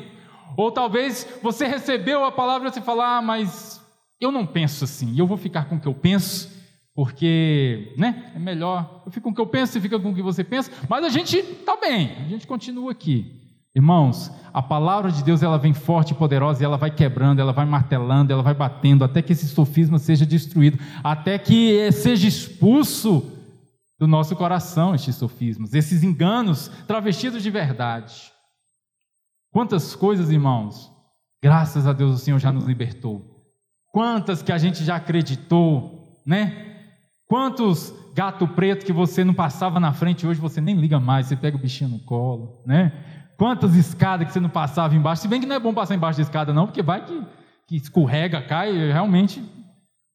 Ou 0.58 0.72
talvez 0.72 1.28
você 1.42 1.66
recebeu 1.66 2.24
a 2.26 2.32
palavra 2.32 2.68
e 2.68 2.72
você 2.72 2.82
fala, 2.82 3.18
ah, 3.18 3.22
mas 3.22 3.82
eu 4.20 4.32
não 4.32 4.46
penso 4.46 4.84
assim, 4.84 5.18
eu 5.18 5.28
vou 5.28 5.38
ficar 5.38 5.66
com 5.66 5.76
o 5.76 5.80
que 5.80 5.88
eu 5.88 5.94
penso, 5.94 6.50
porque 6.94 7.94
né, 7.98 8.32
é 8.36 8.40
melhor. 8.40 9.04
Eu 9.06 9.12
fico 9.12 9.24
com 9.26 9.32
o 9.32 9.36
que 9.36 9.42
eu 9.42 9.48
penso, 9.48 9.74
você 9.74 9.82
fica 9.82 10.00
com 10.00 10.12
o 10.12 10.16
que 10.16 10.22
você 10.22 10.44
pensa, 10.44 10.72
mas 10.88 11.04
a 11.04 11.10
gente 11.10 11.38
está 11.38 11.76
bem, 11.76 12.16
a 12.18 12.28
gente 12.28 12.46
continua 12.46 12.92
aqui. 12.92 13.41
Irmãos, 13.74 14.32
a 14.54 14.62
palavra 14.62 15.12
de 15.12 15.24
Deus 15.24 15.42
ela 15.42 15.58
vem 15.58 15.74
forte 15.74 16.12
e 16.12 16.16
poderosa 16.16 16.62
e 16.62 16.66
ela 16.66 16.78
vai 16.78 16.92
quebrando, 16.92 17.40
ela 17.40 17.54
vai 17.54 17.66
martelando, 17.66 18.34
ela 18.34 18.44
vai 18.44 18.54
batendo 18.54 19.04
até 19.04 19.22
que 19.22 19.32
esse 19.32 19.48
sofisma 19.48 19.98
seja 19.98 20.26
destruído, 20.26 20.78
até 21.02 21.40
que 21.40 21.90
seja 21.92 22.28
expulso 22.28 23.32
do 23.98 24.08
nosso 24.08 24.36
coração 24.36 24.94
estes 24.94 25.16
sofismas, 25.16 25.74
esses 25.74 26.04
enganos 26.04 26.68
travestidos 26.86 27.42
de 27.42 27.50
verdade. 27.50 28.32
Quantas 29.52 29.96
coisas, 29.96 30.30
irmãos, 30.30 30.92
graças 31.42 31.88
a 31.88 31.94
Deus 31.94 32.16
o 32.16 32.18
Senhor 32.18 32.40
já 32.40 32.52
nos 32.52 32.66
libertou. 32.66 33.26
Quantas 33.94 34.42
que 34.42 34.52
a 34.52 34.58
gente 34.58 34.84
já 34.84 34.98
acreditou, 34.98 36.20
né? 36.26 36.90
Quantos 37.28 37.94
gato 38.14 38.48
preto 38.48 38.86
que 38.86 38.92
você 38.92 39.24
não 39.24 39.34
passava 39.34 39.80
na 39.80 39.94
frente, 39.94 40.28
hoje 40.28 40.40
você 40.40 40.60
nem 40.60 40.76
liga 40.76 41.00
mais, 41.00 41.28
você 41.28 41.36
pega 41.36 41.56
o 41.56 41.60
bichinho 41.60 41.92
no 41.92 42.00
colo, 42.00 42.62
né? 42.66 43.21
Quantas 43.42 43.76
escadas 43.76 44.28
que 44.28 44.34
você 44.34 44.40
não 44.40 44.52
passava 44.52 44.96
embaixo? 44.96 45.24
Se 45.24 45.28
bem 45.28 45.40
que 45.40 45.48
não 45.48 45.56
é 45.56 45.60
bom 45.60 45.74
passar 45.74 45.96
embaixo 45.96 46.20
da 46.20 46.22
escada, 46.22 46.54
não, 46.54 46.68
porque 46.68 46.84
vai 46.84 47.04
que, 47.04 47.24
que 47.68 47.76
escorrega, 47.76 48.40
cai, 48.40 48.72
realmente, 48.92 49.44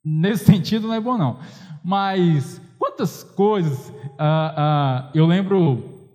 nesse 0.04 0.44
sentido, 0.46 0.86
não 0.86 0.94
é 0.94 1.00
bom, 1.00 1.18
não. 1.18 1.40
Mas 1.82 2.62
quantas 2.78 3.24
coisas. 3.24 3.92
Ah, 4.16 4.54
ah, 4.56 5.10
eu 5.12 5.26
lembro, 5.26 6.06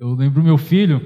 eu 0.00 0.14
lembro 0.14 0.42
meu 0.42 0.58
filho, 0.58 1.00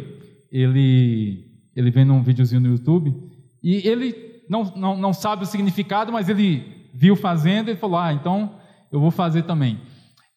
ele, 0.50 1.44
ele 1.76 1.90
vendo 1.90 2.14
um 2.14 2.22
videozinho 2.22 2.62
no 2.62 2.70
YouTube, 2.70 3.14
e 3.62 3.86
ele 3.86 4.42
não, 4.48 4.64
não, 4.74 4.96
não 4.96 5.12
sabe 5.12 5.42
o 5.42 5.46
significado, 5.46 6.10
mas 6.10 6.30
ele 6.30 6.88
viu 6.94 7.14
fazendo 7.14 7.70
e 7.70 7.76
falou: 7.76 7.98
Ah, 7.98 8.10
então 8.14 8.54
eu 8.90 8.98
vou 8.98 9.10
fazer 9.10 9.42
também. 9.42 9.78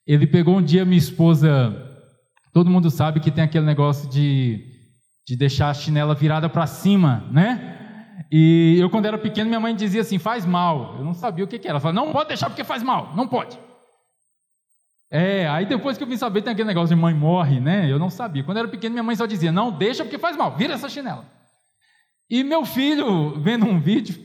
Ele 0.05 0.27
pegou 0.27 0.57
um 0.57 0.61
dia 0.61 0.83
minha 0.83 0.97
esposa. 0.97 1.73
Todo 2.51 2.69
mundo 2.69 2.91
sabe 2.91 3.21
que 3.21 3.31
tem 3.31 3.45
aquele 3.45 3.65
negócio 3.65 4.09
de 4.09 4.74
de 5.27 5.35
deixar 5.35 5.69
a 5.69 5.73
chinela 5.73 6.13
virada 6.13 6.47
para 6.47 6.67
cima, 6.67 7.27
né? 7.31 7.71
E 8.31 8.77
eu, 8.79 8.89
quando 8.89 9.05
era 9.05 9.17
pequeno, 9.17 9.47
minha 9.47 9.59
mãe 9.59 9.75
dizia 9.75 10.01
assim: 10.01 10.17
faz 10.17 10.45
mal. 10.45 10.95
Eu 10.97 11.05
não 11.05 11.13
sabia 11.13 11.43
o 11.43 11.47
que, 11.47 11.59
que 11.59 11.67
era. 11.67 11.73
Ela 11.73 11.79
falava: 11.79 12.05
não 12.05 12.11
pode 12.11 12.29
deixar 12.29 12.49
porque 12.49 12.63
faz 12.63 12.83
mal, 12.83 13.13
não 13.15 13.27
pode. 13.27 13.57
É, 15.11 15.47
aí 15.47 15.65
depois 15.65 15.97
que 15.97 16.03
eu 16.03 16.07
vim 16.07 16.17
saber, 16.17 16.41
tem 16.41 16.51
aquele 16.51 16.67
negócio 16.67 16.95
de 16.95 17.01
mãe 17.01 17.13
morre, 17.13 17.59
né? 17.59 17.91
Eu 17.91 17.99
não 17.99 18.09
sabia. 18.09 18.43
Quando 18.43 18.57
eu 18.57 18.63
era 18.63 18.71
pequeno, 18.71 18.93
minha 18.93 19.03
mãe 19.03 19.15
só 19.15 19.25
dizia: 19.25 19.51
não 19.51 19.71
deixa 19.71 20.03
porque 20.03 20.17
faz 20.17 20.35
mal, 20.35 20.55
vira 20.55 20.73
essa 20.73 20.89
chinela. 20.89 21.25
E 22.29 22.43
meu 22.43 22.65
filho, 22.65 23.39
vendo 23.39 23.65
um 23.65 23.79
vídeo, 23.79 24.15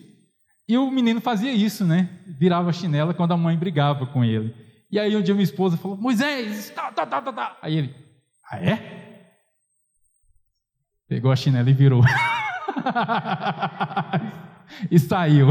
e 0.69 0.79
o 0.79 0.91
menino 0.91 1.21
fazia 1.21 1.53
isso, 1.53 1.85
né? 1.85 2.09
Virava 2.39 2.71
a 2.71 2.73
chinela 2.73 3.13
quando 3.13 3.33
a 3.33 3.37
mãe 3.37 3.57
brigava 3.57 4.07
com 4.07 4.25
ele. 4.25 4.55
E 4.91 4.99
aí 4.99 5.17
um 5.17 5.23
dia 5.23 5.35
minha 5.35 5.45
esposa 5.45 5.77
falou: 5.77 5.97
Moisés, 5.97 6.71
tá, 6.71 6.91
tá, 6.91 7.07
tá, 7.07 7.21
tá, 7.21 7.33
tá. 7.33 7.59
Aí 7.63 7.77
ele: 7.77 7.95
ah, 8.51 8.59
é? 8.59 9.10
Pegou 11.11 11.31
a 11.33 11.37
chinela 11.37 11.69
e 11.69 11.73
virou. 11.73 12.05
e 14.89 14.97
saiu. 14.97 15.49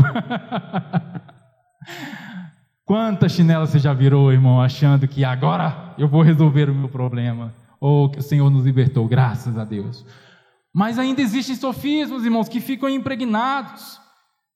Quantas 2.86 3.34
chinelas 3.34 3.70
você 3.70 3.78
já 3.78 3.94
virou, 3.94 4.32
irmão, 4.32 4.62
achando 4.62 5.06
que 5.06 5.26
agora 5.26 5.94
eu 5.98 6.08
vou 6.08 6.22
resolver 6.22 6.70
o 6.70 6.74
meu 6.74 6.88
problema? 6.88 7.54
Ou 7.78 8.10
que 8.10 8.20
o 8.20 8.24
Senhor 8.24 8.50
nos 8.50 8.64
libertou, 8.64 9.06
graças 9.06 9.58
a 9.58 9.66
Deus. 9.66 10.06
Mas 10.74 10.98
ainda 10.98 11.22
existem 11.22 11.58
sofismos, 11.58 12.24
irmãos, 12.24 12.48
que 12.48 12.62
ficam 12.62 12.88
impregnados. 12.88 14.00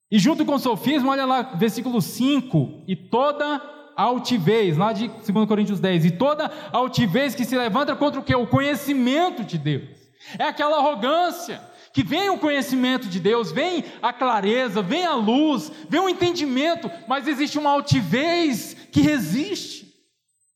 E 0.10 0.18
junto 0.18 0.46
com 0.46 0.56
o 0.56 0.60
sofismo, 0.60 1.12
olha 1.12 1.26
lá, 1.26 1.42
versículo 1.42 2.02
5: 2.02 2.86
e 2.88 2.96
toda 2.96 3.62
altivez, 3.98 4.78
lá 4.78 4.94
de 4.94 5.10
2 5.10 5.26
Coríntios 5.50 5.82
10, 5.82 6.06
e 6.06 6.12
toda 6.12 6.50
altivez 6.72 7.36
que 7.36 7.44
se 7.44 7.58
levanta 7.58 7.94
contra 7.94 8.22
o 8.22 8.24
que? 8.24 8.34
O 8.34 8.48
conhecimento 8.48 9.44
de 9.44 9.58
Deus. 9.58 10.03
É 10.38 10.46
aquela 10.46 10.78
arrogância 10.78 11.62
que 11.94 12.04
vem 12.04 12.30
o 12.30 12.40
conhecimento 12.40 13.08
de 13.08 13.20
Deus, 13.20 13.52
vem 13.52 13.84
a 14.02 14.12
clareza, 14.12 14.82
vem 14.82 15.06
a 15.06 15.14
luz, 15.14 15.72
vem 15.88 16.00
o 16.00 16.10
entendimento, 16.10 16.90
mas 17.08 17.28
existe 17.28 17.60
uma 17.60 17.70
altivez 17.70 18.76
que 18.92 19.00
resiste, 19.02 19.94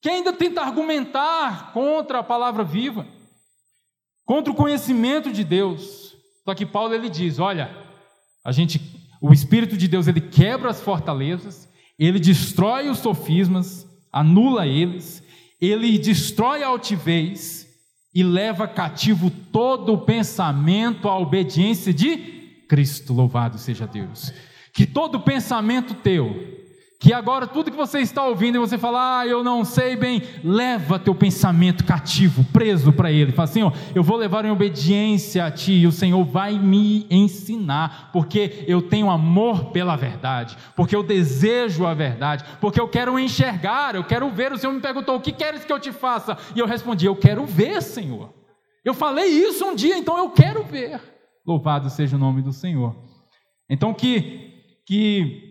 que 0.01 0.09
ainda 0.09 0.34
tenta 0.34 0.61
argumentar 0.61 1.72
contra 1.74 2.20
a 2.20 2.24
palavra 2.24 2.63
viva, 2.63 3.05
contra 4.26 4.51
o 4.51 4.55
conhecimento 4.55 5.32
de 5.32 5.43
Deus. 5.43 6.15
Só 6.43 6.55
que 6.55 6.65
Paulo 6.65 6.95
ele 6.95 7.09
diz: 7.09 7.38
olha, 7.38 7.70
a 8.43 8.51
gente, 8.51 8.82
o 9.22 9.32
Espírito 9.32 9.78
de 9.78 9.88
Deus 9.88 10.07
ele 10.07 10.22
quebra 10.22 10.72
as 10.72 10.82
fortalezas, 10.82 11.70
ele 11.99 12.20
destrói 12.20 12.89
os 12.89 12.97
sofismas, 12.97 13.86
anula 14.11 14.65
eles, 14.65 15.22
ele 15.61 15.99
destrói 15.99 16.63
a 16.63 16.68
altivez 16.68 17.66
e 18.18 18.24
leva 18.24 18.68
cativo 18.68 19.30
todo 19.30 19.93
o 19.93 19.97
pensamento 19.99 21.07
à 21.07 21.15
obediência 21.20 21.93
de 21.93 22.18
Cristo. 22.68 23.13
Louvado 23.13 23.59
seja 23.59 23.86
Deus. 23.86 24.34
Que 24.74 24.88
todo 24.88 25.20
pensamento 25.20 25.93
teu 25.93 26.57
que 26.99 27.13
agora 27.13 27.45
tudo 27.45 27.69
que 27.69 27.77
você 27.77 27.99
está 27.99 28.25
ouvindo 28.25 28.55
e 28.55 28.59
você 28.59 28.77
fala, 28.77 29.19
ah, 29.19 29.27
eu 29.27 29.43
não 29.43 29.63
sei 29.63 29.95
bem, 29.95 30.21
leva 30.43 30.97
teu 30.97 31.13
pensamento 31.13 31.85
cativo, 31.85 32.43
preso 32.45 32.91
para 32.91 33.11
ele. 33.11 33.31
Fala 33.31 33.47
assim, 33.47 33.61
ó, 33.61 33.71
eu 33.93 34.01
vou 34.01 34.17
levar 34.17 34.45
em 34.45 34.49
obediência 34.49 35.45
a 35.45 35.51
ti, 35.51 35.73
e 35.73 35.85
o 35.85 35.91
Senhor 35.91 36.23
vai 36.23 36.57
me 36.57 37.05
ensinar, 37.09 38.09
porque 38.11 38.65
eu 38.67 38.81
tenho 38.81 39.11
amor 39.11 39.65
pela 39.65 39.95
verdade, 39.95 40.57
porque 40.75 40.95
eu 40.95 41.03
desejo 41.03 41.85
a 41.85 41.93
verdade, 41.93 42.43
porque 42.59 42.81
eu 42.81 42.87
quero 42.87 43.19
enxergar, 43.19 43.93
eu 43.93 44.03
quero 44.03 44.29
ver. 44.31 44.51
O 44.51 44.57
Senhor 44.57 44.73
me 44.73 44.81
perguntou, 44.81 45.15
o 45.15 45.21
que 45.21 45.31
queres 45.31 45.63
que 45.63 45.71
eu 45.71 45.79
te 45.79 45.91
faça? 45.91 46.35
E 46.55 46.59
eu 46.59 46.65
respondi, 46.65 47.05
eu 47.05 47.15
quero 47.15 47.45
ver, 47.45 47.81
Senhor. 47.83 48.33
Eu 48.83 48.95
falei 48.95 49.27
isso 49.27 49.63
um 49.65 49.75
dia, 49.75 49.97
então 49.97 50.17
eu 50.17 50.31
quero 50.31 50.63
ver. 50.63 50.99
Louvado 51.45 51.89
seja 51.89 52.15
o 52.15 52.19
nome 52.19 52.41
do 52.41 52.51
Senhor. 52.51 52.95
Então 53.69 53.93
que 53.93 54.47
que 54.87 55.46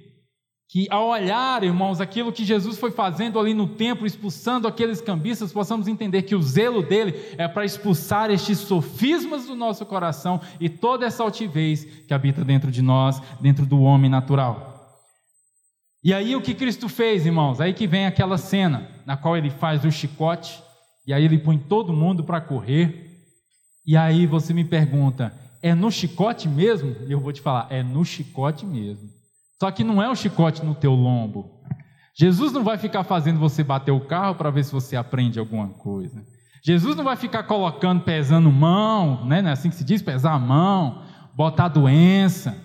que 0.76 0.86
ao 0.90 1.08
olhar, 1.08 1.64
irmãos, 1.64 2.02
aquilo 2.02 2.30
que 2.30 2.44
Jesus 2.44 2.76
foi 2.76 2.90
fazendo 2.90 3.40
ali 3.40 3.54
no 3.54 3.66
templo, 3.66 4.06
expulsando 4.06 4.68
aqueles 4.68 5.00
cambistas, 5.00 5.50
possamos 5.50 5.88
entender 5.88 6.20
que 6.24 6.34
o 6.34 6.42
zelo 6.42 6.82
dele 6.82 7.14
é 7.38 7.48
para 7.48 7.64
expulsar 7.64 8.30
estes 8.30 8.58
sofismas 8.58 9.46
do 9.46 9.54
nosso 9.54 9.86
coração 9.86 10.38
e 10.60 10.68
toda 10.68 11.06
essa 11.06 11.22
altivez 11.22 11.86
que 12.06 12.12
habita 12.12 12.44
dentro 12.44 12.70
de 12.70 12.82
nós, 12.82 13.22
dentro 13.40 13.64
do 13.64 13.80
homem 13.80 14.10
natural. 14.10 15.00
E 16.04 16.12
aí 16.12 16.36
o 16.36 16.42
que 16.42 16.52
Cristo 16.52 16.90
fez, 16.90 17.24
irmãos? 17.24 17.58
Aí 17.58 17.72
que 17.72 17.86
vem 17.86 18.04
aquela 18.04 18.36
cena 18.36 18.86
na 19.06 19.16
qual 19.16 19.34
ele 19.34 19.48
faz 19.48 19.82
o 19.82 19.90
chicote 19.90 20.62
e 21.06 21.14
aí 21.14 21.24
ele 21.24 21.38
põe 21.38 21.56
todo 21.56 21.90
mundo 21.90 22.22
para 22.22 22.38
correr. 22.38 23.24
E 23.86 23.96
aí 23.96 24.26
você 24.26 24.52
me 24.52 24.62
pergunta: 24.62 25.32
é 25.62 25.74
no 25.74 25.90
chicote 25.90 26.46
mesmo? 26.46 26.94
E 27.08 27.12
eu 27.12 27.20
vou 27.20 27.32
te 27.32 27.40
falar, 27.40 27.66
é 27.70 27.82
no 27.82 28.04
chicote 28.04 28.66
mesmo. 28.66 29.15
Só 29.60 29.70
que 29.70 29.84
não 29.84 30.02
é 30.02 30.08
o 30.08 30.14
chicote 30.14 30.64
no 30.64 30.74
teu 30.74 30.92
lombo. 30.92 31.56
Jesus 32.14 32.52
não 32.52 32.64
vai 32.64 32.78
ficar 32.78 33.04
fazendo 33.04 33.38
você 33.38 33.62
bater 33.62 33.92
o 33.92 34.00
carro 34.00 34.34
para 34.34 34.50
ver 34.50 34.64
se 34.64 34.72
você 34.72 34.96
aprende 34.96 35.38
alguma 35.38 35.68
coisa. 35.68 36.24
Jesus 36.64 36.96
não 36.96 37.04
vai 37.04 37.16
ficar 37.16 37.44
colocando, 37.44 38.02
pesando 38.02 38.50
mão, 38.50 39.24
né? 39.26 39.40
Não 39.40 39.50
é 39.50 39.52
assim 39.52 39.68
que 39.70 39.76
se 39.76 39.84
diz, 39.84 40.02
pesar 40.02 40.32
a 40.32 40.38
mão, 40.38 41.02
botar 41.34 41.68
doença, 41.68 42.56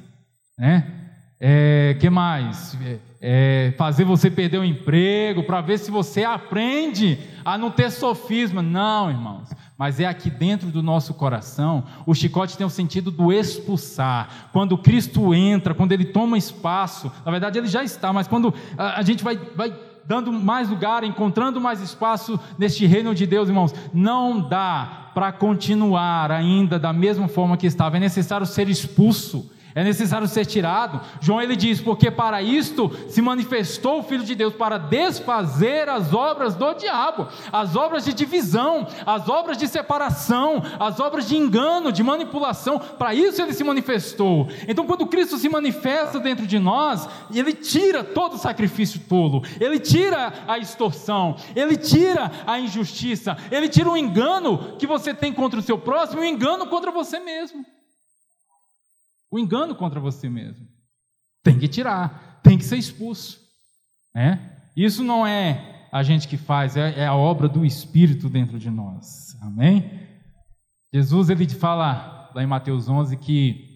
né? 0.58 1.02
É, 1.40 1.98
que 2.00 2.10
mais? 2.10 2.78
É, 2.82 3.00
é, 3.22 3.74
fazer 3.78 4.04
você 4.04 4.32
perder 4.32 4.60
o 4.60 4.66
emprego, 4.66 5.44
para 5.44 5.60
ver 5.60 5.78
se 5.78 5.92
você 5.92 6.24
aprende 6.24 7.20
a 7.44 7.58
não 7.58 7.70
ter 7.70 7.92
sofisma. 7.92 8.62
Não, 8.62 9.10
irmãos. 9.10 9.50
Mas 9.82 10.00
é 10.00 10.06
aqui 10.06 10.30
dentro 10.30 10.70
do 10.70 10.84
nosso 10.84 11.12
coração. 11.12 11.84
O 12.06 12.14
chicote 12.14 12.56
tem 12.56 12.68
o 12.68 12.70
sentido 12.70 13.10
do 13.10 13.34
expulsar. 13.34 14.50
Quando 14.54 14.78
Cristo 14.78 15.34
entra, 15.34 15.74
quando 15.74 15.92
ele 15.92 16.06
toma 16.06 16.38
espaço, 16.38 17.12
na 17.26 17.32
verdade 17.32 17.58
ele 17.58 17.66
já 17.66 17.84
está, 17.84 18.14
mas 18.14 18.28
quando 18.28 18.54
a, 18.78 19.02
gente 19.02 19.24
vai, 19.24 19.40
vai 19.56 19.74
dando 20.06 20.32
mais 20.32 20.70
lugar, 20.70 21.04
encontrando 21.04 21.60
mais 21.60 21.82
espaço 21.82 22.40
neste 22.60 22.86
reino 22.86 23.16
de 23.16 23.26
Deus, 23.26 23.50
irmãos, 23.50 23.74
não 23.92 24.48
dá 24.48 25.10
para 25.16 25.32
continuar 25.32 26.32
ainda 26.32 26.78
da 26.78 26.94
mesma 26.94 27.28
forma 27.28 27.58
que 27.58 27.66
estava. 27.66 27.98
É 27.98 28.00
necessário 28.00 28.46
ser 28.46 28.70
expulso 28.70 29.50
é 29.74 29.84
necessário 29.84 30.28
ser 30.28 30.46
tirado. 30.46 31.02
João 31.20 31.42
ele 31.42 31.56
diz: 31.56 31.80
porque 31.80 32.12
para 32.12 32.42
isto 32.42 32.92
se 33.10 33.22
manifestou 33.22 34.00
o 34.00 34.04
Filho 34.04 34.24
de 34.24 34.36
Deus 34.36 34.54
para 34.54 34.78
desfazer 34.78 35.90
as 35.90 36.14
obras 36.14 36.56
do 36.56 36.74
diabo, 36.74 37.28
as 37.52 37.76
obras 37.76 38.06
de 38.06 38.14
divisão, 38.14 38.88
as 39.06 39.30
obras 39.30 39.58
de 39.58 39.68
separação, 39.68 40.62
as 40.80 41.00
obras 41.00 41.28
de 41.28 41.38
engano, 41.38 41.92
de 41.92 42.04
manipulação. 42.04 42.80
Para 42.80 43.14
isso 43.14 43.42
ele 43.42 43.54
se 43.54 43.64
manifestou. 43.64 44.48
Então, 44.68 44.86
quando 44.86 45.08
Cristo 45.08 45.38
se 45.38 45.50
manifesta 45.50 46.20
dentro 46.20 46.46
de 46.46 46.60
nós, 46.60 47.08
ele 47.34 47.54
tira 47.54 48.04
todo 48.04 48.34
o 48.34 48.38
sacrifício 48.38 49.00
tolo, 49.08 49.44
ele 49.60 49.80
tira 49.80 50.34
a 50.48 50.58
extorsão, 50.58 51.36
ele 51.56 51.78
tira 51.78 52.32
a 52.46 52.60
injustiça, 52.60 53.38
ele 53.52 53.70
tira 53.70 53.90
o 53.90 53.98
engano 53.98 54.76
que 54.78 54.88
você 54.88 55.14
tem 55.14 55.34
contra 55.34 55.60
o 55.60 55.64
seu 55.64 55.78
próximo 55.78 56.24
e 56.24 56.26
o 56.26 56.30
engano 56.30 56.68
contra 56.68 56.92
você 56.92 57.20
mesmo 57.20 57.66
o 59.32 59.40
engano 59.40 59.74
contra 59.74 60.00
você 60.00 60.30
mesmo. 60.30 60.68
Tem 61.44 61.58
que 61.58 61.68
tirar, 61.68 62.42
tem 62.44 62.58
que 62.58 62.66
ser 62.66 62.78
expulso. 62.78 63.40
Né? 64.14 64.58
Isso 64.76 65.04
não 65.04 65.26
é 65.26 65.88
a 65.92 66.04
gente 66.04 66.28
que 66.28 66.38
faz, 66.38 66.76
é, 66.76 67.00
é 67.00 67.08
a 67.08 67.16
obra 67.16 67.48
do 67.48 67.66
Espírito 67.66 68.30
dentro 68.30 68.60
de 68.60 68.70
nós. 68.70 69.36
Amém? 69.42 70.00
Jesus 70.94 71.30
ele 71.30 71.48
fala 71.48 72.30
lá 72.36 72.44
em 72.44 72.48
Mateus 72.48 72.90
11 72.90 73.16
que 73.18 73.70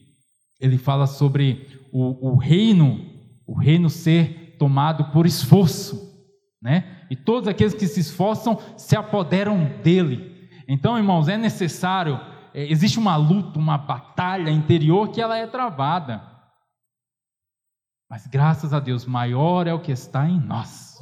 ele 0.59 0.77
fala 0.77 1.07
sobre 1.07 1.67
o, 1.91 2.31
o 2.31 2.35
reino, 2.35 2.99
o 3.47 3.57
reino 3.57 3.89
ser 3.89 4.55
tomado 4.57 5.11
por 5.11 5.25
esforço, 5.25 6.13
né? 6.61 7.05
E 7.09 7.15
todos 7.15 7.47
aqueles 7.47 7.73
que 7.73 7.87
se 7.87 7.99
esforçam 7.99 8.59
se 8.77 8.95
apoderam 8.95 9.79
dele. 9.83 10.49
Então, 10.67 10.97
irmãos, 10.97 11.27
é 11.27 11.37
necessário 11.37 12.19
é, 12.55 12.71
existe 12.71 12.97
uma 12.97 13.17
luta, 13.17 13.59
uma 13.59 13.77
batalha 13.77 14.49
interior 14.49 15.09
que 15.09 15.21
ela 15.21 15.37
é 15.37 15.45
travada. 15.45 16.23
Mas 18.09 18.25
graças 18.25 18.73
a 18.73 18.79
Deus, 18.79 19.05
maior 19.05 19.67
é 19.67 19.73
o 19.73 19.81
que 19.81 19.91
está 19.91 20.25
em 20.25 20.39
nós. 20.39 20.97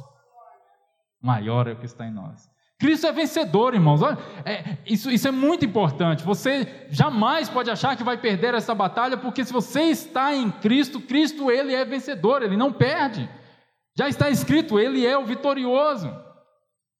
Maior 1.22 1.68
é 1.68 1.72
o 1.72 1.76
que 1.76 1.86
está 1.86 2.04
em 2.06 2.10
nós. 2.10 2.50
Cristo 2.76 3.06
é 3.06 3.12
vencedor, 3.12 3.72
irmãos. 3.72 4.02
Olha, 4.02 4.18
é, 4.44 4.78
isso, 4.84 5.08
isso 5.12 5.28
é 5.28 5.30
muito 5.30 5.64
importante. 5.64 6.24
Você 6.24 6.88
jamais 6.90 7.48
pode 7.48 7.70
achar 7.70 7.96
que 7.96 8.02
vai 8.02 8.18
perder 8.18 8.52
essa 8.54 8.74
batalha, 8.74 9.16
porque 9.16 9.44
se 9.44 9.52
você 9.52 9.82
está 9.82 10.34
em 10.34 10.50
Cristo, 10.50 11.00
Cristo 11.00 11.52
ele 11.52 11.72
é 11.72 11.84
vencedor, 11.84 12.42
ele 12.42 12.56
não 12.56 12.72
perde. 12.72 13.30
Já 13.96 14.08
está 14.08 14.28
escrito, 14.28 14.80
ele 14.80 15.06
é 15.06 15.16
o 15.16 15.24
vitorioso. 15.24 16.12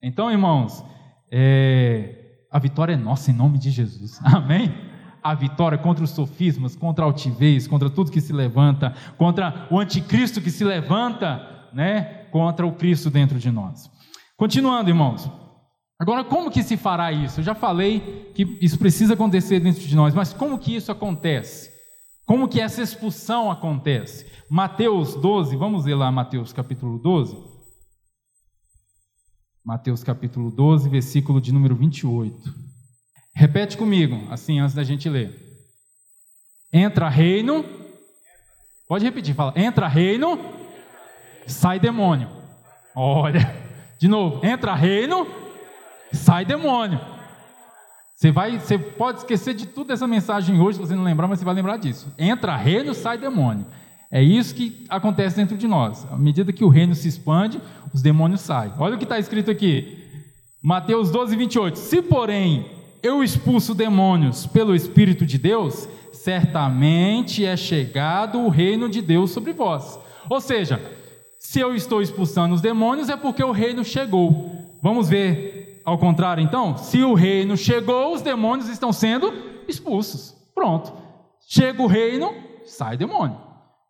Então, 0.01 0.31
irmãos, 0.31 0.85
é, 1.31 2.24
a 2.55 2.59
vitória 2.61 2.93
é 2.93 2.97
nossa 2.97 3.33
em 3.33 3.35
nome 3.35 3.59
de 3.59 3.69
Jesus. 3.69 4.21
Amém? 4.23 4.73
A 5.21 5.35
vitória 5.35 5.77
contra 5.77 6.05
os 6.05 6.11
sofismas, 6.11 6.77
contra 6.77 7.05
a 7.05 7.09
altivez, 7.09 7.67
contra 7.67 7.91
tudo 7.91 8.13
que 8.13 8.21
se 8.21 8.33
levanta, 8.33 8.95
contra 9.19 9.67
o 9.73 9.81
anticristo 9.81 10.41
que 10.41 10.53
se 10.53 10.63
levanta, 10.63 11.69
né? 11.73 12.29
Contra 12.31 12.65
o 12.65 12.71
Cristo 12.71 13.11
dentro 13.11 13.41
de 13.41 13.51
nós. 13.51 13.91
Continuando, 14.37 14.89
irmãos. 14.89 15.29
Agora, 15.99 16.23
como 16.23 16.49
que 16.49 16.63
se 16.63 16.77
fará 16.77 17.11
isso? 17.11 17.41
Eu 17.41 17.45
já 17.45 17.57
falei 17.57 18.31
que 18.37 18.57
isso 18.61 18.79
precisa 18.79 19.15
acontecer 19.15 19.59
dentro 19.59 19.81
de 19.81 19.97
nós, 19.97 20.15
mas 20.15 20.33
como 20.33 20.57
que 20.57 20.77
isso 20.77 20.93
acontece? 20.93 21.73
Como 22.25 22.47
que 22.47 22.61
essa 22.61 22.81
expulsão 22.81 23.51
acontece? 23.51 24.27
Mateus 24.49 25.17
12, 25.17 25.57
vamos 25.57 25.87
ler 25.87 25.97
lá 25.97 26.13
Mateus 26.13 26.53
capítulo 26.53 27.01
12. 27.01 27.54
Mateus 29.65 30.05
capítulo 30.05 30.51
12, 30.51 30.91
versículo 30.91 31.41
de 31.41 31.51
número 31.51 31.75
28. 31.75 32.53
Repete 33.35 33.79
comigo, 33.79 34.31
assim, 34.31 34.61
antes 34.61 34.75
da 34.75 34.85
gente 34.85 35.09
ler. 35.09 35.41
Entra 36.71 37.09
reino. 37.09 37.65
Pode 38.87 39.07
repetir, 39.07 39.35
fala. 39.35 39.55
Entra 39.57 39.89
reino, 39.89 40.39
sai 41.47 41.81
demônio. 41.81 42.29
Olha, 42.95 43.41
de 43.99 44.07
novo. 44.07 44.45
Entra 44.45 44.75
reino, 44.75 45.27
sai 46.13 46.45
demônio. 46.45 47.01
Você 48.15 48.31
vai, 48.31 48.59
você 48.59 48.77
pode 48.79 49.21
esquecer 49.21 49.55
de 49.55 49.67
tudo 49.67 49.95
essa 49.95 50.07
mensagem 50.07 50.61
hoje, 50.61 50.79
você 50.79 50.95
não 50.95 51.05
lembrar, 51.05 51.27
mas 51.27 51.39
você 51.39 51.45
vai 51.45 51.55
lembrar 51.55 51.79
disso. 51.79 52.13
Entra 52.19 52.55
reino, 52.55 52.93
sai 52.93 53.17
demônio. 53.17 53.67
É 54.15 54.23
isso 54.23 54.55
que 54.55 54.87
acontece 54.89 55.35
dentro 55.35 55.57
de 55.57 55.67
nós. 55.67 56.07
À 56.09 56.17
medida 56.17 56.53
que 56.53 56.63
o 56.63 56.69
reino 56.69 56.95
se 56.95 57.09
expande, 57.09 57.61
os 57.93 58.01
demônios 58.01 58.43
saem. 58.43 58.73
Olha 58.79 58.95
o 58.95 58.99
que 58.99 59.03
está 59.03 59.19
escrito 59.19 59.51
aqui. 59.51 59.99
Mateus 60.63 61.11
12, 61.11 61.35
28. 61.35 61.77
Se, 61.77 62.01
porém, 62.01 62.65
eu 63.03 63.25
expulso 63.25 63.75
demônios 63.75 64.47
pelo 64.47 64.73
Espírito 64.73 65.27
de 65.27 65.37
Deus, 65.37 65.89
certamente 66.13 67.45
é 67.45 67.57
chegado 67.57 68.39
o 68.39 68.49
reino 68.49 68.89
de 68.89 69.03
Deus 69.03 69.33
sobre 69.33 69.53
vós. 69.53 69.99
Ou 70.31 70.41
seja, 70.41 70.81
se 71.41 71.59
eu 71.59 71.75
estou 71.75 72.01
expulsando 72.01 72.55
os 72.55 72.61
demônios, 72.61 73.09
é 73.09 73.17
porque 73.17 73.43
o 73.43 73.51
reino 73.51 73.85
chegou. 73.85 74.79
Vamos 74.81 75.09
ver 75.09 75.83
ao 75.85 75.99
contrário, 75.99 76.41
então? 76.41 76.79
Se 76.79 77.03
o 77.03 77.15
reino 77.15 77.57
chegou, 77.57 78.15
os 78.15 78.23
demônios 78.23 78.69
estão 78.69 78.93
sendo 78.93 79.35
expulsos. 79.67 80.37
Pronto. 80.55 80.93
Chega 81.49 81.83
o 81.83 81.89
reino, 81.89 82.33
sai 82.65 82.97
demônio. 82.97 83.44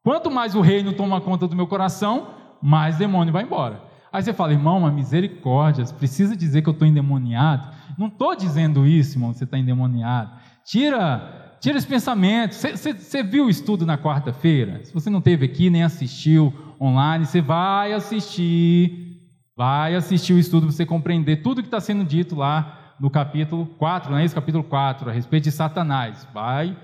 Quanto 0.05 0.31
mais 0.31 0.55
o 0.55 0.61
reino 0.61 0.93
toma 0.93 1.19
conta 1.19 1.49
do 1.49 1.57
meu 1.57 1.67
coração, 1.67 2.29
mais 2.61 2.99
demônio 2.99 3.33
vai 3.33 3.43
embora. 3.43 3.83
Aí 4.13 4.23
você 4.23 4.35
fala, 4.35 4.53
irmão, 4.53 4.79
uma 4.79 4.93
misericórdia, 4.93 5.83
precisa 5.87 6.37
dizer 6.37 6.61
que 6.61 6.69
eu 6.69 6.75
estou 6.75 6.87
endemoniado? 6.87 7.69
Não 7.97 8.09
estou 8.09 8.37
dizendo 8.37 8.87
isso, 8.87 9.17
irmão, 9.17 9.33
você 9.33 9.45
está 9.45 9.59
endemoniado. 9.59 10.31
Tira, 10.63 11.57
tira 11.59 11.79
esse 11.79 11.87
pensamento. 11.87 12.53
Você, 12.53 13.23
viu 13.23 13.47
o 13.47 13.51
estudo 13.51 13.87
na 13.87 13.97
quarta-feira? 13.97 14.85
Se 14.85 14.93
você 14.93 15.09
não 15.09 15.23
teve 15.23 15.47
aqui, 15.47 15.71
nem 15.71 15.83
assistiu 15.83 16.53
online, 16.79 17.25
você 17.25 17.41
vai 17.41 17.95
assistir, 17.95 19.23
vai 19.57 19.95
assistir 19.95 20.35
o 20.35 20.39
estudo 20.39 20.67
para 20.67 20.77
você 20.77 20.85
compreender 20.85 21.43
tudo 21.43 21.63
que 21.63 21.67
está 21.67 21.81
sendo 21.81 22.05
dito 22.05 22.37
lá 22.37 22.95
no 23.01 23.09
capítulo 23.09 23.65
4, 23.79 24.11
não 24.11 24.19
é 24.19 24.25
isso? 24.27 24.35
Capítulo 24.35 24.65
4, 24.65 25.09
a 25.09 25.13
respeito 25.13 25.45
de 25.45 25.51
Satanás. 25.51 26.29
Vai 26.35 26.77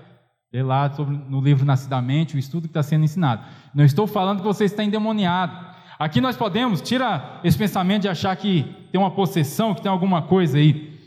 Lê 0.53 0.61
lá 0.61 0.91
sobre, 0.91 1.15
no 1.15 1.39
livro 1.39 1.65
Nascidamente, 1.65 2.35
o 2.35 2.39
estudo 2.39 2.63
que 2.63 2.71
está 2.71 2.83
sendo 2.83 3.05
ensinado. 3.05 3.45
Não 3.73 3.85
estou 3.85 4.05
falando 4.05 4.39
que 4.39 4.45
você 4.45 4.65
está 4.65 4.83
endemoniado. 4.83 5.71
Aqui 5.97 6.19
nós 6.19 6.35
podemos, 6.35 6.81
tira 6.81 7.39
esse 7.43 7.57
pensamento 7.57 8.01
de 8.01 8.09
achar 8.09 8.35
que 8.35 8.63
tem 8.91 8.99
uma 8.99 9.11
possessão, 9.11 9.73
que 9.73 9.81
tem 9.81 9.91
alguma 9.91 10.23
coisa 10.23 10.57
aí. 10.57 10.99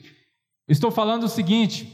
Estou 0.69 0.91
falando 0.91 1.25
o 1.25 1.29
seguinte: 1.29 1.93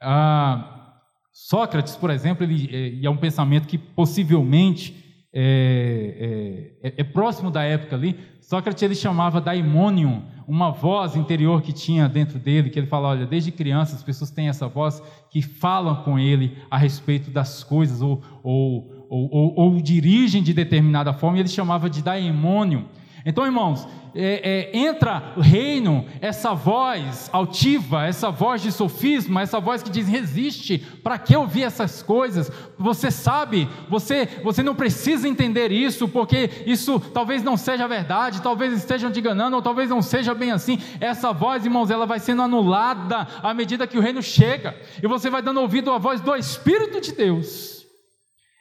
ah, 0.00 1.00
Sócrates, 1.32 1.96
por 1.96 2.10
exemplo, 2.10 2.44
ele 2.44 2.68
é, 3.02 3.06
é 3.06 3.10
um 3.10 3.16
pensamento 3.16 3.66
que 3.66 3.78
possivelmente 3.78 5.11
é, 5.34 6.72
é, 6.82 6.88
é, 6.88 6.94
é, 6.98 7.04
próximo 7.04 7.50
da 7.50 7.62
época 7.62 7.96
ali. 7.96 8.18
Sócrates 8.40 8.82
ele 8.82 8.94
chamava 8.94 9.40
daimonium, 9.40 10.22
uma 10.46 10.70
voz 10.70 11.16
interior 11.16 11.62
que 11.62 11.72
tinha 11.72 12.08
dentro 12.08 12.38
dele, 12.38 12.68
que 12.68 12.78
ele 12.78 12.86
fala, 12.86 13.08
olha, 13.08 13.24
desde 13.24 13.50
criança 13.50 13.96
as 13.96 14.02
pessoas 14.02 14.30
têm 14.30 14.48
essa 14.48 14.68
voz 14.68 15.02
que 15.30 15.40
falam 15.40 16.02
com 16.02 16.18
ele 16.18 16.58
a 16.70 16.76
respeito 16.76 17.30
das 17.30 17.64
coisas 17.64 18.02
ou, 18.02 18.20
ou, 18.42 19.06
ou, 19.08 19.28
ou, 19.32 19.54
ou 19.56 19.80
dirigem 19.80 20.42
de 20.42 20.52
determinada 20.52 21.14
forma, 21.14 21.38
e 21.38 21.40
ele 21.40 21.48
chamava 21.48 21.88
de 21.88 22.02
daimônio. 22.02 22.86
Então, 23.24 23.46
irmãos, 23.46 23.86
é, 24.14 24.70
é, 24.74 24.78
entra 24.78 25.32
o 25.36 25.40
reino, 25.40 26.04
essa 26.20 26.52
voz 26.52 27.30
altiva, 27.32 28.04
essa 28.04 28.30
voz 28.30 28.60
de 28.60 28.70
sofisma, 28.70 29.40
essa 29.40 29.58
voz 29.58 29.82
que 29.82 29.90
diz: 29.90 30.06
resiste, 30.06 30.78
para 31.02 31.18
que 31.18 31.34
ouvir 31.34 31.62
essas 31.62 32.02
coisas? 32.02 32.50
Você 32.78 33.10
sabe, 33.10 33.68
você, 33.88 34.28
você 34.42 34.62
não 34.62 34.74
precisa 34.74 35.28
entender 35.28 35.70
isso, 35.70 36.08
porque 36.08 36.50
isso 36.66 37.00
talvez 37.00 37.42
não 37.42 37.56
seja 37.56 37.88
verdade, 37.88 38.42
talvez 38.42 38.72
estejam 38.74 39.10
te 39.10 39.20
enganando, 39.20 39.56
ou 39.56 39.62
talvez 39.62 39.88
não 39.88 40.02
seja 40.02 40.34
bem 40.34 40.50
assim. 40.50 40.78
Essa 41.00 41.32
voz, 41.32 41.64
irmãos, 41.64 41.90
ela 41.90 42.04
vai 42.04 42.18
sendo 42.18 42.42
anulada 42.42 43.26
à 43.42 43.54
medida 43.54 43.86
que 43.86 43.96
o 43.96 44.02
reino 44.02 44.22
chega, 44.22 44.76
e 45.02 45.06
você 45.06 45.30
vai 45.30 45.40
dando 45.40 45.60
ouvido 45.60 45.90
à 45.90 45.98
voz 45.98 46.20
do 46.20 46.34
Espírito 46.34 47.00
de 47.00 47.12
Deus. 47.12 47.71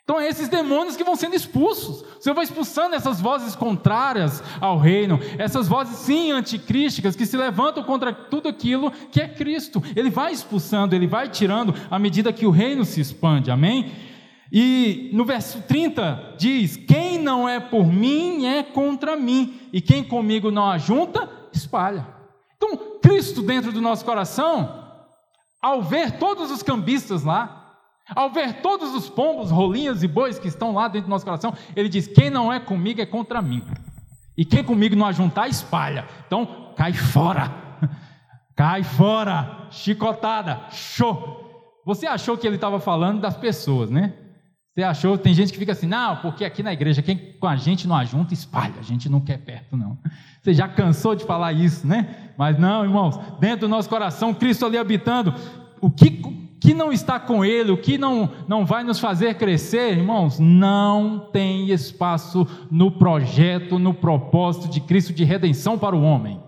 Então, 0.04 0.20
é 0.20 0.28
esses 0.28 0.50
demônios 0.50 0.98
que 0.98 1.04
vão 1.04 1.16
sendo 1.16 1.36
expulsos. 1.36 2.02
O 2.02 2.22
Senhor 2.22 2.34
vai 2.34 2.44
expulsando 2.44 2.96
essas 2.96 3.22
vozes 3.22 3.56
contrárias 3.56 4.44
ao 4.60 4.78
reino, 4.78 5.20
essas 5.38 5.68
vozes 5.68 5.98
sim 5.98 6.32
anticrísticas 6.32 7.16
que 7.16 7.26
se 7.26 7.38
levantam 7.38 7.84
contra 7.84 8.12
tudo 8.12 8.50
aquilo 8.50 8.92
que 9.12 9.22
é 9.22 9.28
Cristo. 9.28 9.82
Ele 9.96 10.10
vai 10.10 10.34
expulsando, 10.34 10.96
ele 10.96 11.08
vai 11.08 11.30
tirando 11.30 11.74
à 11.90 11.98
medida 11.98 12.34
que 12.34 12.46
o 12.46 12.52
reino 12.52 12.84
se 12.84 13.00
expande. 13.00 13.52
Amém? 13.52 13.92
E 14.52 15.10
no 15.14 15.24
verso 15.24 15.62
30 15.62 16.36
diz: 16.38 16.76
Quem 16.76 17.18
não 17.18 17.48
é 17.48 17.60
por 17.60 17.86
mim 17.86 18.46
é 18.46 18.64
contra 18.64 19.16
mim, 19.16 19.62
e 19.72 19.80
quem 19.80 20.04
comigo 20.04 20.52
não 20.52 20.70
ajunta, 20.70 21.30
espalha. 21.54 22.06
Então, 22.58 22.78
Cristo 23.02 23.42
dentro 23.42 23.72
do 23.72 23.80
nosso 23.80 24.04
coração, 24.04 24.84
ao 25.62 25.82
ver 25.82 26.18
todos 26.20 26.52
os 26.52 26.62
cambistas 26.62 27.24
lá, 27.24 27.61
ao 28.16 28.30
ver 28.30 28.62
todos 28.62 28.94
os 28.94 29.10
pombos, 29.10 29.52
rolinhas 29.52 30.04
e 30.04 30.08
bois 30.08 30.40
que 30.40 30.48
estão 30.48 30.74
lá 30.74 30.88
dentro 30.88 31.08
do 31.08 31.12
nosso 31.12 31.26
coração, 31.26 31.54
ele 31.76 31.90
diz: 31.90 32.08
Quem 32.08 32.30
não 32.30 32.52
é 32.52 32.60
comigo 32.60 33.02
é 33.02 33.06
contra 33.06 33.42
mim. 33.42 33.64
E 34.38 34.46
quem 34.46 34.64
comigo 34.64 34.96
não 34.96 35.06
ajuntar, 35.06 35.50
espalha. 35.50 36.06
Então, 36.26 36.74
cai 36.76 36.94
fora. 36.94 37.52
Cai 38.56 38.84
fora. 38.84 39.68
Chicotada. 39.72 40.62
Show. 40.72 41.82
Você 41.86 42.06
achou 42.06 42.38
que 42.38 42.46
ele 42.46 42.56
estava 42.56 42.80
falando 42.80 43.20
das 43.20 43.36
pessoas, 43.36 43.90
né? 43.90 44.14
Você 44.74 44.84
achou, 44.84 45.18
tem 45.18 45.34
gente 45.34 45.52
que 45.52 45.60
fica 45.60 45.74
assim, 45.74 45.88
não, 45.88 46.18
porque 46.18 46.46
aqui 46.46 46.64
na 46.64 46.72
igreja, 46.72 47.02
quem 47.02 47.18
com 47.40 47.48
a 47.48 47.58
gente 47.58 47.88
não 47.88 47.96
ajunta, 47.96 48.34
espalha, 48.34 48.76
a 48.80 48.82
gente 48.82 49.10
não 49.10 49.20
quer 49.20 49.38
perto, 49.38 49.76
não. 49.76 49.98
Você 50.42 50.54
já 50.54 50.68
cansou 50.68 51.14
de 51.14 51.26
falar 51.26 51.52
isso, 51.52 51.86
né? 51.86 52.32
Mas 52.38 52.58
não, 52.58 52.84
irmãos, 52.84 53.20
dentro 53.40 53.62
do 53.62 53.68
nosso 53.68 53.90
coração, 53.90 54.34
Cristo 54.34 54.66
ali 54.66 54.78
habitando, 54.78 55.34
o 55.82 55.92
que 55.92 56.10
que 56.62 56.76
não 56.76 56.94
está 56.94 57.20
com 57.20 57.44
Ele, 57.44 57.72
o 57.72 57.78
que 57.78 57.98
não, 57.98 58.30
não 58.48 58.64
vai 58.64 58.84
nos 58.84 59.00
fazer 59.00 59.34
crescer, 59.34 59.98
irmãos, 59.98 60.38
não 60.40 61.28
tem 61.34 61.72
espaço 61.72 62.48
no 62.70 62.92
projeto, 62.92 63.80
no 63.80 63.96
propósito 63.96 64.70
de 64.70 64.80
Cristo 64.80 65.12
de 65.12 65.24
redenção 65.24 65.78
para 65.80 65.96
o 65.96 66.04
homem. 66.04 66.40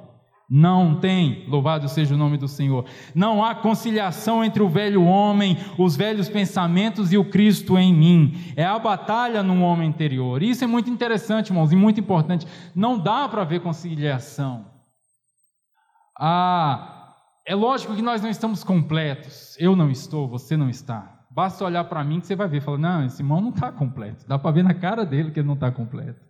Não 0.47 0.99
tem, 0.99 1.45
louvado 1.47 1.89
seja 1.89 2.13
o 2.13 2.17
nome 2.17 2.37
do 2.37 2.47
Senhor. 2.47 2.85
Não 3.15 3.43
há 3.43 3.55
conciliação 3.55 4.43
entre 4.43 4.61
o 4.61 4.69
velho 4.69 5.03
homem, 5.03 5.57
os 5.79 5.95
velhos 5.95 6.29
pensamentos 6.29 7.11
e 7.11 7.17
o 7.17 7.25
Cristo 7.25 7.75
em 7.75 7.91
mim. 7.91 8.37
É 8.55 8.63
a 8.63 8.77
batalha 8.77 9.41
no 9.41 9.63
homem 9.63 9.89
interior. 9.89 10.43
Isso 10.43 10.63
é 10.63 10.67
muito 10.67 10.91
interessante, 10.91 11.47
irmãos, 11.49 11.71
e 11.71 11.75
muito 11.75 11.99
importante. 11.99 12.45
Não 12.75 12.99
dá 12.99 13.27
para 13.27 13.43
ver 13.43 13.61
conciliação. 13.61 14.67
Ah, 16.19 16.92
é 17.45 17.55
lógico 17.55 17.95
que 17.95 18.01
nós 18.01 18.21
não 18.21 18.29
estamos 18.29 18.63
completos. 18.63 19.55
Eu 19.59 19.75
não 19.75 19.91
estou, 19.91 20.27
você 20.27 20.55
não 20.55 20.69
está. 20.69 21.25
Basta 21.29 21.65
olhar 21.65 21.83
para 21.85 22.03
mim 22.03 22.19
que 22.19 22.27
você 22.27 22.35
vai 22.35 22.47
ver. 22.47 22.61
Falar, 22.61 22.77
não, 22.77 23.05
esse 23.05 23.21
irmão 23.21 23.41
não 23.41 23.49
está 23.49 23.71
completo. 23.71 24.25
Dá 24.27 24.39
para 24.39 24.51
ver 24.51 24.63
na 24.63 24.73
cara 24.73 25.05
dele 25.05 25.31
que 25.31 25.39
ele 25.39 25.47
não 25.47 25.55
está 25.55 25.71
completo. 25.71 26.21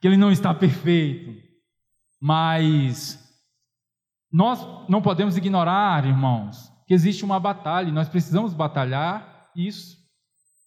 Que 0.00 0.06
ele 0.06 0.16
não 0.16 0.30
está 0.30 0.54
perfeito. 0.54 1.34
Mas 2.20 3.18
nós 4.32 4.66
não 4.88 5.02
podemos 5.02 5.36
ignorar, 5.36 6.06
irmãos, 6.06 6.72
que 6.86 6.94
existe 6.94 7.24
uma 7.24 7.40
batalha. 7.40 7.88
E 7.88 7.92
nós 7.92 8.08
precisamos 8.08 8.54
batalhar 8.54 9.50
isso 9.54 9.98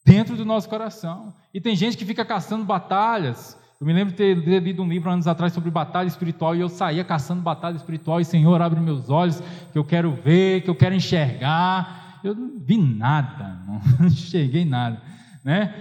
dentro 0.05 0.35
do 0.35 0.45
nosso 0.45 0.69
coração. 0.69 1.33
E 1.53 1.61
tem 1.61 1.75
gente 1.75 1.97
que 1.97 2.05
fica 2.05 2.25
caçando 2.25 2.65
batalhas 2.65 3.57
eu 3.81 3.87
me 3.87 3.93
lembro 3.93 4.11
de 4.13 4.35
ter, 4.35 4.59
lido 4.59 4.83
um 4.83 4.87
livro 4.87 5.09
anos 5.09 5.27
atrás 5.27 5.53
sobre 5.53 5.71
batalha 5.71 6.07
espiritual 6.07 6.55
e 6.55 6.59
eu 6.59 6.69
saía 6.69 7.03
caçando 7.03 7.41
batalha 7.41 7.75
espiritual 7.75 8.21
e 8.21 8.25
Senhor, 8.25 8.61
abre 8.61 8.79
meus 8.79 9.09
olhos, 9.09 9.41
que 9.73 9.79
eu 9.79 9.83
quero 9.83 10.11
ver, 10.11 10.61
que 10.61 10.69
eu 10.69 10.75
quero 10.75 10.93
enxergar. 10.93 12.19
Eu 12.23 12.35
não 12.35 12.59
vi 12.59 12.77
nada, 12.77 13.57
não 13.99 14.05
enxerguei 14.05 14.65
nada, 14.65 15.01
né? 15.43 15.73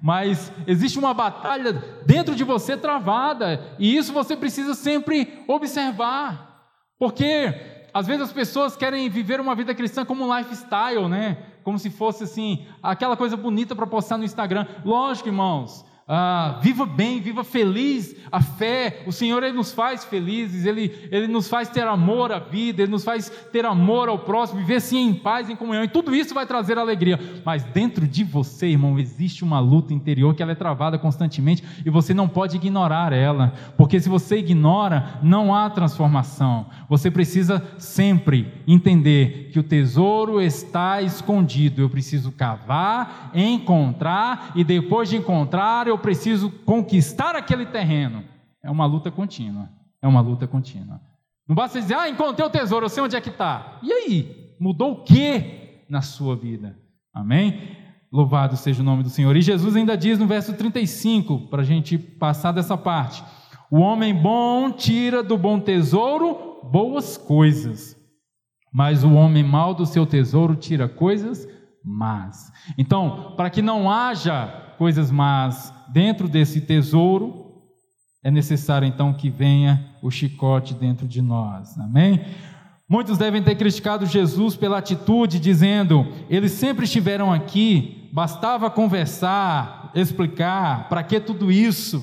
Mas 0.00 0.50
existe 0.66 0.98
uma 0.98 1.12
batalha 1.12 1.74
dentro 2.06 2.34
de 2.34 2.44
você 2.44 2.78
travada 2.78 3.60
e 3.78 3.94
isso 3.94 4.14
você 4.14 4.34
precisa 4.34 4.72
sempre 4.72 5.44
observar, 5.46 6.64
porque 6.98 7.54
às 7.92 8.06
vezes 8.06 8.22
as 8.22 8.32
pessoas 8.32 8.74
querem 8.74 9.10
viver 9.10 9.38
uma 9.38 9.54
vida 9.54 9.74
cristã 9.74 10.02
como 10.02 10.26
um 10.26 10.34
lifestyle, 10.34 11.10
né? 11.10 11.36
Como 11.62 11.78
se 11.78 11.90
fosse 11.90 12.24
assim, 12.24 12.64
aquela 12.82 13.18
coisa 13.18 13.36
bonita 13.36 13.76
para 13.76 13.86
postar 13.86 14.16
no 14.16 14.24
Instagram. 14.24 14.66
Lógico, 14.82 15.28
irmãos, 15.28 15.84
ah, 16.12 16.58
viva 16.60 16.84
bem, 16.84 17.20
viva 17.20 17.44
feliz 17.44 18.16
a 18.32 18.42
fé. 18.42 19.04
O 19.06 19.12
Senhor 19.12 19.44
ele 19.44 19.56
nos 19.56 19.72
faz 19.72 20.04
felizes, 20.04 20.66
ele, 20.66 20.92
ele 21.08 21.28
nos 21.28 21.48
faz 21.48 21.68
ter 21.68 21.86
amor 21.86 22.32
à 22.32 22.40
vida, 22.40 22.82
Ele 22.82 22.90
nos 22.90 23.04
faz 23.04 23.30
ter 23.52 23.64
amor 23.64 24.08
ao 24.08 24.18
próximo, 24.18 24.58
viver 24.58 24.80
sim 24.80 25.08
em 25.08 25.14
paz, 25.14 25.48
em 25.48 25.54
comunhão, 25.54 25.84
e 25.84 25.88
tudo 25.88 26.12
isso 26.12 26.34
vai 26.34 26.44
trazer 26.44 26.78
alegria. 26.78 27.18
Mas 27.44 27.62
dentro 27.62 28.08
de 28.08 28.24
você, 28.24 28.66
irmão, 28.66 28.98
existe 28.98 29.44
uma 29.44 29.60
luta 29.60 29.94
interior 29.94 30.34
que 30.34 30.42
ela 30.42 30.50
é 30.50 30.56
travada 30.56 30.98
constantemente 30.98 31.62
e 31.86 31.90
você 31.90 32.12
não 32.12 32.28
pode 32.28 32.56
ignorar 32.56 33.12
ela, 33.12 33.52
porque 33.76 34.00
se 34.00 34.08
você 34.08 34.38
ignora, 34.38 35.20
não 35.22 35.54
há 35.54 35.70
transformação. 35.70 36.66
Você 36.88 37.08
precisa 37.08 37.64
sempre 37.78 38.52
entender 38.66 39.50
que 39.52 39.60
o 39.60 39.62
tesouro 39.62 40.40
está 40.40 41.00
escondido. 41.00 41.82
Eu 41.82 41.88
preciso 41.88 42.32
cavar, 42.32 43.30
encontrar 43.32 44.50
e 44.56 44.64
depois 44.64 45.08
de 45.08 45.16
encontrar, 45.16 45.86
eu 45.86 45.99
preciso 46.00 46.50
conquistar 46.64 47.36
aquele 47.36 47.66
terreno. 47.66 48.24
É 48.62 48.70
uma 48.70 48.86
luta 48.86 49.10
contínua. 49.10 49.70
É 50.02 50.08
uma 50.08 50.20
luta 50.20 50.46
contínua. 50.46 51.00
Não 51.46 51.54
basta 51.54 51.80
dizer, 51.80 51.94
ah, 51.94 52.08
encontrei 52.08 52.46
o 52.46 52.50
tesouro, 52.50 52.86
eu 52.86 52.88
sei 52.88 53.02
onde 53.02 53.16
é 53.16 53.20
que 53.20 53.28
está. 53.28 53.78
E 53.82 53.92
aí? 53.92 54.54
Mudou 54.58 54.92
o 54.92 55.04
que 55.04 55.84
na 55.88 56.00
sua 56.00 56.36
vida? 56.36 56.78
Amém? 57.12 57.76
Louvado 58.12 58.56
seja 58.56 58.82
o 58.82 58.84
nome 58.84 59.02
do 59.02 59.10
Senhor. 59.10 59.36
E 59.36 59.42
Jesus 59.42 59.76
ainda 59.76 59.96
diz 59.96 60.18
no 60.18 60.26
verso 60.26 60.52
35, 60.52 61.48
para 61.48 61.62
a 61.62 61.64
gente 61.64 61.98
passar 61.98 62.52
dessa 62.52 62.76
parte: 62.76 63.22
O 63.70 63.78
homem 63.78 64.14
bom 64.14 64.70
tira 64.70 65.22
do 65.22 65.36
bom 65.36 65.58
tesouro 65.60 66.60
boas 66.62 67.16
coisas, 67.16 67.96
mas 68.72 69.02
o 69.04 69.12
homem 69.12 69.42
mau 69.42 69.74
do 69.74 69.86
seu 69.86 70.06
tesouro 70.06 70.56
tira 70.56 70.88
coisas 70.88 71.48
más. 71.84 72.52
Então, 72.76 73.34
para 73.36 73.50
que 73.50 73.62
não 73.62 73.90
haja 73.90 74.69
coisas 74.80 75.10
más 75.10 75.74
dentro 75.88 76.26
desse 76.26 76.58
tesouro, 76.62 77.52
é 78.24 78.30
necessário 78.30 78.88
então 78.88 79.12
que 79.12 79.28
venha 79.28 79.94
o 80.00 80.10
chicote 80.10 80.72
dentro 80.72 81.06
de 81.06 81.20
nós. 81.20 81.78
Amém? 81.78 82.24
Muitos 82.88 83.18
devem 83.18 83.42
ter 83.42 83.56
criticado 83.56 84.06
Jesus 84.06 84.56
pela 84.56 84.78
atitude, 84.78 85.38
dizendo: 85.38 86.06
eles 86.30 86.52
sempre 86.52 86.86
estiveram 86.86 87.30
aqui, 87.30 88.08
bastava 88.10 88.70
conversar, 88.70 89.92
explicar, 89.94 90.88
para 90.88 91.02
que 91.02 91.20
tudo 91.20 91.52
isso? 91.52 92.02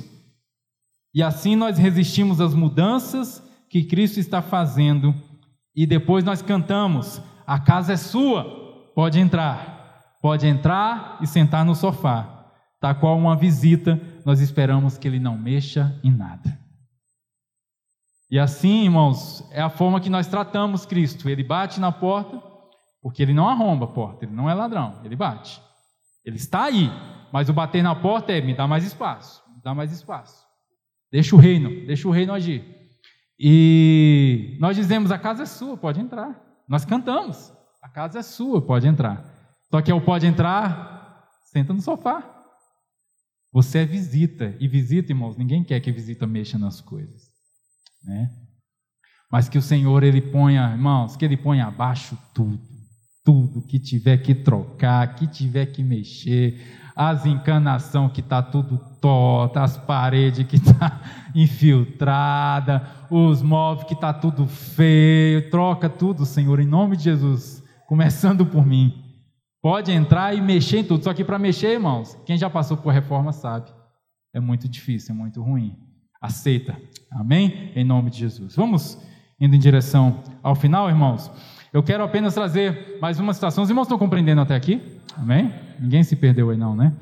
E 1.16 1.24
assim 1.24 1.56
nós 1.56 1.80
resistimos 1.80 2.40
às 2.40 2.54
mudanças 2.54 3.42
que 3.72 3.86
Cristo 3.86 4.20
está 4.20 4.40
fazendo, 4.40 5.16
e 5.76 5.88
depois 5.88 6.24
nós 6.24 6.44
cantamos: 6.44 7.20
a 7.48 7.58
casa 7.58 7.94
é 7.94 7.98
sua, 7.98 8.44
pode 8.94 9.20
entrar, 9.20 10.20
pode 10.22 10.46
entrar 10.46 11.18
e 11.20 11.26
sentar 11.26 11.66
no 11.66 11.74
sofá. 11.74 12.37
Tal 12.80 12.96
qual 12.96 13.18
uma 13.18 13.36
visita, 13.36 14.00
nós 14.26 14.40
esperamos 14.40 14.98
que 14.98 15.08
ele 15.08 15.20
não 15.20 15.38
mexa 15.38 16.00
em 16.04 16.12
nada. 16.12 16.58
E 18.30 18.38
assim, 18.38 18.84
irmãos, 18.84 19.48
é 19.52 19.62
a 19.62 19.70
forma 19.70 20.02
que 20.02 20.10
nós 20.10 20.28
tratamos 20.28 20.86
Cristo. 20.86 21.30
Ele 21.30 21.44
bate 21.44 21.80
na 21.80 21.92
porta, 21.92 22.42
porque 23.02 23.24
ele 23.24 23.34
não 23.34 23.48
arromba 23.48 23.86
a 23.86 23.90
porta, 23.90 24.26
ele 24.26 24.34
não 24.34 24.50
é 24.50 24.54
ladrão, 24.54 25.00
ele 25.04 25.16
bate. 25.16 25.62
Ele 26.26 26.36
está 26.36 26.66
aí, 26.66 26.92
mas 27.32 27.48
o 27.48 27.54
bater 27.54 27.82
na 27.82 27.96
porta 27.96 28.34
é 28.34 28.42
me 28.42 28.54
dá 28.54 28.68
mais 28.68 28.84
espaço, 28.84 29.42
me 29.56 29.62
dá 29.62 29.74
mais 29.74 29.92
espaço. 29.94 30.46
Deixa 31.10 31.36
o 31.36 31.40
reino, 31.40 31.70
deixa 31.88 32.08
o 32.08 32.12
reino 32.12 32.34
agir. 32.34 32.64
E 33.40 34.58
nós 34.60 34.76
dizemos: 34.76 35.10
a 35.10 35.18
casa 35.18 35.44
é 35.44 35.46
sua, 35.46 35.78
pode 35.78 36.02
entrar. 36.02 36.38
Nós 36.68 36.84
cantamos: 36.84 37.54
a 37.82 37.88
casa 37.88 38.20
é 38.20 38.22
sua, 38.22 38.62
pode 38.62 38.88
entrar. 38.88 39.24
Só 39.72 39.82
que 39.82 39.90
é 39.90 39.96
o 39.96 40.02
pode 40.02 40.28
entrar, 40.28 41.30
senta 41.46 41.72
no 41.72 41.82
sofá. 41.82 42.37
Você 43.52 43.80
é 43.80 43.86
visita, 43.86 44.56
e 44.60 44.68
visita, 44.68 45.12
irmãos, 45.12 45.38
ninguém 45.38 45.64
quer 45.64 45.80
que 45.80 45.91
visita 45.91 46.28
mexa 46.28 46.58
nas 46.58 46.82
coisas, 46.82 47.32
né? 48.04 48.30
Mas 49.32 49.50
que 49.50 49.58
o 49.58 49.62
Senhor, 49.62 50.04
Ele 50.04 50.22
ponha, 50.22 50.72
irmãos, 50.72 51.16
que 51.16 51.26
Ele 51.26 51.38
ponha 51.38 51.66
abaixo 51.66 52.18
tudo, 52.34 52.60
tudo 53.24 53.66
que 53.66 53.80
tiver 53.80 54.18
que 54.20 54.34
trocar, 54.34 55.16
que 55.16 55.28
tiver 55.28 55.66
que 55.68 55.84
mexer, 55.84 56.62
as 56.95 57.26
encanação 57.26 58.10
que 58.10 58.22
está 58.22 58.41
tudo 58.41 58.80
torta, 59.00 59.62
as 59.62 59.78
paredes 59.78 60.48
que 60.48 60.56
está 60.56 61.02
infiltrada, 61.36 62.88
os 63.12 63.41
móveis 63.41 63.88
que 63.88 63.93
está 63.93 64.14
tudo 64.14 64.48
feio, 64.48 65.50
troca 65.50 65.89
tudo, 65.89 66.26
Senhor, 66.26 66.60
em 66.60 66.66
nome 66.66 66.98
de 66.98 67.04
Jesus, 67.04 67.64
começando 67.86 68.45
por 68.45 68.66
mim. 68.66 69.07
Pode 69.68 69.91
entrar 69.91 70.34
e 70.34 70.39
mexer 70.39 70.78
em 70.78 70.84
tudo, 70.86 71.03
só 71.03 71.13
que 71.13 71.26
para 71.26 71.38
mexer, 71.38 71.74
irmãos, 71.74 72.18
quem 72.26 72.38
já 72.38 72.49
passou 72.49 72.78
por 72.78 72.93
reforma 72.93 73.34
sabe, 73.34 73.70
é 74.34 74.39
muito 74.39 74.65
difícil, 74.65 75.13
é 75.13 75.18
muito 75.18 75.43
ruim. 75.43 75.76
Aceita, 76.22 76.74
amém? 77.11 77.74
Em 77.76 77.84
nome 77.84 78.09
de 78.09 78.18
Jesus. 78.18 78.55
Vamos 78.55 78.97
indo 79.38 79.53
em 79.53 79.59
direção 79.59 80.24
ao 80.41 80.55
final, 80.55 80.88
irmãos. 80.88 81.30
Eu 81.74 81.84
quero 81.84 82.01
apenas 82.01 82.34
trazer 82.34 82.97
mais 83.01 83.20
uma 83.20 83.34
situação. 83.34 83.61
Os 83.61 83.70
irmãos 83.70 83.88
estão 83.88 83.97
compreendendo 83.97 84.39
até 84.39 84.55
aqui? 84.55 84.82
Amém? 85.18 85.53
Ninguém 85.78 86.01
se 86.01 86.15
perdeu 86.15 86.49
aí, 86.49 86.55
não, 86.55 86.74
né? 86.74 86.93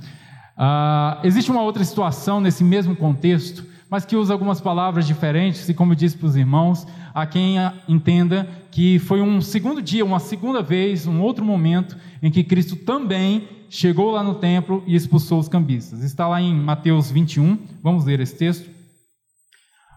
Ah, 0.58 1.20
existe 1.24 1.52
uma 1.52 1.62
outra 1.62 1.84
situação 1.84 2.42
nesse 2.42 2.64
mesmo 2.64 2.96
contexto, 2.96 3.64
mas 3.90 4.06
que 4.06 4.16
usa 4.16 4.34
algumas 4.34 4.60
palavras 4.60 5.06
diferentes, 5.06 5.68
e 5.70 5.74
como 5.74 5.92
eu 5.92 5.96
disse 5.96 6.18
para 6.18 6.28
os 6.28 6.36
irmãos, 6.36 6.88
a 7.14 7.26
quem 7.26 7.56
entenda 7.88 8.48
que 8.72 9.00
foi 9.00 9.22
um 9.22 9.40
segundo 9.40 9.82
dia, 9.82 10.04
uma 10.04 10.20
segunda 10.20 10.62
vez, 10.62 11.08
um 11.08 11.22
outro 11.22 11.46
momento 11.46 11.98
em 12.22 12.32
que 12.32 12.44
Cristo 12.44 12.76
também 12.76 13.48
chegou 13.70 14.12
lá 14.12 14.24
no 14.24 14.36
templo 14.36 14.84
e 14.86 14.96
expulsou 14.96 15.40
os 15.40 15.48
cambistas. 15.48 16.04
Está 16.04 16.28
lá 16.28 16.42
em 16.42 16.54
Mateus 16.54 17.12
21, 17.12 17.58
vamos 17.82 18.06
ler 18.06 18.20
esse 18.20 18.36
texto, 18.36 18.70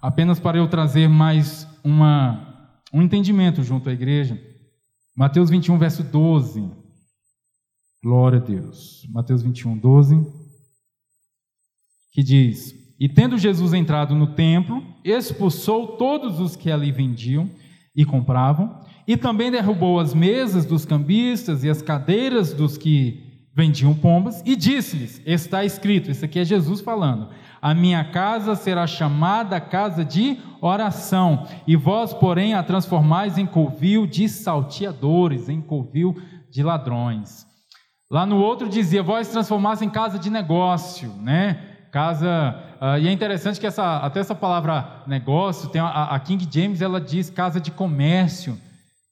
apenas 0.03 0.39
para 0.39 0.59
eu 0.59 0.69
trazer 0.69 1.09
mais 1.09 1.67
uma, 1.83 2.75
um 2.93 3.03
entendimento 3.03 3.63
junto 3.63 3.89
à 3.89 3.93
igreja. 3.93 4.41
Mateus 5.17 5.51
21, 5.51 5.79
verso 5.79 6.05
12. 6.05 6.71
Glória 8.03 8.39
a 8.39 8.43
Deus. 8.43 9.05
Mateus 9.11 9.43
21, 9.43 9.77
12. 9.77 10.25
Que 12.13 12.23
diz: 12.23 12.75
E 12.99 13.09
tendo 13.09 13.39
Jesus 13.39 13.73
entrado 13.73 14.15
no 14.15 14.29
templo, 14.29 14.83
expulsou 15.05 15.97
todos 15.97 16.41
os 16.41 16.57
que 16.57 16.71
ali 16.71 16.91
vendiam 16.91 17.49
e 17.95 18.05
compravam, 18.05 18.81
e 19.07 19.17
também 19.17 19.51
derrubou 19.51 19.99
as 19.99 20.13
mesas 20.13 20.65
dos 20.65 20.85
cambistas 20.85 21.65
e 21.65 21.71
as 21.71 21.81
cadeiras 21.81 22.53
dos 22.53 22.77
que 22.77 23.29
vendiam 23.55 23.95
pombas, 23.95 24.43
e 24.45 24.55
disse-lhes: 24.55 25.23
Está 25.25 25.65
escrito, 25.65 26.11
isso 26.11 26.25
aqui 26.25 26.39
é 26.39 26.45
Jesus 26.45 26.81
falando: 26.81 27.29
A 27.63 27.75
minha 27.75 28.05
casa 28.05 28.55
será 28.55 28.87
chamada 28.87 29.61
casa 29.61 30.05
de 30.05 30.37
oração, 30.61 31.47
e 31.67 31.77
vós, 31.77 32.13
porém, 32.13 32.55
a 32.55 32.63
transformais 32.63 33.39
em 33.39 33.47
covil 33.47 34.07
de 34.07 34.29
salteadores, 34.29 35.49
em 35.49 35.61
covil 35.61 36.17
de 36.51 36.63
ladrões. 36.63 37.47
Lá 38.11 38.25
no 38.25 38.39
outro 38.39 38.69
dizia: 38.69 39.03
vós 39.03 39.29
transformasse 39.29 39.85
em 39.85 39.91
casa 39.91 40.19
de 40.19 40.31
negócio, 40.31 41.13
né? 41.21 41.61
Casa. 41.93 42.65
Uh, 42.81 42.99
e 43.01 43.09
é 43.09 43.13
interessante 43.13 43.59
que 43.59 43.67
essa, 43.67 43.99
até 43.99 44.21
essa 44.21 44.35
palavra 44.35 45.03
negócio, 45.07 45.69
tem 45.69 45.81
a, 45.81 46.05
a 46.05 46.21
King 46.21 46.49
James 46.51 46.81
ela 46.81 47.01
diz 47.01 47.29
casa 47.29 47.61
de 47.61 47.71
comércio. 47.71 48.59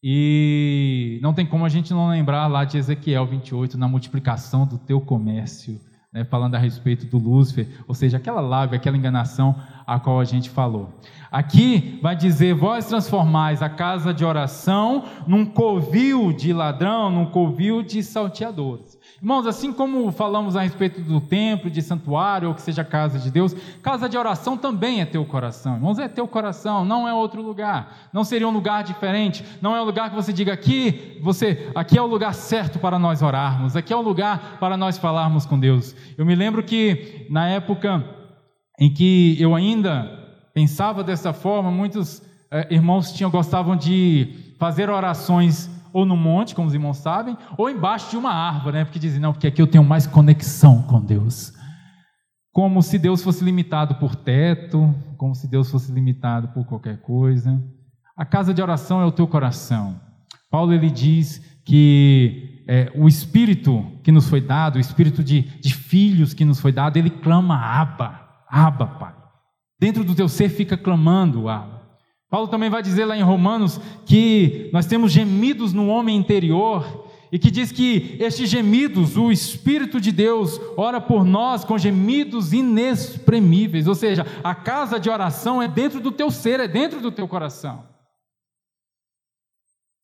E 0.02 1.18
não 1.20 1.34
tem 1.34 1.44
como 1.44 1.64
a 1.64 1.68
gente 1.68 1.92
não 1.92 2.08
lembrar 2.08 2.46
lá 2.46 2.64
de 2.64 2.78
Ezequiel 2.78 3.26
28, 3.26 3.76
na 3.76 3.88
multiplicação 3.88 4.64
do 4.64 4.78
teu 4.78 5.00
comércio, 5.00 5.80
né, 6.12 6.24
falando 6.24 6.54
a 6.54 6.58
respeito 6.58 7.06
do 7.06 7.18
Lúcifer, 7.18 7.66
ou 7.88 7.94
seja, 7.94 8.18
aquela 8.18 8.40
lábia, 8.40 8.76
aquela 8.76 8.96
enganação 8.96 9.56
a 9.84 9.98
qual 9.98 10.20
a 10.20 10.24
gente 10.24 10.48
falou. 10.48 11.00
Aqui 11.30 11.98
vai 12.00 12.14
dizer: 12.14 12.54
Vós 12.54 12.86
transformais 12.86 13.62
a 13.62 13.68
casa 13.68 14.14
de 14.14 14.24
oração 14.24 15.04
num 15.26 15.44
covil 15.44 16.32
de 16.32 16.52
ladrão, 16.52 17.10
num 17.10 17.26
covil 17.26 17.82
de 17.82 18.02
salteadores. 18.02 18.96
Irmãos, 19.18 19.46
assim 19.46 19.72
como 19.72 20.12
falamos 20.12 20.56
a 20.56 20.62
respeito 20.62 21.00
do 21.00 21.22
templo, 21.22 21.70
de 21.70 21.80
santuário, 21.80 22.48
ou 22.48 22.54
que 22.54 22.60
seja 22.60 22.84
casa 22.84 23.18
de 23.18 23.30
Deus, 23.30 23.56
casa 23.82 24.08
de 24.08 24.16
oração 24.16 24.58
também 24.58 25.00
é 25.00 25.06
teu 25.06 25.24
coração. 25.24 25.74
Irmãos, 25.76 25.98
é 25.98 26.06
teu 26.06 26.28
coração, 26.28 26.84
não 26.84 27.08
é 27.08 27.14
outro 27.14 27.40
lugar. 27.40 28.10
Não 28.12 28.24
seria 28.24 28.46
um 28.46 28.50
lugar 28.50 28.84
diferente. 28.84 29.42
Não 29.62 29.74
é 29.74 29.80
um 29.80 29.84
lugar 29.84 30.10
que 30.10 30.16
você 30.16 30.34
diga 30.34 30.52
aqui, 30.52 31.18
você, 31.22 31.70
aqui 31.74 31.96
é 31.96 32.02
o 32.02 32.06
lugar 32.06 32.34
certo 32.34 32.78
para 32.78 32.98
nós 32.98 33.22
orarmos. 33.22 33.74
Aqui 33.74 33.92
é 33.92 33.96
o 33.96 34.02
lugar 34.02 34.58
para 34.60 34.76
nós 34.76 34.98
falarmos 34.98 35.46
com 35.46 35.58
Deus. 35.58 35.96
Eu 36.18 36.26
me 36.26 36.34
lembro 36.34 36.62
que 36.62 37.26
na 37.30 37.48
época 37.48 38.04
em 38.78 38.92
que 38.92 39.40
eu 39.40 39.54
ainda 39.54 40.26
pensava 40.52 41.02
dessa 41.02 41.32
forma, 41.32 41.70
muitos 41.70 42.22
eh, 42.50 42.66
irmãos 42.70 43.12
tinham 43.12 43.30
gostavam 43.30 43.76
de 43.76 44.54
fazer 44.58 44.90
orações 44.90 45.70
ou 45.96 46.04
no 46.04 46.14
monte, 46.14 46.54
como 46.54 46.68
os 46.68 46.74
irmãos 46.74 46.98
sabem, 46.98 47.38
ou 47.56 47.70
embaixo 47.70 48.10
de 48.10 48.18
uma 48.18 48.30
árvore, 48.30 48.76
né? 48.76 48.84
Porque 48.84 48.98
dizem, 48.98 49.18
não, 49.18 49.32
porque 49.32 49.46
aqui 49.46 49.62
eu 49.62 49.66
tenho 49.66 49.82
mais 49.82 50.06
conexão 50.06 50.82
com 50.82 51.00
Deus. 51.00 51.54
Como 52.52 52.82
se 52.82 52.98
Deus 52.98 53.22
fosse 53.22 53.42
limitado 53.42 53.94
por 53.94 54.14
teto, 54.14 54.94
como 55.16 55.34
se 55.34 55.48
Deus 55.48 55.70
fosse 55.70 55.90
limitado 55.90 56.48
por 56.48 56.66
qualquer 56.66 57.00
coisa. 57.00 57.58
A 58.14 58.26
casa 58.26 58.52
de 58.52 58.60
oração 58.60 59.00
é 59.00 59.06
o 59.06 59.10
teu 59.10 59.26
coração. 59.26 59.98
Paulo 60.50 60.74
ele 60.74 60.90
diz 60.90 61.40
que 61.64 62.62
é, 62.68 62.92
o 62.94 63.08
Espírito 63.08 63.82
que 64.04 64.12
nos 64.12 64.28
foi 64.28 64.42
dado, 64.42 64.76
o 64.76 64.80
Espírito 64.80 65.24
de, 65.24 65.44
de 65.62 65.72
filhos 65.72 66.34
que 66.34 66.44
nos 66.44 66.60
foi 66.60 66.72
dado, 66.72 66.98
ele 66.98 67.08
clama 67.08 67.56
Abba, 67.56 68.20
Abba, 68.46 68.86
Pai. 68.86 69.14
Dentro 69.80 70.04
do 70.04 70.14
teu 70.14 70.28
ser 70.28 70.50
fica 70.50 70.76
clamando, 70.76 71.48
Abba. 71.48 71.75
Paulo 72.28 72.48
também 72.48 72.68
vai 72.68 72.82
dizer 72.82 73.04
lá 73.04 73.16
em 73.16 73.22
Romanos 73.22 73.80
que 74.04 74.68
nós 74.72 74.86
temos 74.86 75.12
gemidos 75.12 75.72
no 75.72 75.88
homem 75.88 76.16
interior 76.16 77.06
e 77.30 77.38
que 77.38 77.50
diz 77.50 77.72
que 77.72 78.16
estes 78.20 78.48
gemidos, 78.48 79.16
o 79.16 79.30
Espírito 79.30 80.00
de 80.00 80.10
Deus 80.12 80.60
ora 80.76 81.00
por 81.00 81.24
nós 81.24 81.64
com 81.64 81.78
gemidos 81.78 82.52
inexprimíveis, 82.52 83.86
ou 83.86 83.94
seja, 83.94 84.26
a 84.42 84.54
casa 84.54 84.98
de 84.98 85.10
oração 85.10 85.62
é 85.62 85.68
dentro 85.68 86.00
do 86.00 86.12
teu 86.12 86.30
ser, 86.30 86.60
é 86.60 86.68
dentro 86.68 87.00
do 87.00 87.12
teu 87.12 87.26
coração. 87.28 87.86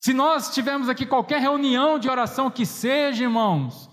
Se 0.03 0.13
nós 0.13 0.53
tivermos 0.53 0.89
aqui 0.89 1.07
qualquer 1.07 1.41
reunião 1.41 1.97
de 1.99 2.09
oração 2.09 2.51
que 2.51 2.67
seja, 2.67 3.23
irmãos, 3.23 3.89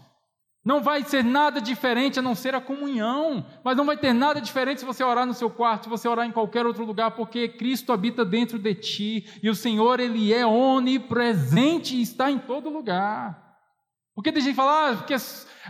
não 0.64 0.82
vai 0.82 1.04
ser 1.04 1.24
nada 1.24 1.62
diferente 1.62 2.20
a 2.20 2.22
não 2.22 2.36
ser 2.36 2.54
a 2.54 2.62
comunhão, 2.62 3.46
mas 3.64 3.78
não 3.78 3.86
vai 3.86 3.98
ter 3.98 4.14
nada 4.14 4.42
diferente 4.42 4.80
se 4.80 4.86
você 4.86 5.04
orar 5.04 5.26
no 5.26 5.34
seu 5.34 5.50
quarto, 5.50 5.84
se 5.84 5.90
você 5.90 6.08
orar 6.08 6.26
em 6.26 6.32
qualquer 6.32 6.66
outro 6.66 6.86
lugar, 6.86 7.12
porque 7.12 7.48
Cristo 7.48 7.94
habita 7.94 8.26
dentro 8.26 8.60
de 8.60 8.76
ti 8.76 9.26
e 9.42 9.50
o 9.50 9.56
Senhor, 9.56 10.00
Ele 10.00 10.34
é 10.34 10.46
onipresente 10.46 11.96
e 11.96 12.02
está 12.02 12.30
em 12.30 12.38
todo 12.38 12.70
lugar. 12.70 13.50
Porque 14.14 14.34
tem 14.34 14.42
gente 14.42 14.52
que 14.52 14.58
fala, 14.58 14.92
ah, 14.92 14.96
porque, 14.98 15.16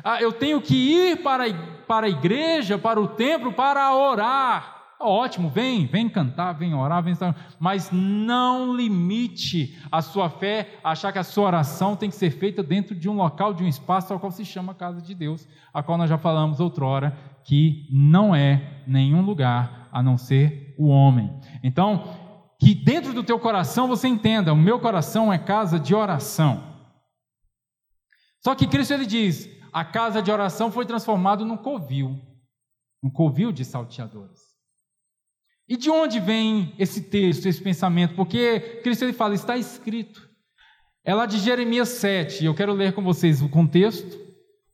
ah, 0.04 0.22
eu 0.22 0.34
tenho 0.34 0.60
que 0.60 0.74
ir 0.74 1.18
para, 1.22 1.46
para 1.88 2.08
a 2.08 2.10
igreja, 2.10 2.80
para 2.80 3.00
o 3.00 3.08
templo, 3.08 3.54
para 3.54 3.94
orar. 3.94 4.79
Ótimo, 5.02 5.50
vem, 5.50 5.86
vem 5.86 6.10
cantar, 6.10 6.52
vem 6.52 6.74
orar, 6.74 7.02
vem 7.02 7.14
estar, 7.14 7.34
mas 7.58 7.90
não 7.90 8.76
limite 8.76 9.80
a 9.90 10.02
sua 10.02 10.30
fé, 10.30 10.78
achar 10.84 11.14
que 11.14 11.20
a 11.20 11.24
sua 11.24 11.46
oração 11.46 11.96
tem 11.96 12.10
que 12.10 12.18
ser 12.18 12.32
feita 12.32 12.62
dentro 12.62 12.94
de 12.94 13.08
um 13.08 13.16
local, 13.16 13.54
de 13.54 13.64
um 13.64 13.68
espaço 13.68 14.12
ao 14.12 14.20
qual 14.20 14.30
se 14.30 14.44
chama 14.44 14.76
casa 14.76 15.02
de 15.02 15.16
Deus, 15.16 15.48
a 15.74 15.82
qual 15.82 15.98
nós 15.98 16.10
já 16.10 16.18
falamos 16.18 16.60
outrora 16.60 17.18
que 17.46 17.88
não 17.90 18.36
é 18.36 18.84
nenhum 18.86 19.22
lugar 19.22 19.88
a 19.90 20.04
não 20.04 20.18
ser 20.18 20.76
o 20.78 20.88
homem. 20.88 21.34
Então, 21.64 22.04
que 22.60 22.76
dentro 22.76 23.14
do 23.14 23.24
teu 23.24 23.40
coração 23.40 23.88
você 23.88 24.10
entenda, 24.10 24.52
o 24.52 24.58
meu 24.58 24.82
coração 24.82 25.32
é 25.32 25.38
casa 25.38 25.80
de 25.80 25.96
oração. 25.96 26.62
Só 28.44 28.54
que 28.54 28.68
Cristo 28.68 28.94
ele 28.94 29.06
diz, 29.06 29.50
a 29.72 29.86
casa 29.86 30.22
de 30.22 30.30
oração 30.30 30.70
foi 30.70 30.86
transformada 30.86 31.46
num 31.46 31.56
covil, 31.56 32.20
um 33.02 33.10
covil 33.10 33.54
de 33.54 33.64
salteadores. 33.64 34.49
E 35.70 35.78
de 35.78 35.88
onde 35.92 36.20
vem 36.20 36.74
esse 36.80 37.00
texto, 37.00 37.46
esse 37.46 37.62
pensamento? 37.62 38.16
Porque 38.16 38.60
Cristo 38.82 39.06
ele 39.06 39.14
fala, 39.14 39.36
está 39.36 39.56
escrito. 39.56 40.28
É 41.06 41.14
lá 41.14 41.28
de 41.28 41.38
Jeremias 41.38 41.90
7, 41.90 42.44
eu 42.44 42.56
quero 42.56 42.74
ler 42.74 42.94
com 42.94 43.04
vocês 43.04 43.40
o 43.40 43.48
contexto, 43.48 44.18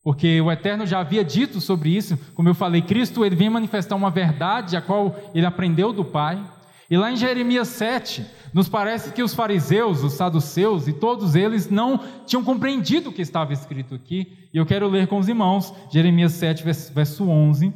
porque 0.01 0.39
o 0.39 0.49
Eterno 0.49 0.85
já 0.85 1.01
havia 1.01 1.23
dito 1.23 1.59
sobre 1.59 1.89
isso, 1.89 2.17
como 2.33 2.47
eu 2.47 2.55
falei, 2.55 2.81
Cristo 2.81 3.25
ele 3.25 3.35
vem 3.35 3.49
manifestar 3.49 3.95
uma 3.95 4.09
verdade 4.09 4.77
a 4.77 4.81
qual 4.81 5.13
ele 5.33 5.45
aprendeu 5.45 5.91
do 5.91 6.05
Pai. 6.05 6.41
E 6.89 6.95
lá 6.95 7.11
em 7.11 7.17
Jeremias 7.17 7.67
7, 7.69 8.25
nos 8.53 8.69
parece 8.69 9.11
que 9.11 9.23
os 9.23 9.33
fariseus, 9.33 10.01
os 10.01 10.13
saduceus 10.13 10.87
e 10.87 10.93
todos 10.93 11.35
eles 11.35 11.69
não 11.69 11.99
tinham 12.25 12.43
compreendido 12.43 13.09
o 13.09 13.13
que 13.13 13.21
estava 13.21 13.51
escrito 13.51 13.95
aqui. 13.95 14.27
E 14.53 14.57
eu 14.57 14.65
quero 14.65 14.87
ler 14.87 15.07
com 15.07 15.17
os 15.17 15.27
irmãos 15.27 15.73
Jeremias 15.91 16.33
7, 16.33 16.63
verso 16.93 17.27
11, 17.27 17.73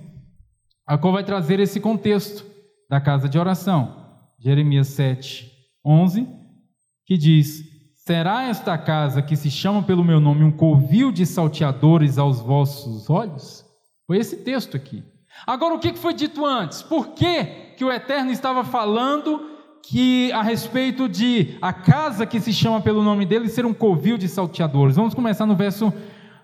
a 0.87 0.97
qual 0.97 1.11
vai 1.11 1.23
trazer 1.23 1.59
esse 1.59 1.79
contexto 1.81 2.49
da 2.89 2.99
casa 2.99 3.29
de 3.29 3.37
oração. 3.37 4.07
Jeremias 4.39 4.87
7, 4.87 5.51
11, 5.85 6.27
que 7.05 7.17
diz: 7.17 7.63
Será 7.95 8.43
esta 8.43 8.77
casa 8.77 9.21
que 9.21 9.35
se 9.35 9.51
chama 9.51 9.83
pelo 9.83 10.03
meu 10.03 10.19
nome 10.19 10.43
um 10.43 10.51
covil 10.51 11.11
de 11.11 11.25
salteadores 11.25 12.17
aos 12.17 12.39
vossos 12.39 13.09
olhos? 13.09 13.63
Foi 14.07 14.17
esse 14.17 14.37
texto 14.37 14.75
aqui. 14.75 15.03
Agora, 15.45 15.75
o 15.75 15.79
que 15.79 15.93
foi 15.93 16.13
dito 16.13 16.45
antes? 16.45 16.81
Por 16.81 17.09
que, 17.09 17.43
que 17.77 17.85
o 17.85 17.91
Eterno 17.91 18.31
estava 18.31 18.63
falando 18.63 19.47
que 19.83 20.31
a 20.31 20.41
respeito 20.41 21.07
de 21.07 21.57
a 21.61 21.71
casa 21.71 22.25
que 22.25 22.39
se 22.39 22.51
chama 22.51 22.81
pelo 22.81 23.03
nome 23.03 23.25
dele 23.25 23.47
ser 23.47 23.65
um 23.65 23.73
covil 23.73 24.17
de 24.17 24.27
salteadores? 24.27 24.95
Vamos 24.95 25.13
começar 25.13 25.45
no 25.45 25.55
verso, 25.55 25.93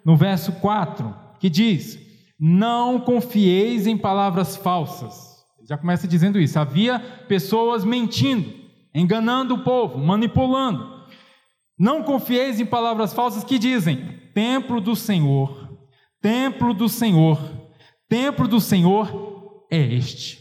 no 0.04 0.16
verso 0.16 0.52
4, 0.54 1.14
que 1.40 1.50
diz: 1.50 1.98
Não 2.40 3.00
confieis 3.00 3.88
em 3.88 3.98
palavras 3.98 4.56
falsas. 4.56 5.35
Já 5.68 5.78
começa 5.78 6.08
dizendo 6.08 6.40
isso. 6.40 6.60
Havia 6.60 7.00
pessoas 7.28 7.84
mentindo, 7.84 8.54
enganando 8.94 9.56
o 9.56 9.64
povo, 9.64 9.98
manipulando. 9.98 11.04
Não 11.78 12.04
confieis 12.04 12.60
em 12.60 12.66
palavras 12.66 13.14
falsas 13.14 13.44
que 13.44 13.58
dizem: 13.58 14.20
templo 14.34 14.80
do 14.80 14.96
Senhor, 14.96 15.78
templo 16.22 16.74
do 16.74 16.88
Senhor, 16.88 17.40
templo 18.08 18.48
do 18.48 18.62
Senhor 18.62 19.66
é 19.72 19.82
este. 19.82 20.40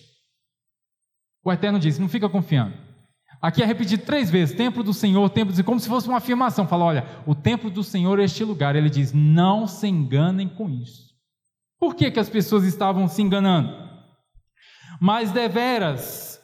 O 1.45 1.53
Eterno 1.53 1.79
diz: 1.79 1.99
não 1.99 2.09
fica 2.09 2.29
confiando. 2.29 2.85
Aqui 3.41 3.63
é 3.63 3.67
repetir 3.67 3.99
três 3.99 4.31
vezes: 4.31 4.57
templo 4.57 4.83
do 4.83 4.95
Senhor, 4.95 5.29
templo 5.31 5.53
do 5.53 5.57
Senhor, 5.57 5.67
como 5.67 5.81
se 5.81 5.89
fosse 5.89 6.07
uma 6.09 6.19
afirmação. 6.19 6.69
Fala, 6.69 6.85
olha, 6.85 7.07
o 7.27 7.35
templo 7.35 7.71
do 7.71 7.83
Senhor 7.83 8.19
é 8.19 8.25
este 8.25 8.45
lugar. 8.45 8.77
Ele 8.77 8.91
diz: 8.91 9.13
não 9.13 9.67
se 9.67 9.87
enganem 9.89 10.49
com 10.49 10.69
isso. 10.69 11.15
Por 11.79 11.95
que, 11.95 12.11
que 12.11 12.21
as 12.21 12.29
pessoas 12.29 12.65
estavam 12.65 13.09
se 13.09 13.21
enganando? 13.21 13.84
Mas 15.07 15.31
deveras, 15.31 16.41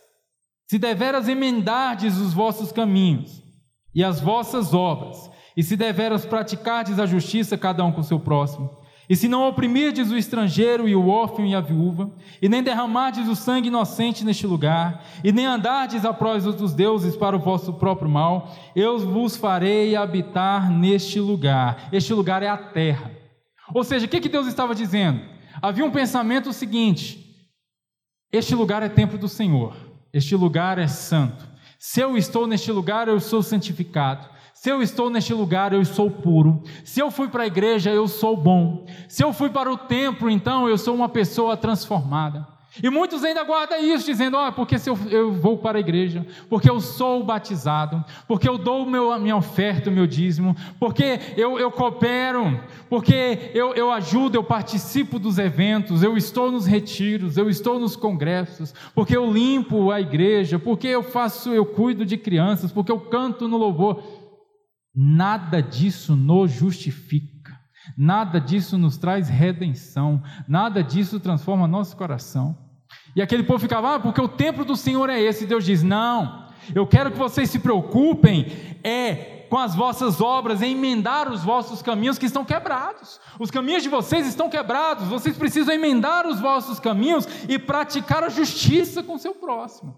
se 0.68 0.78
deveras 0.78 1.28
emendardes 1.28 2.18
os 2.18 2.34
vossos 2.34 2.70
caminhos 2.70 3.42
e 3.94 4.04
as 4.04 4.20
vossas 4.20 4.74
obras, 4.74 5.30
e 5.56 5.62
se 5.62 5.78
deveras 5.78 6.26
praticardes 6.26 6.98
a 6.98 7.06
justiça 7.06 7.56
cada 7.56 7.82
um 7.82 7.90
com 7.90 8.02
o 8.02 8.04
seu 8.04 8.20
próximo, 8.20 8.70
e 9.08 9.16
se 9.16 9.28
não 9.28 9.48
oprimirdes 9.48 10.10
o 10.10 10.16
estrangeiro 10.18 10.86
e 10.86 10.94
o 10.94 11.08
órfão 11.08 11.46
e 11.46 11.54
a 11.54 11.60
viúva, 11.62 12.14
e 12.42 12.50
nem 12.50 12.62
derramardes 12.62 13.28
o 13.28 13.34
sangue 13.34 13.68
inocente 13.68 14.26
neste 14.26 14.46
lugar, 14.46 15.06
e 15.24 15.32
nem 15.32 15.46
andardes 15.46 16.04
a 16.04 16.12
prós 16.12 16.44
dos 16.44 16.74
deuses 16.74 17.16
para 17.16 17.34
o 17.34 17.40
vosso 17.40 17.72
próprio 17.72 18.10
mal, 18.10 18.54
eu 18.76 18.98
vos 18.98 19.38
farei 19.38 19.96
habitar 19.96 20.70
neste 20.70 21.18
lugar. 21.18 21.88
Este 21.90 22.12
lugar 22.12 22.42
é 22.42 22.48
a 22.48 22.58
terra. 22.58 23.10
Ou 23.72 23.82
seja, 23.82 24.04
o 24.04 24.08
que 24.10 24.28
Deus 24.28 24.46
estava 24.46 24.74
dizendo? 24.74 25.22
Havia 25.62 25.86
um 25.86 25.90
pensamento 25.90 26.52
seguinte: 26.52 27.29
este 28.32 28.54
lugar 28.54 28.82
é 28.82 28.88
templo 28.88 29.18
do 29.18 29.28
Senhor, 29.28 29.74
este 30.12 30.36
lugar 30.36 30.78
é 30.78 30.86
santo. 30.86 31.48
Se 31.78 32.00
eu 32.00 32.16
estou 32.16 32.46
neste 32.46 32.70
lugar, 32.70 33.08
eu 33.08 33.18
sou 33.18 33.42
santificado. 33.42 34.28
Se 34.52 34.68
eu 34.68 34.82
estou 34.82 35.08
neste 35.08 35.32
lugar, 35.32 35.72
eu 35.72 35.82
sou 35.84 36.10
puro. 36.10 36.62
Se 36.84 37.00
eu 37.00 37.10
fui 37.10 37.28
para 37.28 37.44
a 37.44 37.46
igreja, 37.46 37.90
eu 37.90 38.06
sou 38.06 38.36
bom. 38.36 38.84
Se 39.08 39.24
eu 39.24 39.32
fui 39.32 39.48
para 39.48 39.72
o 39.72 39.78
templo, 39.78 40.28
então 40.28 40.68
eu 40.68 40.76
sou 40.76 40.94
uma 40.94 41.08
pessoa 41.08 41.56
transformada. 41.56 42.46
E 42.82 42.88
muitos 42.88 43.24
ainda 43.24 43.42
guardam 43.42 43.82
isso, 43.82 44.06
dizendo: 44.06 44.36
oh, 44.38 44.52
porque 44.52 44.78
se 44.78 44.88
eu, 44.88 44.98
eu, 45.10 45.32
vou 45.32 45.58
para 45.58 45.78
a 45.78 45.80
igreja, 45.80 46.24
porque 46.48 46.70
eu 46.70 46.80
sou 46.80 47.24
batizado, 47.24 48.04
porque 48.28 48.48
eu 48.48 48.56
dou 48.56 48.86
meu, 48.86 49.18
minha 49.18 49.36
oferta, 49.36 49.90
o 49.90 49.92
meu 49.92 50.06
dízimo, 50.06 50.54
porque 50.78 51.18
eu, 51.36 51.58
eu 51.58 51.70
coopero, 51.72 52.62
porque 52.88 53.50
eu, 53.54 53.74
eu 53.74 53.90
ajudo, 53.90 54.36
eu 54.36 54.44
participo 54.44 55.18
dos 55.18 55.38
eventos, 55.38 56.04
eu 56.04 56.16
estou 56.16 56.52
nos 56.52 56.64
retiros, 56.64 57.36
eu 57.36 57.50
estou 57.50 57.78
nos 57.78 57.96
congressos, 57.96 58.72
porque 58.94 59.16
eu 59.16 59.30
limpo 59.30 59.90
a 59.90 60.00
igreja, 60.00 60.58
porque 60.58 60.86
eu 60.86 61.02
faço, 61.02 61.50
eu 61.50 61.66
cuido 61.66 62.06
de 62.06 62.16
crianças, 62.16 62.70
porque 62.70 62.92
eu 62.92 63.00
canto 63.00 63.48
no 63.48 63.56
louvor. 63.56 64.02
Nada 64.94 65.62
disso 65.62 66.16
nos 66.16 66.50
justifica, 66.50 67.39
nada 68.00 68.40
disso 68.40 68.78
nos 68.78 68.96
traz 68.96 69.28
redenção, 69.28 70.22
nada 70.48 70.82
disso 70.82 71.20
transforma 71.20 71.68
nosso 71.68 71.94
coração. 71.94 72.56
E 73.14 73.20
aquele 73.20 73.42
povo 73.42 73.58
ficava, 73.58 73.96
ah, 73.96 74.00
porque 74.00 74.22
o 74.22 74.26
templo 74.28 74.64
do 74.64 74.74
Senhor 74.74 75.10
é 75.10 75.20
esse. 75.20 75.44
E 75.44 75.46
Deus 75.46 75.66
diz: 75.66 75.82
não, 75.82 76.46
eu 76.74 76.86
quero 76.86 77.10
que 77.10 77.18
vocês 77.18 77.50
se 77.50 77.58
preocupem 77.58 78.46
é 78.82 79.46
com 79.50 79.58
as 79.58 79.74
vossas 79.74 80.20
obras, 80.20 80.62
em 80.62 80.72
emendar 80.72 81.30
os 81.30 81.44
vossos 81.44 81.82
caminhos 81.82 82.16
que 82.16 82.24
estão 82.24 82.42
quebrados. 82.42 83.20
Os 83.38 83.50
caminhos 83.50 83.82
de 83.82 83.90
vocês 83.90 84.26
estão 84.26 84.48
quebrados, 84.48 85.08
vocês 85.08 85.36
precisam 85.36 85.74
emendar 85.74 86.26
os 86.26 86.40
vossos 86.40 86.80
caminhos 86.80 87.28
e 87.48 87.58
praticar 87.58 88.24
a 88.24 88.30
justiça 88.30 89.02
com 89.02 89.16
o 89.16 89.18
seu 89.18 89.34
próximo. 89.34 89.94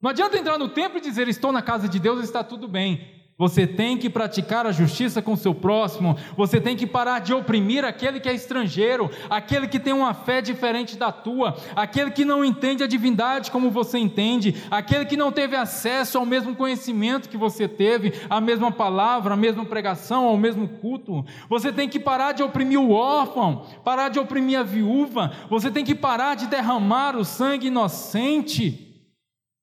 Não 0.00 0.10
adianta 0.10 0.38
entrar 0.38 0.56
no 0.56 0.70
templo 0.70 0.96
e 0.96 1.02
dizer: 1.02 1.28
estou 1.28 1.52
na 1.52 1.60
casa 1.60 1.86
de 1.86 1.98
Deus, 1.98 2.24
está 2.24 2.42
tudo 2.42 2.66
bem. 2.66 3.21
Você 3.42 3.66
tem 3.66 3.98
que 3.98 4.08
praticar 4.08 4.66
a 4.66 4.70
justiça 4.70 5.20
com 5.20 5.34
seu 5.34 5.52
próximo, 5.52 6.16
você 6.36 6.60
tem 6.60 6.76
que 6.76 6.86
parar 6.86 7.18
de 7.18 7.34
oprimir 7.34 7.84
aquele 7.84 8.20
que 8.20 8.28
é 8.28 8.34
estrangeiro, 8.34 9.10
aquele 9.28 9.66
que 9.66 9.80
tem 9.80 9.92
uma 9.92 10.14
fé 10.14 10.40
diferente 10.40 10.96
da 10.96 11.10
tua, 11.10 11.56
aquele 11.74 12.12
que 12.12 12.24
não 12.24 12.44
entende 12.44 12.84
a 12.84 12.86
divindade 12.86 13.50
como 13.50 13.68
você 13.68 13.98
entende, 13.98 14.62
aquele 14.70 15.06
que 15.06 15.16
não 15.16 15.32
teve 15.32 15.56
acesso 15.56 16.18
ao 16.18 16.24
mesmo 16.24 16.54
conhecimento 16.54 17.28
que 17.28 17.36
você 17.36 17.66
teve, 17.66 18.12
à 18.30 18.40
mesma 18.40 18.70
palavra, 18.70 19.34
à 19.34 19.36
mesma 19.36 19.64
pregação, 19.64 20.26
ao 20.26 20.36
mesmo 20.36 20.68
culto. 20.68 21.24
Você 21.48 21.72
tem 21.72 21.88
que 21.88 21.98
parar 21.98 22.30
de 22.30 22.44
oprimir 22.44 22.78
o 22.78 22.92
órfão, 22.92 23.66
parar 23.82 24.08
de 24.08 24.20
oprimir 24.20 24.60
a 24.60 24.62
viúva, 24.62 25.32
você 25.50 25.68
tem 25.68 25.84
que 25.84 25.96
parar 25.96 26.36
de 26.36 26.46
derramar 26.46 27.16
o 27.16 27.24
sangue 27.24 27.66
inocente 27.66 29.02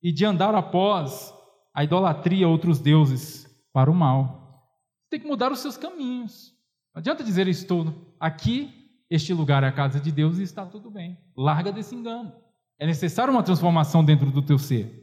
e 0.04 0.12
de 0.12 0.26
andar 0.26 0.54
após 0.54 1.34
a 1.74 1.82
idolatria 1.82 2.46
a 2.46 2.50
outros 2.50 2.78
deuses 2.82 3.48
para 3.74 3.92
o 3.92 3.96
mal. 3.96 4.68
Você 5.04 5.12
tem 5.12 5.20
que 5.20 5.28
mudar 5.28 5.52
os 5.52 5.60
seus 5.60 5.78
caminhos. 5.78 6.54
Não 6.94 7.00
adianta 7.00 7.24
dizer 7.24 7.48
estou 7.48 8.16
aqui, 8.20 8.74
este 9.10 9.34
lugar 9.34 9.64
é 9.64 9.68
a 9.68 9.72
casa 9.72 10.00
de 10.00 10.12
Deus 10.12 10.38
e 10.38 10.44
está 10.44 10.66
tudo 10.66 10.92
bem. 10.92 11.18
Larga 11.36 11.72
desse 11.72 11.96
engano. 11.96 12.32
É 12.80 12.86
necessário 12.86 13.34
uma 13.34 13.44
transformação 13.44 14.04
dentro 14.04 14.32
do 14.32 14.42
teu 14.42 14.58
ser. 14.58 15.00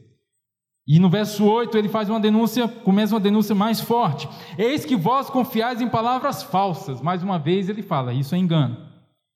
E 0.87 0.99
no 0.99 1.09
verso 1.09 1.43
8 1.43 1.77
ele 1.77 1.89
faz 1.89 2.09
uma 2.09 2.19
denúncia, 2.19 2.67
começa 2.67 3.13
uma 3.13 3.19
denúncia 3.19 3.53
mais 3.53 3.81
forte. 3.81 4.29
Eis 4.57 4.85
que 4.85 4.95
vós 4.95 5.29
confiais 5.29 5.81
em 5.81 5.89
palavras 5.89 6.41
falsas. 6.41 7.01
Mais 7.01 7.21
uma 7.21 7.37
vez 7.37 7.67
ele 7.67 7.81
fala, 7.81 8.13
isso 8.13 8.33
é 8.33 8.37
engano. 8.37 8.87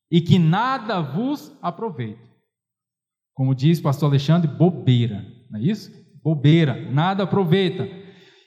E 0.09 0.21
que 0.21 0.39
nada 0.39 1.01
vos 1.01 1.51
aproveita. 1.61 2.31
Como 3.33 3.53
diz 3.53 3.79
o 3.79 3.83
pastor 3.83 4.09
Alexandre, 4.09 4.49
bobeira. 4.49 5.25
Não 5.49 5.59
é 5.59 5.63
isso? 5.63 5.91
Bobeira, 6.23 6.89
nada 6.89 7.23
aproveita. 7.23 8.00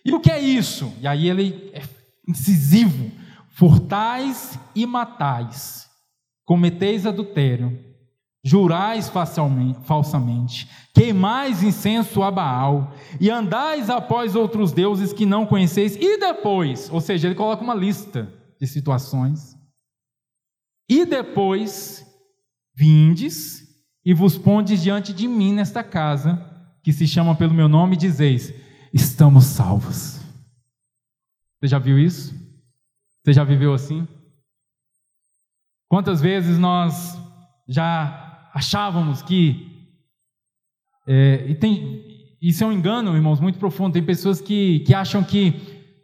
E 0.05 0.13
o 0.13 0.21
que 0.21 0.31
é 0.31 0.41
isso? 0.41 0.93
E 1.01 1.07
aí 1.07 1.29
ele 1.29 1.71
é 1.73 1.83
incisivo: 2.29 3.11
furtais 3.51 4.59
e 4.75 4.87
matais, 4.87 5.89
cometeis 6.45 7.07
adultério, 7.07 7.79
jurais 8.45 9.11
falsamente, 9.85 10.69
queimais 10.95 11.63
incenso 11.63 12.23
a 12.23 12.31
Baal, 12.31 12.93
e 13.19 13.31
andais 13.31 13.89
após 13.89 14.37
outros 14.37 14.73
deuses 14.73 15.13
que 15.13 15.25
não 15.25 15.47
conheceis, 15.47 15.97
e 15.97 16.19
depois, 16.19 16.91
ou 16.93 17.01
seja, 17.01 17.27
ele 17.27 17.35
coloca 17.35 17.63
uma 17.63 17.75
lista 17.75 18.31
de 18.61 18.67
situações, 18.67 19.57
e 20.89 21.07
depois 21.07 22.05
vindes 22.77 23.63
e 24.05 24.13
vos 24.13 24.37
pondes 24.37 24.83
diante 24.83 25.15
de 25.15 25.27
mim 25.27 25.55
nesta 25.55 25.83
casa, 25.83 26.45
que 26.83 26.93
se 26.93 27.07
chama 27.07 27.35
pelo 27.35 27.55
meu 27.55 27.69
nome, 27.69 27.95
e 27.95 27.99
dizeis: 27.99 28.53
estamos 28.95 29.45
salvos. 29.45 30.21
Você 31.59 31.67
já 31.67 31.79
viu 31.79 31.99
isso? 31.99 32.33
Você 33.23 33.33
já 33.33 33.43
viveu 33.43 33.75
assim? 33.75 34.07
Quantas 35.89 36.21
vezes 36.21 36.59
nós 36.59 37.19
já 37.69 38.51
achávamos 38.55 39.21
que. 39.21 39.71
É, 41.07 41.45
e 41.49 41.55
tem, 41.55 42.37
isso 42.41 42.63
é 42.63 42.67
um 42.67 42.73
engano, 42.73 43.15
irmãos, 43.17 43.41
muito 43.41 43.59
profundo. 43.59 43.95
Tem 43.95 44.03
pessoas 44.03 44.41
que, 44.41 44.81
que 44.81 44.95
acham 44.95 45.25
que, 45.25 45.53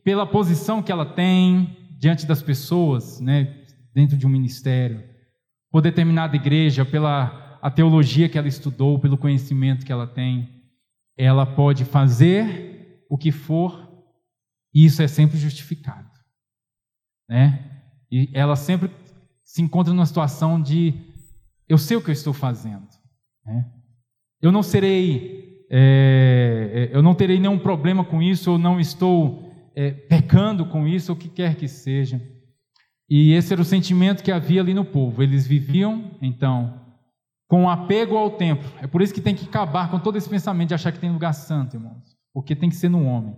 pela 0.03 0.27
posição 0.27 0.83
que 0.83 0.91
ela 0.91 1.07
tem 1.07 1.77
diante 1.99 2.27
das 2.27 2.43
pessoas, 2.43 3.21
né, 3.21 3.65
dentro 3.95 4.17
de 4.17 4.27
um 4.27 4.31
ministério, 4.31 5.03
por 5.71 5.81
determinada 5.81 6.35
igreja, 6.35 6.85
pela 6.85 7.59
a 7.63 7.71
teologia 7.71 8.29
que 8.29 8.39
ela 8.39 8.49
estudou, 8.49 8.99
pelo 8.99 9.19
conhecimento 9.19 9.85
que 9.85 9.93
ela 9.93 10.07
tem, 10.07 10.49
ela 11.17 11.45
pode 11.45 11.85
fazer 11.85 12.70
o 13.11 13.19
que 13.19 13.33
for, 13.33 13.91
isso 14.73 15.03
é 15.03 15.09
sempre 15.09 15.37
justificado. 15.37 16.09
Né? 17.29 17.83
E 18.11 18.31
ela 18.33 18.55
sempre 18.55 18.89
se 19.43 19.61
encontra 19.61 19.93
numa 19.93 20.07
situação 20.07 20.63
de 20.63 20.95
eu 21.69 21.77
sei 21.77 21.97
o 21.97 22.03
que 22.03 22.11
eu 22.11 22.13
estou 22.13 22.33
fazendo. 22.33 22.87
Né? 23.45 23.69
Eu 24.41 24.53
não 24.53 24.63
serei, 24.63 25.67
é, 25.69 26.89
é 26.93 26.97
eu 26.97 27.03
não 27.03 27.15
terei 27.15 27.41
nenhum 27.41 27.59
problema 27.59 28.05
com 28.05 28.23
isso, 28.23 28.53
ou 28.53 28.59
não 28.59 28.79
estou 28.79 29.53
é, 29.75 29.91
pecando 29.91 30.65
com 30.65 30.87
isso, 30.87 31.13
o 31.13 31.17
que 31.17 31.29
quer 31.29 31.57
que 31.57 31.67
seja. 31.67 32.23
E 33.09 33.33
esse 33.33 33.53
era 33.53 33.61
o 33.61 33.65
sentimento 33.65 34.23
que 34.23 34.31
havia 34.31 34.61
ali 34.61 34.73
no 34.73 34.85
povo. 34.85 35.21
Eles 35.21 35.49
viviam, 35.49 36.13
então, 36.23 36.81
com 37.49 37.69
apego 37.69 38.17
ao 38.17 38.31
templo. 38.31 38.71
É 38.81 38.87
por 38.87 39.03
isso 39.03 39.13
que 39.13 39.21
tem 39.21 39.35
que 39.35 39.47
acabar 39.47 39.91
com 39.91 39.99
todo 39.99 40.17
esse 40.17 40.29
pensamento 40.29 40.69
de 40.69 40.75
achar 40.75 40.93
que 40.93 41.01
tem 41.01 41.11
lugar 41.11 41.33
santo, 41.33 41.75
irmãos 41.75 42.10
porque 42.33 42.57
tem 42.57 42.69
que 42.69 42.77
ser 42.77 42.89
no 42.89 43.05
homem. 43.05 43.37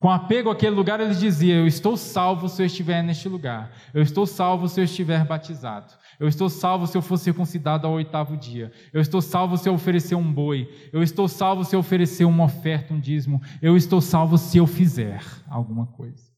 Com 0.00 0.08
apego 0.08 0.48
àquele 0.48 0.76
lugar, 0.76 1.00
ele 1.00 1.14
dizia: 1.14 1.56
Eu 1.56 1.66
estou 1.66 1.96
salvo 1.96 2.48
se 2.48 2.62
eu 2.62 2.66
estiver 2.66 3.02
neste 3.02 3.28
lugar. 3.28 3.72
Eu 3.92 4.00
estou 4.00 4.26
salvo 4.26 4.68
se 4.68 4.80
eu 4.80 4.84
estiver 4.84 5.26
batizado. 5.26 5.92
Eu 6.20 6.28
estou 6.28 6.48
salvo 6.48 6.86
se 6.86 6.96
eu 6.96 7.02
for 7.02 7.16
circuncidado 7.16 7.86
ao 7.86 7.94
oitavo 7.94 8.36
dia. 8.36 8.72
Eu 8.92 9.00
estou 9.00 9.20
salvo 9.20 9.56
se 9.56 9.68
eu 9.68 9.74
oferecer 9.74 10.14
um 10.14 10.32
boi. 10.32 10.68
Eu 10.92 11.02
estou 11.02 11.26
salvo 11.26 11.64
se 11.64 11.74
eu 11.74 11.80
oferecer 11.80 12.24
uma 12.24 12.44
oferta, 12.44 12.94
um 12.94 13.00
dízimo. 13.00 13.40
Eu 13.60 13.76
estou 13.76 14.00
salvo 14.00 14.38
se 14.38 14.58
eu 14.58 14.68
fizer 14.68 15.20
alguma 15.48 15.86
coisa. 15.88 16.28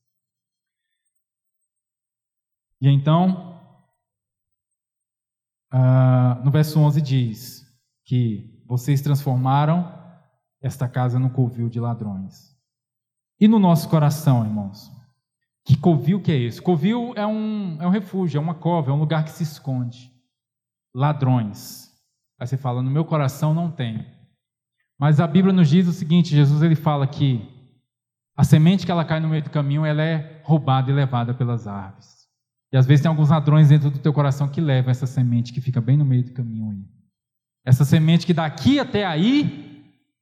E 2.80 2.88
então, 2.88 3.61
uh, 5.70 6.42
no 6.42 6.51
verso 6.51 6.80
11 6.80 7.03
diz 7.03 7.66
que 8.07 8.64
vocês 8.66 9.03
transformaram 9.03 9.99
esta 10.61 10.88
casa 10.88 11.18
num 11.18 11.28
covil 11.28 11.68
de 11.68 11.80
ladrões. 11.80 12.56
E 13.40 13.48
no 13.48 13.58
nosso 13.58 13.88
coração, 13.88 14.44
irmãos? 14.44 14.90
Que 15.64 15.76
covil 15.76 16.20
que 16.20 16.32
é 16.32 16.36
esse? 16.36 16.61
Covil 16.61 17.12
é 17.16 17.26
um, 17.26 17.80
é 17.80 17.86
um 17.86 17.90
refúgio, 17.90 18.38
é 18.38 18.40
uma 18.40 18.54
cova, 18.54 18.90
é 18.90 18.94
um 18.94 18.98
lugar 18.98 19.24
que 19.24 19.30
se 19.30 19.42
esconde. 19.42 20.12
Ladrões. 20.94 21.90
Aí 22.38 22.46
você 22.46 22.56
fala, 22.56 22.82
no 22.82 22.90
meu 22.90 23.04
coração 23.04 23.54
não 23.54 23.70
tem. 23.70 24.06
Mas 24.98 25.20
a 25.20 25.26
Bíblia 25.26 25.52
nos 25.52 25.68
diz 25.68 25.86
o 25.86 25.92
seguinte, 25.92 26.34
Jesus 26.34 26.62
ele 26.62 26.74
fala 26.74 27.06
que 27.06 27.48
a 28.36 28.44
semente 28.44 28.84
que 28.84 28.90
ela 28.90 29.04
cai 29.04 29.20
no 29.20 29.28
meio 29.28 29.42
do 29.42 29.50
caminho, 29.50 29.84
ela 29.84 30.02
é 30.02 30.40
roubada 30.44 30.90
e 30.90 30.94
levada 30.94 31.34
pelas 31.34 31.66
aves. 31.66 32.26
E 32.72 32.76
às 32.76 32.86
vezes 32.86 33.02
tem 33.02 33.08
alguns 33.08 33.30
ladrões 33.30 33.68
dentro 33.68 33.90
do 33.90 33.98
teu 33.98 34.12
coração 34.12 34.48
que 34.48 34.61
levam 34.61 34.90
essa 34.90 35.06
semente 35.06 35.52
que 35.52 35.61
fica 35.61 35.80
bem 35.80 35.96
no 35.96 36.04
meio 36.04 36.24
do 36.24 36.32
caminho 36.32 36.70
aí. 36.70 36.84
Essa 37.64 37.84
semente 37.84 38.24
que 38.24 38.32
daqui 38.32 38.78
até 38.78 39.04
aí, 39.04 39.69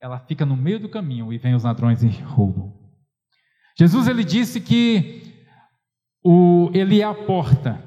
ela 0.01 0.19
fica 0.21 0.47
no 0.47 0.57
meio 0.57 0.79
do 0.79 0.89
caminho 0.89 1.33
e 1.33 1.39
vem 1.39 1.55
os 1.55 1.65
ladrões 1.65 2.03
e 2.03 2.09
roubam. 2.09 2.73
Jesus 3.77 4.09
ele 4.09 4.25
disse 4.25 4.61
que 4.61 5.23
o, 6.23 6.71
ele 6.73 7.01
é 7.01 7.05
a 7.05 7.15
porta. 7.15 7.83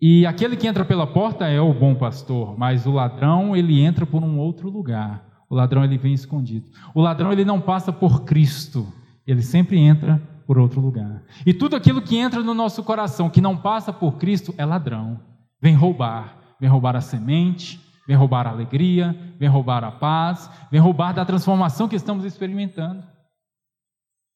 E 0.00 0.26
aquele 0.26 0.56
que 0.56 0.66
entra 0.66 0.84
pela 0.84 1.06
porta 1.06 1.46
é 1.46 1.60
o 1.60 1.72
bom 1.72 1.94
pastor, 1.94 2.58
mas 2.58 2.86
o 2.86 2.92
ladrão 2.92 3.56
ele 3.56 3.80
entra 3.80 4.04
por 4.04 4.22
um 4.22 4.38
outro 4.38 4.68
lugar. 4.68 5.24
O 5.48 5.54
ladrão 5.54 5.84
ele 5.84 5.98
vem 5.98 6.12
escondido. 6.12 6.68
O 6.94 7.00
ladrão 7.00 7.32
ele 7.32 7.44
não 7.44 7.60
passa 7.60 7.92
por 7.92 8.24
Cristo, 8.24 8.86
ele 9.26 9.42
sempre 9.42 9.78
entra 9.78 10.20
por 10.46 10.58
outro 10.58 10.80
lugar. 10.80 11.22
E 11.46 11.54
tudo 11.54 11.76
aquilo 11.76 12.02
que 12.02 12.16
entra 12.16 12.42
no 12.42 12.54
nosso 12.54 12.82
coração 12.82 13.30
que 13.30 13.40
não 13.40 13.56
passa 13.56 13.92
por 13.92 14.18
Cristo 14.18 14.54
é 14.58 14.64
ladrão. 14.64 15.20
Vem 15.60 15.74
roubar, 15.74 16.36
vem 16.60 16.68
roubar 16.68 16.96
a 16.96 17.00
semente, 17.00 17.80
vem 18.06 18.16
roubar 18.16 18.46
a 18.46 18.50
alegria, 18.50 19.16
vem 19.38 19.48
roubar 19.48 19.84
a 19.84 19.92
paz, 19.92 20.50
vem 20.70 20.80
roubar 20.80 21.12
da 21.12 21.24
transformação 21.24 21.88
que 21.88 21.96
estamos 21.96 22.24
experimentando. 22.24 23.04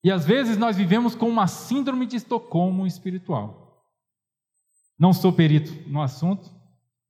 E 0.05 0.11
às 0.11 0.25
vezes 0.25 0.57
nós 0.57 0.77
vivemos 0.77 1.15
com 1.15 1.29
uma 1.29 1.47
síndrome 1.47 2.07
de 2.07 2.17
Estocolmo 2.17 2.87
espiritual. 2.87 3.83
Não 4.99 5.13
sou 5.13 5.33
perito 5.33 5.73
no 5.91 6.01
assunto, 6.01 6.51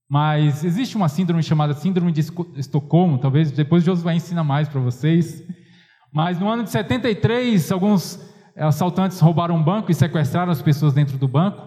mas 0.09 0.65
existe 0.65 0.97
uma 0.97 1.09
síndrome 1.09 1.43
chamada 1.43 1.75
Síndrome 1.75 2.13
de 2.13 2.21
Estocolmo, 2.57 3.19
talvez 3.19 3.51
depois 3.51 3.85
Josué 3.85 4.15
ensina 4.15 4.43
mais 4.43 4.69
para 4.69 4.81
vocês. 4.81 5.43
Mas 6.13 6.39
no 6.39 6.49
ano 6.49 6.65
de 6.65 6.71
73, 6.71 7.71
alguns 7.71 8.19
assaltantes 8.57 9.21
roubaram 9.21 9.57
um 9.57 9.63
banco 9.63 9.91
e 9.91 9.95
sequestraram 9.95 10.51
as 10.51 10.63
pessoas 10.63 10.95
dentro 10.95 11.19
do 11.19 11.29
banco. 11.29 11.63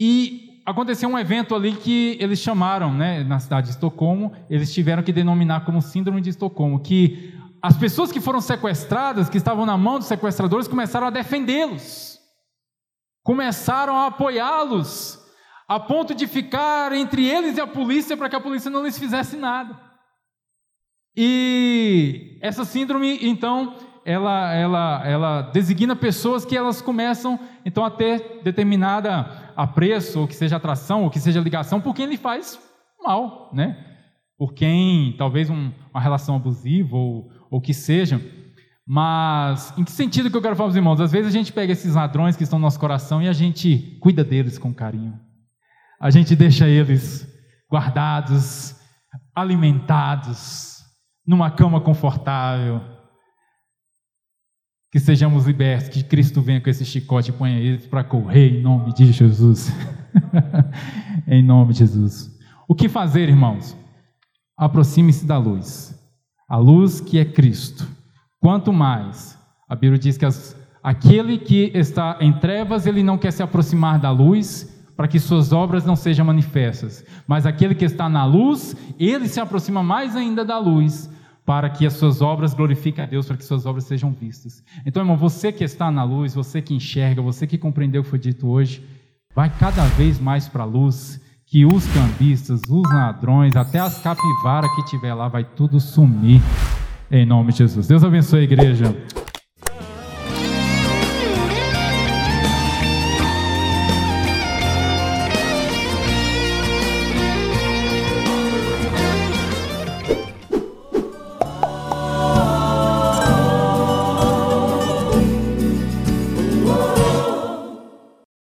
E 0.00 0.51
aconteceu 0.64 1.08
um 1.08 1.18
evento 1.18 1.54
ali 1.54 1.72
que 1.72 2.16
eles 2.20 2.38
chamaram, 2.38 2.92
né, 2.92 3.24
na 3.24 3.38
cidade 3.38 3.66
de 3.66 3.72
Estocolmo, 3.72 4.32
eles 4.48 4.72
tiveram 4.72 5.02
que 5.02 5.12
denominar 5.12 5.64
como 5.64 5.82
Síndrome 5.82 6.20
de 6.20 6.30
Estocolmo, 6.30 6.80
que 6.80 7.34
as 7.60 7.76
pessoas 7.76 8.10
que 8.10 8.20
foram 8.20 8.40
sequestradas, 8.40 9.28
que 9.28 9.38
estavam 9.38 9.64
na 9.64 9.76
mão 9.76 9.98
dos 9.98 10.08
sequestradores, 10.08 10.66
começaram 10.66 11.06
a 11.06 11.10
defendê-los, 11.10 12.18
começaram 13.22 13.96
a 13.96 14.06
apoiá-los, 14.06 15.20
a 15.68 15.78
ponto 15.78 16.14
de 16.14 16.26
ficar 16.26 16.92
entre 16.92 17.24
eles 17.24 17.56
e 17.56 17.60
a 17.60 17.66
polícia 17.66 18.16
para 18.16 18.28
que 18.28 18.36
a 18.36 18.40
polícia 18.40 18.70
não 18.70 18.84
lhes 18.84 18.98
fizesse 18.98 19.36
nada. 19.36 19.80
E 21.16 22.38
essa 22.40 22.64
síndrome, 22.64 23.18
então, 23.22 23.76
ela, 24.04 24.52
ela, 24.52 25.02
ela 25.06 25.42
designa 25.42 25.94
pessoas 25.94 26.44
que 26.44 26.56
elas 26.56 26.82
começam, 26.82 27.38
então, 27.64 27.84
a 27.84 27.90
ter 27.90 28.40
determinada 28.42 29.52
apreço, 29.56 30.20
ou 30.20 30.28
que 30.28 30.34
seja 30.34 30.56
atração, 30.56 31.04
ou 31.04 31.10
que 31.10 31.20
seja 31.20 31.40
ligação, 31.40 31.80
por 31.80 31.94
quem 31.94 32.06
lhe 32.06 32.16
faz 32.16 32.58
mal, 33.02 33.50
né? 33.52 33.76
Por 34.38 34.54
quem, 34.54 35.14
talvez, 35.16 35.48
um, 35.50 35.70
uma 35.92 36.00
relação 36.00 36.36
abusiva, 36.36 36.96
ou, 36.96 37.30
ou 37.50 37.60
que 37.60 37.72
seja. 37.72 38.20
Mas 38.86 39.72
em 39.78 39.84
que 39.84 39.92
sentido 39.92 40.30
que 40.30 40.36
eu 40.36 40.42
quero 40.42 40.56
falar 40.56 40.68
para 40.68 40.72
os 40.72 40.76
irmãos? 40.76 41.00
Às 41.00 41.12
vezes 41.12 41.28
a 41.28 41.36
gente 41.36 41.52
pega 41.52 41.72
esses 41.72 41.94
ladrões 41.94 42.36
que 42.36 42.42
estão 42.42 42.58
no 42.58 42.64
nosso 42.64 42.80
coração 42.80 43.22
e 43.22 43.28
a 43.28 43.32
gente 43.32 43.98
cuida 44.00 44.24
deles 44.24 44.58
com 44.58 44.74
carinho. 44.74 45.18
A 46.00 46.10
gente 46.10 46.34
deixa 46.34 46.66
eles 46.66 47.26
guardados, 47.70 48.74
alimentados, 49.34 50.82
numa 51.26 51.50
cama 51.50 51.80
confortável. 51.80 52.91
Que 54.92 55.00
sejamos 55.00 55.46
libertos, 55.46 55.88
que 55.88 56.04
Cristo 56.04 56.40
venha 56.40 56.60
com 56.60 56.70
esse 56.70 56.84
chicote 56.84 57.30
e 57.30 57.32
ponha 57.32 57.58
eles 57.58 57.86
para 57.86 58.04
correr 58.04 58.58
em 58.58 58.62
nome 58.62 58.92
de 58.92 59.10
Jesus. 59.10 59.72
em 61.26 61.42
nome 61.42 61.72
de 61.72 61.80
Jesus. 61.80 62.30
O 62.68 62.74
que 62.74 62.88
fazer, 62.88 63.28
irmãos? 63.28 63.76
Aproxime-se 64.56 65.26
da 65.26 65.38
luz 65.38 66.00
a 66.52 66.58
luz 66.58 67.00
que 67.00 67.18
é 67.18 67.24
Cristo. 67.24 67.88
Quanto 68.38 68.74
mais, 68.74 69.38
a 69.66 69.74
Bíblia 69.74 69.98
diz 69.98 70.18
que 70.18 70.26
as, 70.26 70.54
aquele 70.82 71.38
que 71.38 71.72
está 71.74 72.18
em 72.20 72.30
trevas, 72.30 72.86
ele 72.86 73.02
não 73.02 73.16
quer 73.16 73.30
se 73.30 73.42
aproximar 73.42 73.98
da 73.98 74.10
luz, 74.10 74.68
para 74.94 75.08
que 75.08 75.18
suas 75.18 75.50
obras 75.50 75.86
não 75.86 75.96
sejam 75.96 76.26
manifestas. 76.26 77.06
Mas 77.26 77.46
aquele 77.46 77.74
que 77.74 77.86
está 77.86 78.06
na 78.06 78.26
luz, 78.26 78.76
ele 78.98 79.28
se 79.28 79.40
aproxima 79.40 79.82
mais 79.82 80.14
ainda 80.14 80.44
da 80.44 80.58
luz, 80.58 81.08
para 81.44 81.68
que 81.68 81.84
as 81.84 81.94
suas 81.94 82.22
obras 82.22 82.54
glorifiquem 82.54 83.02
a 83.02 83.06
Deus, 83.06 83.26
para 83.26 83.36
que 83.36 83.44
suas 83.44 83.66
obras 83.66 83.84
sejam 83.84 84.12
vistas. 84.12 84.62
Então, 84.86 85.02
irmão, 85.02 85.16
você 85.16 85.50
que 85.50 85.64
está 85.64 85.90
na 85.90 86.04
luz, 86.04 86.34
você 86.34 86.62
que 86.62 86.74
enxerga, 86.74 87.20
você 87.20 87.46
que 87.46 87.58
compreendeu 87.58 88.00
o 88.00 88.04
que 88.04 88.10
foi 88.10 88.18
dito 88.18 88.48
hoje, 88.48 88.82
vai 89.34 89.50
cada 89.50 89.84
vez 89.88 90.20
mais 90.20 90.48
para 90.48 90.62
a 90.62 90.66
luz 90.66 91.20
que 91.46 91.66
os 91.66 91.86
cambistas, 91.88 92.62
os 92.68 92.90
ladrões, 92.90 93.56
até 93.56 93.78
as 93.78 93.98
capivaras 93.98 94.74
que 94.74 94.84
tiver 94.86 95.12
lá, 95.12 95.28
vai 95.28 95.44
tudo 95.44 95.78
sumir 95.80 96.40
em 97.10 97.26
nome 97.26 97.52
de 97.52 97.58
Jesus. 97.58 97.86
Deus 97.86 98.02
abençoe 98.02 98.40
a 98.40 98.44
igreja. 98.44 98.96